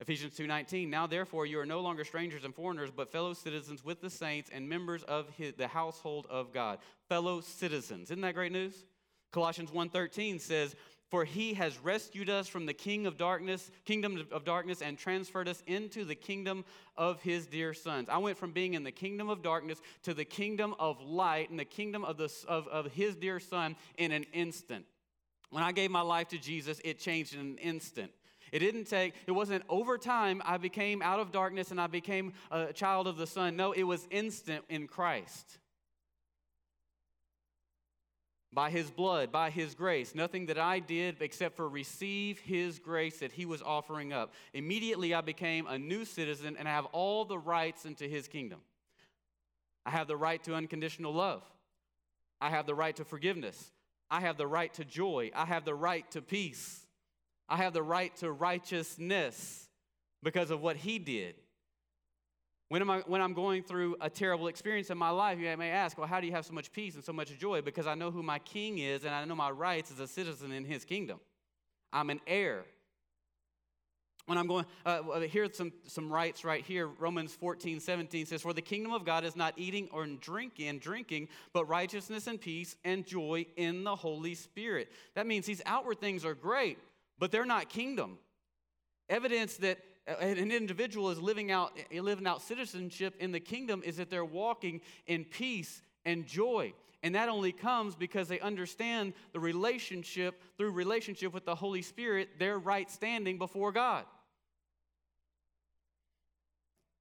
Ephesians 0.00 0.34
2:19 0.36 0.88
Now 0.88 1.06
therefore 1.06 1.46
you 1.46 1.60
are 1.60 1.66
no 1.66 1.80
longer 1.80 2.04
strangers 2.04 2.44
and 2.44 2.54
foreigners 2.54 2.90
but 2.90 3.12
fellow 3.12 3.34
citizens 3.34 3.84
with 3.84 4.00
the 4.00 4.10
saints 4.10 4.50
and 4.52 4.68
members 4.68 5.04
of 5.04 5.28
his, 5.30 5.54
the 5.54 5.68
household 5.68 6.26
of 6.28 6.52
God. 6.52 6.80
Fellow 7.08 7.40
citizens. 7.40 8.10
Isn't 8.10 8.22
that 8.22 8.34
great 8.34 8.52
news? 8.52 8.84
Colossians 9.30 9.70
1:13 9.70 10.40
says 10.40 10.74
for 11.12 11.26
he 11.26 11.52
has 11.52 11.78
rescued 11.78 12.30
us 12.30 12.48
from 12.48 12.64
the 12.64 12.72
king 12.72 13.04
of 13.04 13.18
darkness, 13.18 13.70
kingdom 13.84 14.26
of 14.32 14.46
darkness 14.46 14.80
and 14.80 14.96
transferred 14.96 15.46
us 15.46 15.62
into 15.66 16.06
the 16.06 16.14
kingdom 16.14 16.64
of 16.96 17.20
his 17.20 17.46
dear 17.46 17.74
sons. 17.74 18.08
I 18.08 18.16
went 18.16 18.38
from 18.38 18.52
being 18.52 18.72
in 18.72 18.82
the 18.82 18.92
kingdom 18.92 19.28
of 19.28 19.42
darkness 19.42 19.82
to 20.04 20.14
the 20.14 20.24
kingdom 20.24 20.74
of 20.78 21.02
light 21.02 21.50
and 21.50 21.58
the 21.58 21.66
kingdom 21.66 22.02
of, 22.02 22.16
the, 22.16 22.32
of, 22.48 22.66
of 22.68 22.92
his 22.92 23.14
dear 23.14 23.40
son 23.40 23.76
in 23.98 24.10
an 24.10 24.24
instant. 24.32 24.86
When 25.52 25.62
I 25.62 25.70
gave 25.72 25.90
my 25.90 26.00
life 26.00 26.28
to 26.28 26.38
Jesus, 26.38 26.80
it 26.82 26.98
changed 26.98 27.34
in 27.34 27.40
an 27.40 27.58
instant. 27.58 28.10
It 28.52 28.60
didn't 28.60 28.86
take, 28.86 29.12
it 29.26 29.32
wasn't 29.32 29.64
over 29.68 29.98
time 29.98 30.40
I 30.46 30.56
became 30.56 31.02
out 31.02 31.20
of 31.20 31.30
darkness 31.30 31.70
and 31.70 31.78
I 31.78 31.88
became 31.88 32.32
a 32.50 32.72
child 32.72 33.06
of 33.06 33.18
the 33.18 33.26
Son. 33.26 33.54
No, 33.54 33.72
it 33.72 33.82
was 33.82 34.08
instant 34.10 34.64
in 34.70 34.86
Christ. 34.86 35.58
By 38.50 38.70
His 38.70 38.90
blood, 38.90 39.30
by 39.30 39.50
His 39.50 39.74
grace. 39.74 40.14
Nothing 40.14 40.46
that 40.46 40.58
I 40.58 40.78
did 40.78 41.20
except 41.20 41.54
for 41.54 41.68
receive 41.68 42.38
His 42.38 42.78
grace 42.78 43.18
that 43.18 43.32
He 43.32 43.44
was 43.44 43.60
offering 43.60 44.10
up. 44.10 44.32
Immediately 44.54 45.12
I 45.12 45.20
became 45.20 45.66
a 45.66 45.78
new 45.78 46.06
citizen 46.06 46.56
and 46.58 46.66
I 46.66 46.70
have 46.70 46.86
all 46.92 47.26
the 47.26 47.38
rights 47.38 47.84
into 47.84 48.08
His 48.08 48.26
kingdom. 48.26 48.60
I 49.84 49.90
have 49.90 50.08
the 50.08 50.16
right 50.16 50.42
to 50.44 50.54
unconditional 50.54 51.12
love, 51.12 51.42
I 52.40 52.48
have 52.48 52.64
the 52.64 52.74
right 52.74 52.96
to 52.96 53.04
forgiveness. 53.04 53.70
I 54.12 54.20
have 54.20 54.36
the 54.36 54.46
right 54.46 54.72
to 54.74 54.84
joy. 54.84 55.30
I 55.34 55.46
have 55.46 55.64
the 55.64 55.74
right 55.74 56.08
to 56.10 56.20
peace. 56.20 56.86
I 57.48 57.56
have 57.56 57.72
the 57.72 57.82
right 57.82 58.14
to 58.16 58.30
righteousness 58.30 59.68
because 60.22 60.50
of 60.50 60.60
what 60.60 60.76
he 60.76 60.98
did. 60.98 61.34
When, 62.68 62.82
am 62.82 62.90
I, 62.90 62.98
when 63.06 63.22
I'm 63.22 63.32
going 63.32 63.62
through 63.62 63.96
a 64.02 64.10
terrible 64.10 64.48
experience 64.48 64.90
in 64.90 64.98
my 64.98 65.08
life, 65.08 65.38
you 65.38 65.56
may 65.56 65.70
ask, 65.70 65.96
well, 65.96 66.06
how 66.06 66.20
do 66.20 66.26
you 66.26 66.32
have 66.34 66.44
so 66.44 66.52
much 66.52 66.72
peace 66.72 66.94
and 66.94 67.02
so 67.02 67.14
much 67.14 67.36
joy? 67.38 67.62
Because 67.62 67.86
I 67.86 67.94
know 67.94 68.10
who 68.10 68.22
my 68.22 68.38
king 68.38 68.78
is 68.78 69.04
and 69.04 69.14
I 69.14 69.24
know 69.24 69.34
my 69.34 69.50
rights 69.50 69.90
as 69.90 69.98
a 69.98 70.06
citizen 70.06 70.52
in 70.52 70.66
his 70.66 70.84
kingdom. 70.84 71.18
I'm 71.90 72.10
an 72.10 72.20
heir 72.26 72.64
when 74.26 74.38
I'm 74.38 74.46
going, 74.46 74.64
uh, 74.86 75.02
here's 75.20 75.56
some, 75.56 75.72
some 75.86 76.10
rights 76.10 76.44
right 76.44 76.64
here. 76.64 76.86
Romans 76.86 77.34
14, 77.34 77.80
17 77.80 78.26
says, 78.26 78.42
For 78.42 78.52
the 78.52 78.62
kingdom 78.62 78.92
of 78.92 79.04
God 79.04 79.24
is 79.24 79.34
not 79.34 79.54
eating 79.56 79.88
or 79.92 80.06
drinking 80.06 80.78
drinking, 80.78 81.28
but 81.52 81.68
righteousness 81.68 82.26
and 82.26 82.40
peace 82.40 82.76
and 82.84 83.04
joy 83.04 83.46
in 83.56 83.84
the 83.84 83.96
Holy 83.96 84.34
Spirit. 84.34 84.92
That 85.14 85.26
means 85.26 85.46
these 85.46 85.62
outward 85.66 86.00
things 86.00 86.24
are 86.24 86.34
great, 86.34 86.78
but 87.18 87.32
they're 87.32 87.44
not 87.44 87.68
kingdom. 87.68 88.18
Evidence 89.08 89.56
that 89.58 89.78
an 90.06 90.50
individual 90.50 91.10
is 91.10 91.20
living 91.20 91.50
out, 91.50 91.72
living 91.92 92.26
out 92.26 92.42
citizenship 92.42 93.14
in 93.20 93.32
the 93.32 93.40
kingdom 93.40 93.82
is 93.84 93.96
that 93.96 94.10
they're 94.10 94.24
walking 94.24 94.80
in 95.06 95.24
peace 95.24 95.82
and 96.04 96.26
joy. 96.26 96.72
And 97.02 97.14
that 97.16 97.28
only 97.28 97.52
comes 97.52 97.96
because 97.96 98.28
they 98.28 98.38
understand 98.40 99.12
the 99.32 99.40
relationship, 99.40 100.40
through 100.56 100.70
relationship 100.70 101.32
with 101.32 101.44
the 101.44 101.54
Holy 101.54 101.82
Spirit, 101.82 102.38
their 102.38 102.58
right 102.58 102.88
standing 102.90 103.38
before 103.38 103.72
God. 103.72 104.04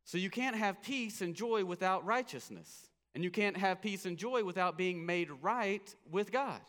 So 0.05 0.17
you 0.17 0.29
can't 0.29 0.55
have 0.55 0.81
peace 0.81 1.21
and 1.21 1.35
joy 1.35 1.63
without 1.63 2.05
righteousness. 2.05 2.87
And 3.13 3.23
you 3.23 3.29
can't 3.29 3.57
have 3.57 3.81
peace 3.81 4.05
and 4.05 4.17
joy 4.17 4.43
without 4.43 4.77
being 4.77 5.05
made 5.05 5.29
right 5.41 5.95
with 6.09 6.31
God. 6.31 6.61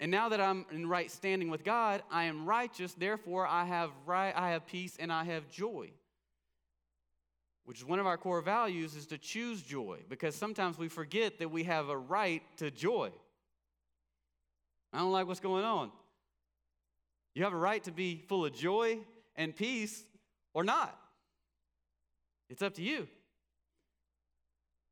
And 0.00 0.10
now 0.10 0.28
that 0.28 0.40
I'm 0.40 0.66
in 0.70 0.86
right 0.88 1.10
standing 1.10 1.48
with 1.50 1.64
God, 1.64 2.02
I 2.10 2.24
am 2.24 2.46
righteous, 2.46 2.92
therefore 2.94 3.46
I 3.46 3.64
have 3.64 3.90
right 4.04 4.34
I 4.36 4.50
have 4.50 4.66
peace 4.66 4.96
and 4.98 5.12
I 5.12 5.24
have 5.24 5.48
joy. 5.48 5.90
Which 7.66 7.78
is 7.78 7.84
one 7.84 7.98
of 7.98 8.06
our 8.06 8.16
core 8.16 8.40
values 8.40 8.94
is 8.94 9.06
to 9.06 9.18
choose 9.18 9.60
joy 9.60 9.98
because 10.08 10.36
sometimes 10.36 10.78
we 10.78 10.88
forget 10.88 11.40
that 11.40 11.50
we 11.50 11.64
have 11.64 11.88
a 11.88 11.98
right 11.98 12.42
to 12.58 12.70
joy. 12.70 13.10
I 14.92 14.98
don't 14.98 15.10
like 15.10 15.26
what's 15.26 15.40
going 15.40 15.64
on. 15.64 15.90
You 17.34 17.42
have 17.42 17.52
a 17.52 17.58
right 17.58 17.82
to 17.84 17.90
be 17.90 18.24
full 18.28 18.46
of 18.46 18.54
joy 18.54 19.00
and 19.34 19.54
peace 19.54 20.04
or 20.54 20.62
not. 20.62 20.96
It's 22.48 22.62
up 22.62 22.74
to 22.74 22.82
you. 22.82 23.08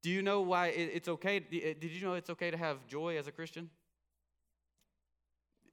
Do 0.02 0.10
you 0.10 0.20
know 0.20 0.42
why 0.42 0.66
it's 0.66 1.08
okay? 1.08 1.36
Eh, 1.36 1.74
did 1.80 1.92
you 1.92 2.04
know 2.04 2.14
it's 2.14 2.28
okay 2.28 2.50
to 2.50 2.56
have 2.56 2.86
joy 2.88 3.16
as 3.16 3.28
a 3.28 3.32
Christian? 3.32 3.70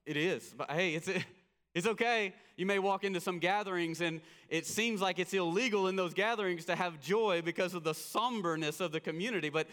It 0.06 0.16
is. 0.16 0.54
But 0.56 0.72
hey, 0.72 0.94
it's, 0.94 1.10
it's 1.74 1.88
okay. 1.88 2.34
You 2.58 2.66
may 2.66 2.80
walk 2.80 3.04
into 3.04 3.22
some 3.22 3.40
gatherings 3.40 4.02
and 4.02 4.22
it 4.50 4.66
seems 4.66 5.02
like 5.02 5.20
it's 5.20 5.34
illegal 5.34 5.88
in 5.88 5.96
those 5.96 6.14
gatherings 6.14 6.66
to 6.66 6.76
have 6.76 7.00
joy 7.00 7.42
because 7.42 7.74
of 7.74 7.84
the 7.84 7.94
somberness 7.94 8.82
of 8.82 8.92
the 8.92 9.00
community, 9.00 9.50
but 9.50 9.68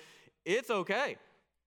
it's 0.45 0.71
okay. 0.71 1.17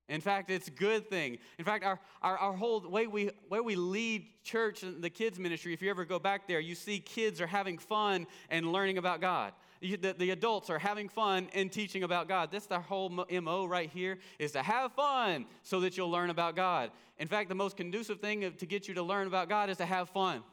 In 0.08 0.20
fact, 0.20 0.50
it's 0.50 0.68
a 0.68 0.72
good 0.72 1.10
thing. 1.10 1.38
In 1.58 1.64
fact, 1.64 1.86
our, 1.86 2.00
our, 2.22 2.38
our 2.38 2.54
whole 2.54 2.82
way 2.82 3.08
we, 3.08 3.32
way 3.50 3.60
we 3.60 3.76
lead 3.76 4.26
church 4.44 4.84
and 4.84 5.02
the 5.02 5.10
kids' 5.10 5.40
ministry, 5.40 5.74
if 5.74 5.82
you 5.82 5.90
ever 5.90 6.04
go 6.04 6.20
back 6.20 6.48
there, 6.48 6.60
you 6.60 6.76
see 6.76 7.00
kids 7.00 7.40
are 7.40 7.48
having 7.48 7.78
fun 7.78 8.28
and 8.50 8.72
learning 8.72 8.98
about 8.98 9.22
God. 9.22 9.54
The, 9.82 10.16
the 10.18 10.30
adults 10.30 10.70
are 10.70 10.78
having 10.78 11.10
fun 11.10 11.50
and 11.54 11.72
teaching 11.72 12.04
about 12.04 12.28
God. 12.28 12.50
That's 12.52 12.68
the 12.68 12.80
whole 12.80 13.10
MO 13.10 13.66
right 13.66 13.90
here, 13.90 14.20
is 14.38 14.52
to 14.52 14.62
have 14.62 14.94
fun 14.94 15.46
so 15.64 15.80
that 15.80 15.98
you'll 15.98 16.12
learn 16.12 16.30
about 16.30 16.56
God. 16.56 16.92
In 17.18 17.28
fact, 17.28 17.50
the 17.50 17.56
most 17.56 17.78
conducive 17.78 18.20
thing 18.20 18.54
to 18.58 18.66
get 18.66 18.88
you 18.88 18.94
to 18.94 19.04
learn 19.04 19.26
about 19.26 19.50
God 19.50 19.70
is 19.70 19.78
to 19.78 19.86
have 19.86 20.10
fun. 20.10 20.44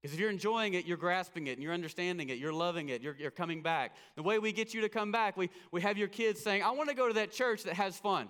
Because 0.00 0.14
if 0.14 0.20
you're 0.20 0.30
enjoying 0.30 0.74
it, 0.74 0.86
you're 0.86 0.96
grasping 0.96 1.48
it 1.48 1.52
and 1.52 1.62
you're 1.62 1.72
understanding 1.72 2.28
it, 2.28 2.38
you're 2.38 2.52
loving 2.52 2.90
it, 2.90 3.02
you're, 3.02 3.16
you're 3.18 3.32
coming 3.32 3.60
back. 3.60 3.96
The 4.14 4.22
way 4.22 4.38
we 4.38 4.52
get 4.52 4.72
you 4.72 4.82
to 4.82 4.88
come 4.88 5.10
back, 5.10 5.36
we, 5.36 5.50
we 5.72 5.80
have 5.80 5.98
your 5.98 6.06
kids 6.06 6.40
saying, 6.40 6.62
I 6.62 6.70
want 6.70 6.88
to 6.90 6.94
go 6.94 7.08
to 7.08 7.14
that 7.14 7.32
church 7.32 7.64
that 7.64 7.74
has 7.74 7.98
fun. 7.98 8.28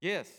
Yes. 0.00 0.30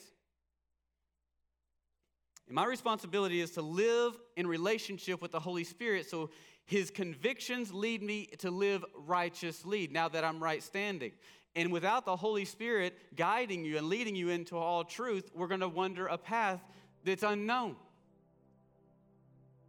And 2.47 2.55
my 2.55 2.65
responsibility 2.65 3.41
is 3.41 3.51
to 3.51 3.61
live 3.61 4.13
in 4.37 4.47
relationship 4.47 5.21
with 5.21 5.31
the 5.31 5.39
Holy 5.39 5.63
Spirit 5.63 6.09
so 6.09 6.29
his 6.65 6.89
convictions 6.91 7.73
lead 7.73 8.01
me 8.01 8.27
to 8.39 8.51
live 8.51 8.83
righteously 8.95 9.87
now 9.91 10.09
that 10.09 10.23
I'm 10.23 10.41
right 10.41 10.63
standing. 10.63 11.11
And 11.55 11.71
without 11.71 12.05
the 12.05 12.15
Holy 12.15 12.45
Spirit 12.45 12.97
guiding 13.15 13.63
you 13.63 13.77
and 13.77 13.87
leading 13.87 14.15
you 14.15 14.29
into 14.29 14.57
all 14.57 14.83
truth, 14.83 15.31
we're 15.33 15.47
going 15.47 15.61
to 15.61 15.69
wander 15.69 16.07
a 16.07 16.17
path 16.17 16.59
that's 17.03 17.23
unknown 17.23 17.75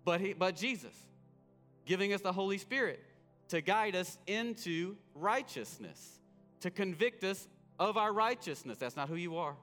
but, 0.06 0.20
he, 0.20 0.32
but 0.32 0.54
Jesus, 0.54 0.94
giving 1.84 2.12
us 2.12 2.20
the 2.20 2.32
Holy 2.32 2.58
Spirit 2.58 3.02
to 3.48 3.60
guide 3.60 3.96
us 3.96 4.16
into 4.28 4.94
righteousness, 5.16 6.20
to 6.60 6.70
convict 6.70 7.24
us 7.24 7.48
of 7.80 7.96
our 7.96 8.12
righteousness. 8.12 8.78
That's 8.78 8.94
not 8.94 9.08
who 9.08 9.16
you 9.16 9.36
are. 9.36 9.56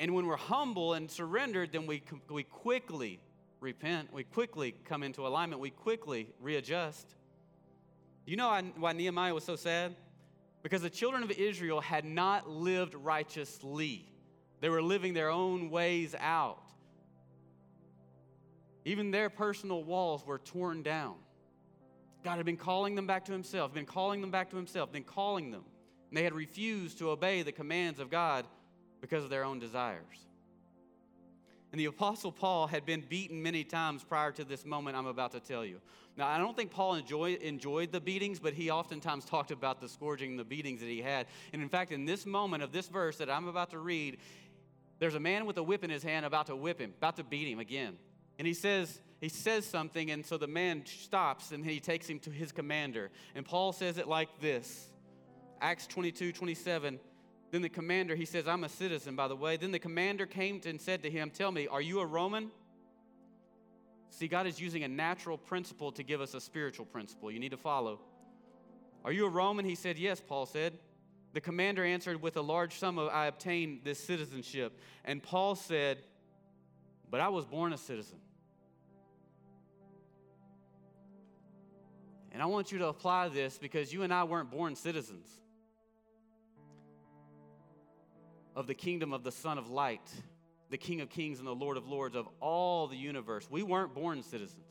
And 0.00 0.12
when 0.12 0.26
we're 0.26 0.36
humble 0.36 0.94
and 0.94 1.08
surrendered, 1.08 1.70
then 1.70 1.86
we, 1.86 2.02
we 2.28 2.42
quickly 2.42 3.20
repent. 3.64 4.12
We 4.12 4.22
quickly 4.22 4.74
come 4.84 5.02
into 5.02 5.26
alignment. 5.26 5.60
We 5.60 5.70
quickly 5.70 6.28
readjust. 6.40 7.16
You 8.26 8.36
know 8.36 8.60
why 8.76 8.92
Nehemiah 8.92 9.34
was 9.34 9.44
so 9.44 9.56
sad? 9.56 9.96
Because 10.62 10.82
the 10.82 10.90
children 10.90 11.22
of 11.22 11.30
Israel 11.32 11.80
had 11.80 12.04
not 12.04 12.48
lived 12.48 12.94
righteously, 12.94 14.06
they 14.60 14.68
were 14.68 14.82
living 14.82 15.12
their 15.12 15.30
own 15.30 15.70
ways 15.70 16.14
out. 16.18 16.62
Even 18.86 19.10
their 19.10 19.30
personal 19.30 19.82
walls 19.82 20.24
were 20.24 20.38
torn 20.38 20.82
down. 20.82 21.16
God 22.22 22.36
had 22.36 22.46
been 22.46 22.56
calling 22.56 22.94
them 22.94 23.06
back 23.06 23.24
to 23.26 23.32
Himself, 23.32 23.74
been 23.74 23.86
calling 23.86 24.20
them 24.20 24.30
back 24.30 24.50
to 24.50 24.56
Himself, 24.56 24.92
been 24.92 25.04
calling 25.04 25.50
them. 25.50 25.64
And 26.08 26.16
they 26.16 26.22
had 26.22 26.34
refused 26.34 26.98
to 26.98 27.10
obey 27.10 27.42
the 27.42 27.52
commands 27.52 27.98
of 27.98 28.10
God 28.10 28.46
because 29.00 29.24
of 29.24 29.30
their 29.30 29.44
own 29.44 29.58
desires. 29.58 30.26
And 31.74 31.80
the 31.80 31.86
Apostle 31.86 32.30
Paul 32.30 32.68
had 32.68 32.86
been 32.86 33.00
beaten 33.00 33.42
many 33.42 33.64
times 33.64 34.04
prior 34.04 34.30
to 34.30 34.44
this 34.44 34.64
moment 34.64 34.96
I'm 34.96 35.06
about 35.06 35.32
to 35.32 35.40
tell 35.40 35.64
you. 35.64 35.80
Now, 36.16 36.28
I 36.28 36.38
don't 36.38 36.56
think 36.56 36.70
Paul 36.70 36.94
enjoy, 36.94 37.32
enjoyed 37.32 37.90
the 37.90 38.00
beatings, 38.00 38.38
but 38.38 38.54
he 38.54 38.70
oftentimes 38.70 39.24
talked 39.24 39.50
about 39.50 39.80
the 39.80 39.88
scourging 39.88 40.36
the 40.36 40.44
beatings 40.44 40.78
that 40.82 40.88
he 40.88 41.02
had. 41.02 41.26
And 41.52 41.60
in 41.60 41.68
fact, 41.68 41.90
in 41.90 42.04
this 42.04 42.26
moment 42.26 42.62
of 42.62 42.70
this 42.70 42.86
verse 42.86 43.16
that 43.16 43.28
I'm 43.28 43.48
about 43.48 43.70
to 43.70 43.80
read, 43.80 44.18
there's 45.00 45.16
a 45.16 45.20
man 45.20 45.46
with 45.46 45.56
a 45.56 45.64
whip 45.64 45.82
in 45.82 45.90
his 45.90 46.04
hand 46.04 46.24
about 46.24 46.46
to 46.46 46.54
whip 46.54 46.78
him, 46.78 46.94
about 46.96 47.16
to 47.16 47.24
beat 47.24 47.48
him 47.48 47.58
again. 47.58 47.96
And 48.38 48.46
he 48.46 48.54
says, 48.54 49.00
he 49.20 49.28
says 49.28 49.66
something, 49.66 50.12
and 50.12 50.24
so 50.24 50.38
the 50.38 50.46
man 50.46 50.86
stops 50.86 51.50
and 51.50 51.64
he 51.64 51.80
takes 51.80 52.06
him 52.06 52.20
to 52.20 52.30
his 52.30 52.52
commander. 52.52 53.10
And 53.34 53.44
Paul 53.44 53.72
says 53.72 53.98
it 53.98 54.06
like 54.06 54.28
this 54.40 54.90
Acts 55.60 55.88
22 55.88 56.30
27. 56.30 57.00
Then 57.54 57.62
the 57.62 57.68
commander, 57.68 58.16
he 58.16 58.24
says, 58.24 58.48
I'm 58.48 58.64
a 58.64 58.68
citizen, 58.68 59.14
by 59.14 59.28
the 59.28 59.36
way. 59.36 59.56
Then 59.56 59.70
the 59.70 59.78
commander 59.78 60.26
came 60.26 60.60
and 60.66 60.80
said 60.80 61.04
to 61.04 61.08
him, 61.08 61.30
Tell 61.30 61.52
me, 61.52 61.68
are 61.68 61.80
you 61.80 62.00
a 62.00 62.04
Roman? 62.04 62.50
See, 64.10 64.26
God 64.26 64.48
is 64.48 64.60
using 64.60 64.82
a 64.82 64.88
natural 64.88 65.38
principle 65.38 65.92
to 65.92 66.02
give 66.02 66.20
us 66.20 66.34
a 66.34 66.40
spiritual 66.40 66.84
principle 66.84 67.30
you 67.30 67.38
need 67.38 67.52
to 67.52 67.56
follow. 67.56 68.00
Are 69.04 69.12
you 69.12 69.26
a 69.26 69.28
Roman? 69.28 69.64
He 69.64 69.76
said, 69.76 69.98
Yes, 69.98 70.20
Paul 70.20 70.46
said. 70.46 70.72
The 71.32 71.40
commander 71.40 71.84
answered, 71.84 72.20
With 72.20 72.36
a 72.36 72.42
large 72.42 72.76
sum 72.76 72.98
of 72.98 73.08
I 73.10 73.26
obtained 73.26 73.82
this 73.84 74.02
citizenship. 74.02 74.76
And 75.04 75.22
Paul 75.22 75.54
said, 75.54 75.98
But 77.08 77.20
I 77.20 77.28
was 77.28 77.44
born 77.44 77.72
a 77.72 77.78
citizen. 77.78 78.18
And 82.32 82.42
I 82.42 82.46
want 82.46 82.72
you 82.72 82.78
to 82.78 82.88
apply 82.88 83.28
this 83.28 83.58
because 83.58 83.92
you 83.92 84.02
and 84.02 84.12
I 84.12 84.24
weren't 84.24 84.50
born 84.50 84.74
citizens 84.74 85.43
of 88.54 88.66
the 88.66 88.74
kingdom 88.74 89.12
of 89.12 89.24
the 89.24 89.32
Son 89.32 89.58
of 89.58 89.70
Light, 89.70 90.08
the 90.70 90.78
King 90.78 91.00
of 91.00 91.10
Kings 91.10 91.38
and 91.38 91.46
the 91.46 91.54
Lord 91.54 91.76
of 91.76 91.88
Lords 91.88 92.16
of 92.16 92.28
all 92.40 92.86
the 92.86 92.96
universe. 92.96 93.46
We 93.50 93.62
weren't 93.62 93.94
born 93.94 94.22
citizens. 94.22 94.64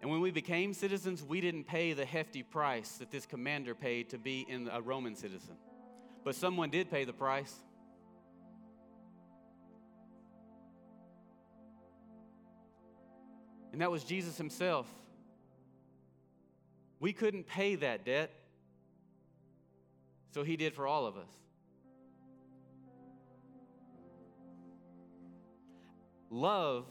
And 0.00 0.10
when 0.10 0.20
we 0.20 0.30
became 0.30 0.72
citizens, 0.72 1.22
we 1.22 1.40
didn't 1.40 1.64
pay 1.64 1.92
the 1.92 2.04
hefty 2.04 2.42
price 2.42 2.92
that 2.98 3.10
this 3.10 3.26
commander 3.26 3.74
paid 3.74 4.10
to 4.10 4.18
be 4.18 4.46
in 4.48 4.68
a 4.72 4.80
Roman 4.80 5.16
citizen. 5.16 5.56
But 6.24 6.34
someone 6.34 6.70
did 6.70 6.90
pay 6.90 7.04
the 7.04 7.12
price. 7.12 7.52
and 13.76 13.82
that 13.82 13.90
was 13.90 14.04
Jesus 14.04 14.38
himself. 14.38 14.86
We 16.98 17.12
couldn't 17.12 17.46
pay 17.46 17.74
that 17.74 18.06
debt, 18.06 18.30
so 20.36 20.42
he 20.42 20.54
did 20.58 20.74
for 20.74 20.86
all 20.86 21.06
of 21.06 21.16
us. 21.16 21.30
Love 26.28 26.84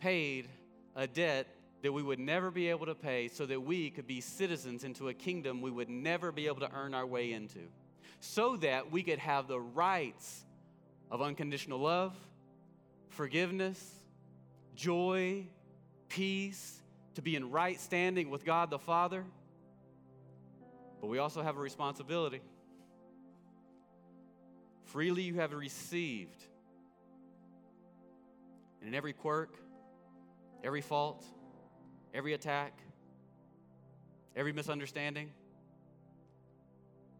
paid 0.00 0.48
a 0.96 1.06
debt 1.06 1.46
that 1.82 1.92
we 1.92 2.02
would 2.02 2.18
never 2.18 2.50
be 2.50 2.70
able 2.70 2.86
to 2.86 2.94
pay 2.94 3.28
so 3.28 3.44
that 3.44 3.60
we 3.60 3.90
could 3.90 4.06
be 4.06 4.22
citizens 4.22 4.82
into 4.82 5.10
a 5.10 5.12
kingdom 5.12 5.60
we 5.60 5.70
would 5.70 5.90
never 5.90 6.32
be 6.32 6.46
able 6.46 6.60
to 6.60 6.72
earn 6.72 6.94
our 6.94 7.04
way 7.04 7.34
into, 7.34 7.58
so 8.20 8.56
that 8.56 8.90
we 8.90 9.02
could 9.02 9.18
have 9.18 9.46
the 9.46 9.60
rights 9.60 10.46
of 11.10 11.20
unconditional 11.20 11.78
love, 11.78 12.16
forgiveness, 13.10 13.78
joy, 14.74 15.44
peace, 16.08 16.80
to 17.14 17.20
be 17.20 17.36
in 17.36 17.50
right 17.50 17.78
standing 17.78 18.30
with 18.30 18.46
God 18.46 18.70
the 18.70 18.78
Father. 18.78 19.26
But 21.00 21.06
we 21.08 21.18
also 21.18 21.42
have 21.42 21.56
a 21.56 21.60
responsibility. 21.60 22.40
Freely 24.84 25.22
you 25.22 25.34
have 25.34 25.52
received. 25.52 26.42
And 28.80 28.88
in 28.88 28.94
every 28.94 29.12
quirk, 29.12 29.56
every 30.64 30.80
fault, 30.80 31.24
every 32.14 32.32
attack, 32.32 32.78
every 34.34 34.52
misunderstanding, 34.52 35.30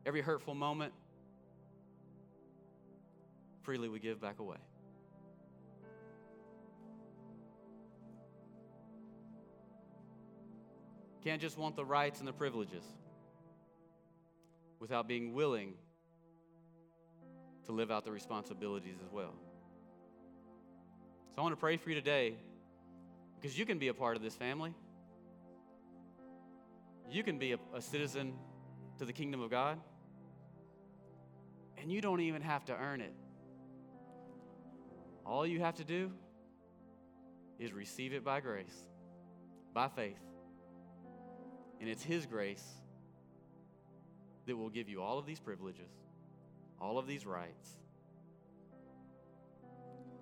every 0.07 0.23
hurtful 0.23 0.55
moment, 0.55 0.93
freely 3.63 3.89
we 3.89 3.99
give 3.99 4.21
back 4.21 4.39
away. 4.39 4.57
Can't 11.23 11.43
just 11.43 11.59
want 11.59 11.77
the 11.77 11.85
rights 11.85 12.21
and 12.21 12.29
the 12.29 12.33
privileges 12.33 12.85
without 14.81 15.09
being 15.09 15.35
willing 15.35 15.75
to 17.67 17.73
live 17.73 17.91
out 17.91 18.05
the 18.05 18.13
responsibilities 18.13 18.97
as 19.05 19.13
well. 19.13 19.35
So 21.35 21.39
I 21.39 21.41
want 21.43 21.53
to 21.53 21.61
pray 21.61 21.77
for 21.77 21.91
you 21.91 21.95
today 21.95 22.35
because 23.37 23.59
you 23.59 23.67
can 23.67 23.79
be 23.79 23.89
a 23.89 23.95
part 23.95 24.17
of 24.17 24.23
this 24.23 24.35
family. 24.35 24.75
You 27.11 27.23
can 27.23 27.39
be 27.39 27.53
a, 27.53 27.59
a 27.75 27.81
citizen 27.81 28.35
to 28.99 29.05
the 29.05 29.13
kingdom 29.13 29.41
of 29.41 29.51
God, 29.51 29.79
and 31.77 31.91
you 31.91 32.01
don't 32.01 32.21
even 32.21 32.43
have 32.43 32.65
to 32.67 32.77
earn 32.77 33.01
it. 33.01 33.13
All 35.25 35.47
you 35.47 35.61
have 35.61 35.77
to 35.77 35.85
do 35.85 36.11
is 37.59 37.73
receive 37.73 38.13
it 38.13 38.25
by 38.25 38.41
grace, 38.41 38.75
by 39.75 39.89
faith. 39.89 40.19
And 41.81 41.89
it's 41.89 42.03
His 42.03 42.27
grace 42.27 42.65
that 44.49 44.57
will 44.57 44.71
give 44.71 44.89
you 44.89 45.03
all 45.03 45.19
of 45.19 45.27
these 45.27 45.39
privileges, 45.39 45.91
all 46.81 46.99
of 46.99 47.07
these 47.07 47.27
rights, 47.27 47.77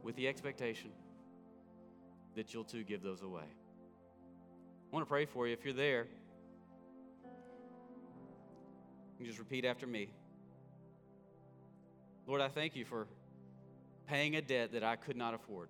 with 0.02 0.16
the 0.16 0.26
expectation 0.26 0.90
that 2.34 2.52
you'll 2.52 2.64
too 2.64 2.82
give 2.82 3.02
those 3.02 3.22
away. 3.22 3.44
I 3.44 4.94
want 4.94 5.06
to 5.06 5.08
pray 5.08 5.26
for 5.26 5.46
you 5.46 5.52
if 5.52 5.64
you're 5.64 5.72
there. 5.72 6.08
You 9.20 9.26
just 9.26 9.38
repeat 9.38 9.64
after 9.64 9.86
me. 9.86 10.08
Lord, 12.26 12.40
I 12.40 12.48
thank 12.48 12.74
you 12.74 12.84
for 12.84 13.06
paying 14.08 14.34
a 14.34 14.42
debt 14.42 14.72
that 14.72 14.82
I 14.82 14.96
could 14.96 15.16
not 15.16 15.34
afford. 15.34 15.68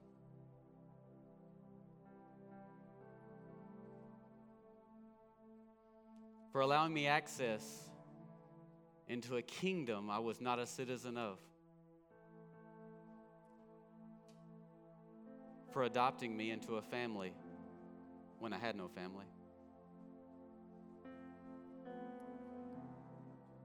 For 6.52 6.62
allowing 6.62 6.94
me 6.94 7.06
access 7.06 7.85
into 9.08 9.36
a 9.36 9.42
kingdom 9.42 10.10
I 10.10 10.18
was 10.18 10.40
not 10.40 10.58
a 10.58 10.66
citizen 10.66 11.16
of. 11.16 11.38
For 15.72 15.84
adopting 15.84 16.36
me 16.36 16.50
into 16.50 16.76
a 16.76 16.82
family 16.82 17.32
when 18.38 18.52
I 18.52 18.58
had 18.58 18.76
no 18.76 18.88
family. 18.88 19.26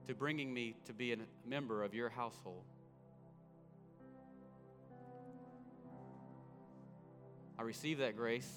To 0.08 0.14
bringing 0.14 0.52
me 0.52 0.76
to 0.84 0.92
be 0.92 1.12
a 1.12 1.16
member 1.46 1.82
of 1.82 1.94
your 1.94 2.08
household. 2.08 2.64
I 7.58 7.62
receive 7.62 7.98
that 7.98 8.16
grace. 8.16 8.50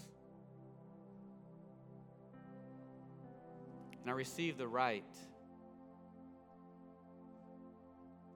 And 4.01 4.09
I 4.09 4.13
receive 4.13 4.57
the 4.57 4.67
right 4.67 5.05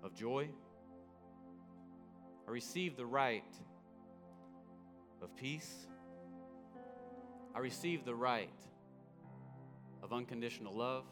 of 0.03 0.15
joy. 0.15 0.49
I 2.47 2.51
receive 2.51 2.97
the 2.97 3.05
right 3.05 3.43
of 5.21 5.35
peace. 5.35 5.87
I 7.53 7.59
receive 7.59 8.05
the 8.05 8.15
right 8.15 8.49
of 10.01 10.13
unconditional 10.13 10.75
love. 10.75 11.03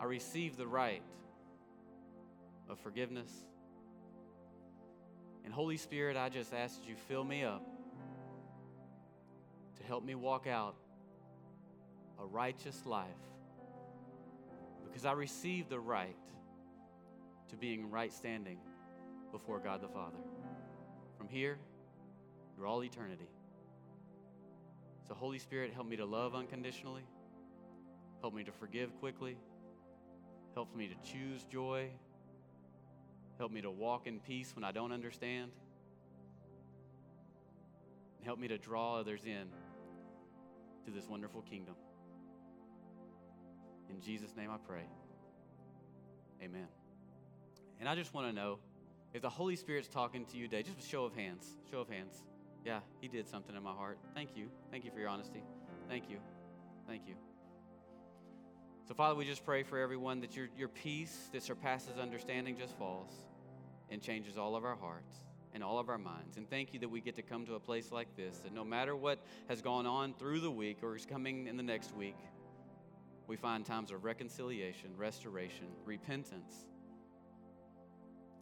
I 0.00 0.04
receive 0.04 0.56
the 0.56 0.66
right 0.66 1.02
of 2.68 2.78
forgiveness. 2.80 3.30
And 5.44 5.52
Holy 5.52 5.76
Spirit, 5.76 6.16
I 6.16 6.28
just 6.28 6.52
ask 6.52 6.80
that 6.80 6.88
you 6.88 6.96
fill 6.96 7.24
me 7.24 7.44
up 7.44 7.64
to 9.76 9.84
help 9.84 10.04
me 10.04 10.14
walk 10.14 10.46
out 10.46 10.74
a 12.20 12.24
righteous 12.24 12.82
life 12.84 13.06
because 14.92 15.06
I 15.06 15.12
receive 15.12 15.68
the 15.68 15.80
right 15.80 16.16
to 17.48 17.56
being 17.56 17.90
right 17.90 18.12
standing 18.12 18.58
before 19.30 19.58
God 19.58 19.80
the 19.80 19.88
Father 19.88 20.18
from 21.16 21.28
here 21.28 21.58
through 22.54 22.66
all 22.66 22.84
eternity. 22.84 23.28
So, 25.08 25.14
Holy 25.14 25.38
Spirit, 25.38 25.72
help 25.72 25.88
me 25.88 25.96
to 25.96 26.04
love 26.04 26.34
unconditionally, 26.34 27.04
help 28.20 28.34
me 28.34 28.44
to 28.44 28.52
forgive 28.52 28.94
quickly, 29.00 29.36
help 30.54 30.74
me 30.76 30.88
to 30.88 31.10
choose 31.10 31.44
joy. 31.44 31.90
Help 33.38 33.50
me 33.50 33.60
to 33.60 33.70
walk 33.70 34.06
in 34.06 34.20
peace 34.20 34.54
when 34.54 34.62
I 34.62 34.72
don't 34.72 34.92
understand. 34.92 35.50
And 38.18 38.24
help 38.24 38.38
me 38.38 38.48
to 38.48 38.58
draw 38.58 38.98
others 38.98 39.22
in 39.24 39.48
to 40.84 40.90
this 40.92 41.08
wonderful 41.08 41.42
kingdom. 41.42 41.74
In 43.92 44.00
Jesus' 44.00 44.34
name 44.36 44.50
I 44.50 44.56
pray. 44.56 44.84
Amen. 46.42 46.66
And 47.78 47.88
I 47.88 47.94
just 47.94 48.14
want 48.14 48.28
to 48.28 48.32
know 48.32 48.58
if 49.12 49.22
the 49.22 49.28
Holy 49.28 49.56
Spirit's 49.56 49.88
talking 49.88 50.24
to 50.26 50.36
you 50.36 50.48
today, 50.48 50.62
just 50.62 50.78
a 50.78 50.88
show 50.88 51.04
of 51.04 51.14
hands. 51.14 51.46
Show 51.70 51.80
of 51.80 51.88
hands. 51.88 52.22
Yeah, 52.64 52.80
He 53.00 53.08
did 53.08 53.28
something 53.28 53.54
in 53.54 53.62
my 53.62 53.72
heart. 53.72 53.98
Thank 54.14 54.36
you. 54.36 54.48
Thank 54.70 54.84
you 54.84 54.90
for 54.90 55.00
your 55.00 55.08
honesty. 55.08 55.42
Thank 55.88 56.08
you. 56.08 56.18
Thank 56.86 57.06
you. 57.06 57.14
So, 58.88 58.94
Father, 58.94 59.14
we 59.14 59.24
just 59.24 59.44
pray 59.44 59.62
for 59.62 59.78
everyone 59.78 60.20
that 60.20 60.34
your, 60.34 60.48
your 60.56 60.68
peace 60.68 61.28
that 61.32 61.42
surpasses 61.42 61.98
understanding 62.00 62.56
just 62.58 62.76
falls 62.76 63.12
and 63.90 64.02
changes 64.02 64.36
all 64.36 64.56
of 64.56 64.64
our 64.64 64.76
hearts 64.76 65.14
and 65.54 65.62
all 65.62 65.78
of 65.78 65.88
our 65.88 65.98
minds. 65.98 66.36
And 66.36 66.48
thank 66.48 66.72
you 66.72 66.80
that 66.80 66.88
we 66.88 67.00
get 67.00 67.14
to 67.16 67.22
come 67.22 67.46
to 67.46 67.54
a 67.54 67.60
place 67.60 67.92
like 67.92 68.16
this, 68.16 68.38
that 68.38 68.54
no 68.54 68.64
matter 68.64 68.96
what 68.96 69.18
has 69.48 69.60
gone 69.60 69.86
on 69.86 70.14
through 70.14 70.40
the 70.40 70.50
week 70.50 70.78
or 70.82 70.96
is 70.96 71.06
coming 71.06 71.46
in 71.46 71.56
the 71.56 71.62
next 71.62 71.94
week, 71.94 72.16
we 73.32 73.36
find 73.38 73.64
times 73.64 73.90
of 73.90 74.04
reconciliation, 74.04 74.90
restoration, 74.94 75.64
repentance, 75.86 76.66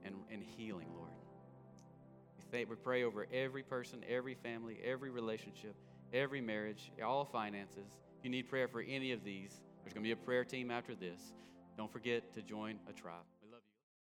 and, 0.04 0.16
and 0.32 0.42
healing, 0.42 0.88
Lord. 0.96 1.12
We, 2.52 2.64
we 2.64 2.74
pray 2.74 3.04
over 3.04 3.28
every 3.32 3.62
person, 3.62 4.04
every 4.08 4.34
family, 4.34 4.80
every 4.84 5.10
relationship, 5.10 5.76
every 6.12 6.40
marriage, 6.40 6.90
all 7.06 7.24
finances. 7.24 8.00
If 8.18 8.24
you 8.24 8.30
need 8.30 8.48
prayer 8.48 8.66
for 8.66 8.80
any 8.80 9.12
of 9.12 9.22
these, 9.22 9.60
there's 9.84 9.94
going 9.94 10.02
to 10.02 10.08
be 10.08 10.10
a 10.10 10.16
prayer 10.16 10.42
team 10.44 10.72
after 10.72 10.96
this. 10.96 11.20
Don't 11.76 11.92
forget 11.92 12.34
to 12.34 12.42
join 12.42 12.80
a 12.88 12.92
tribe. 12.92 13.22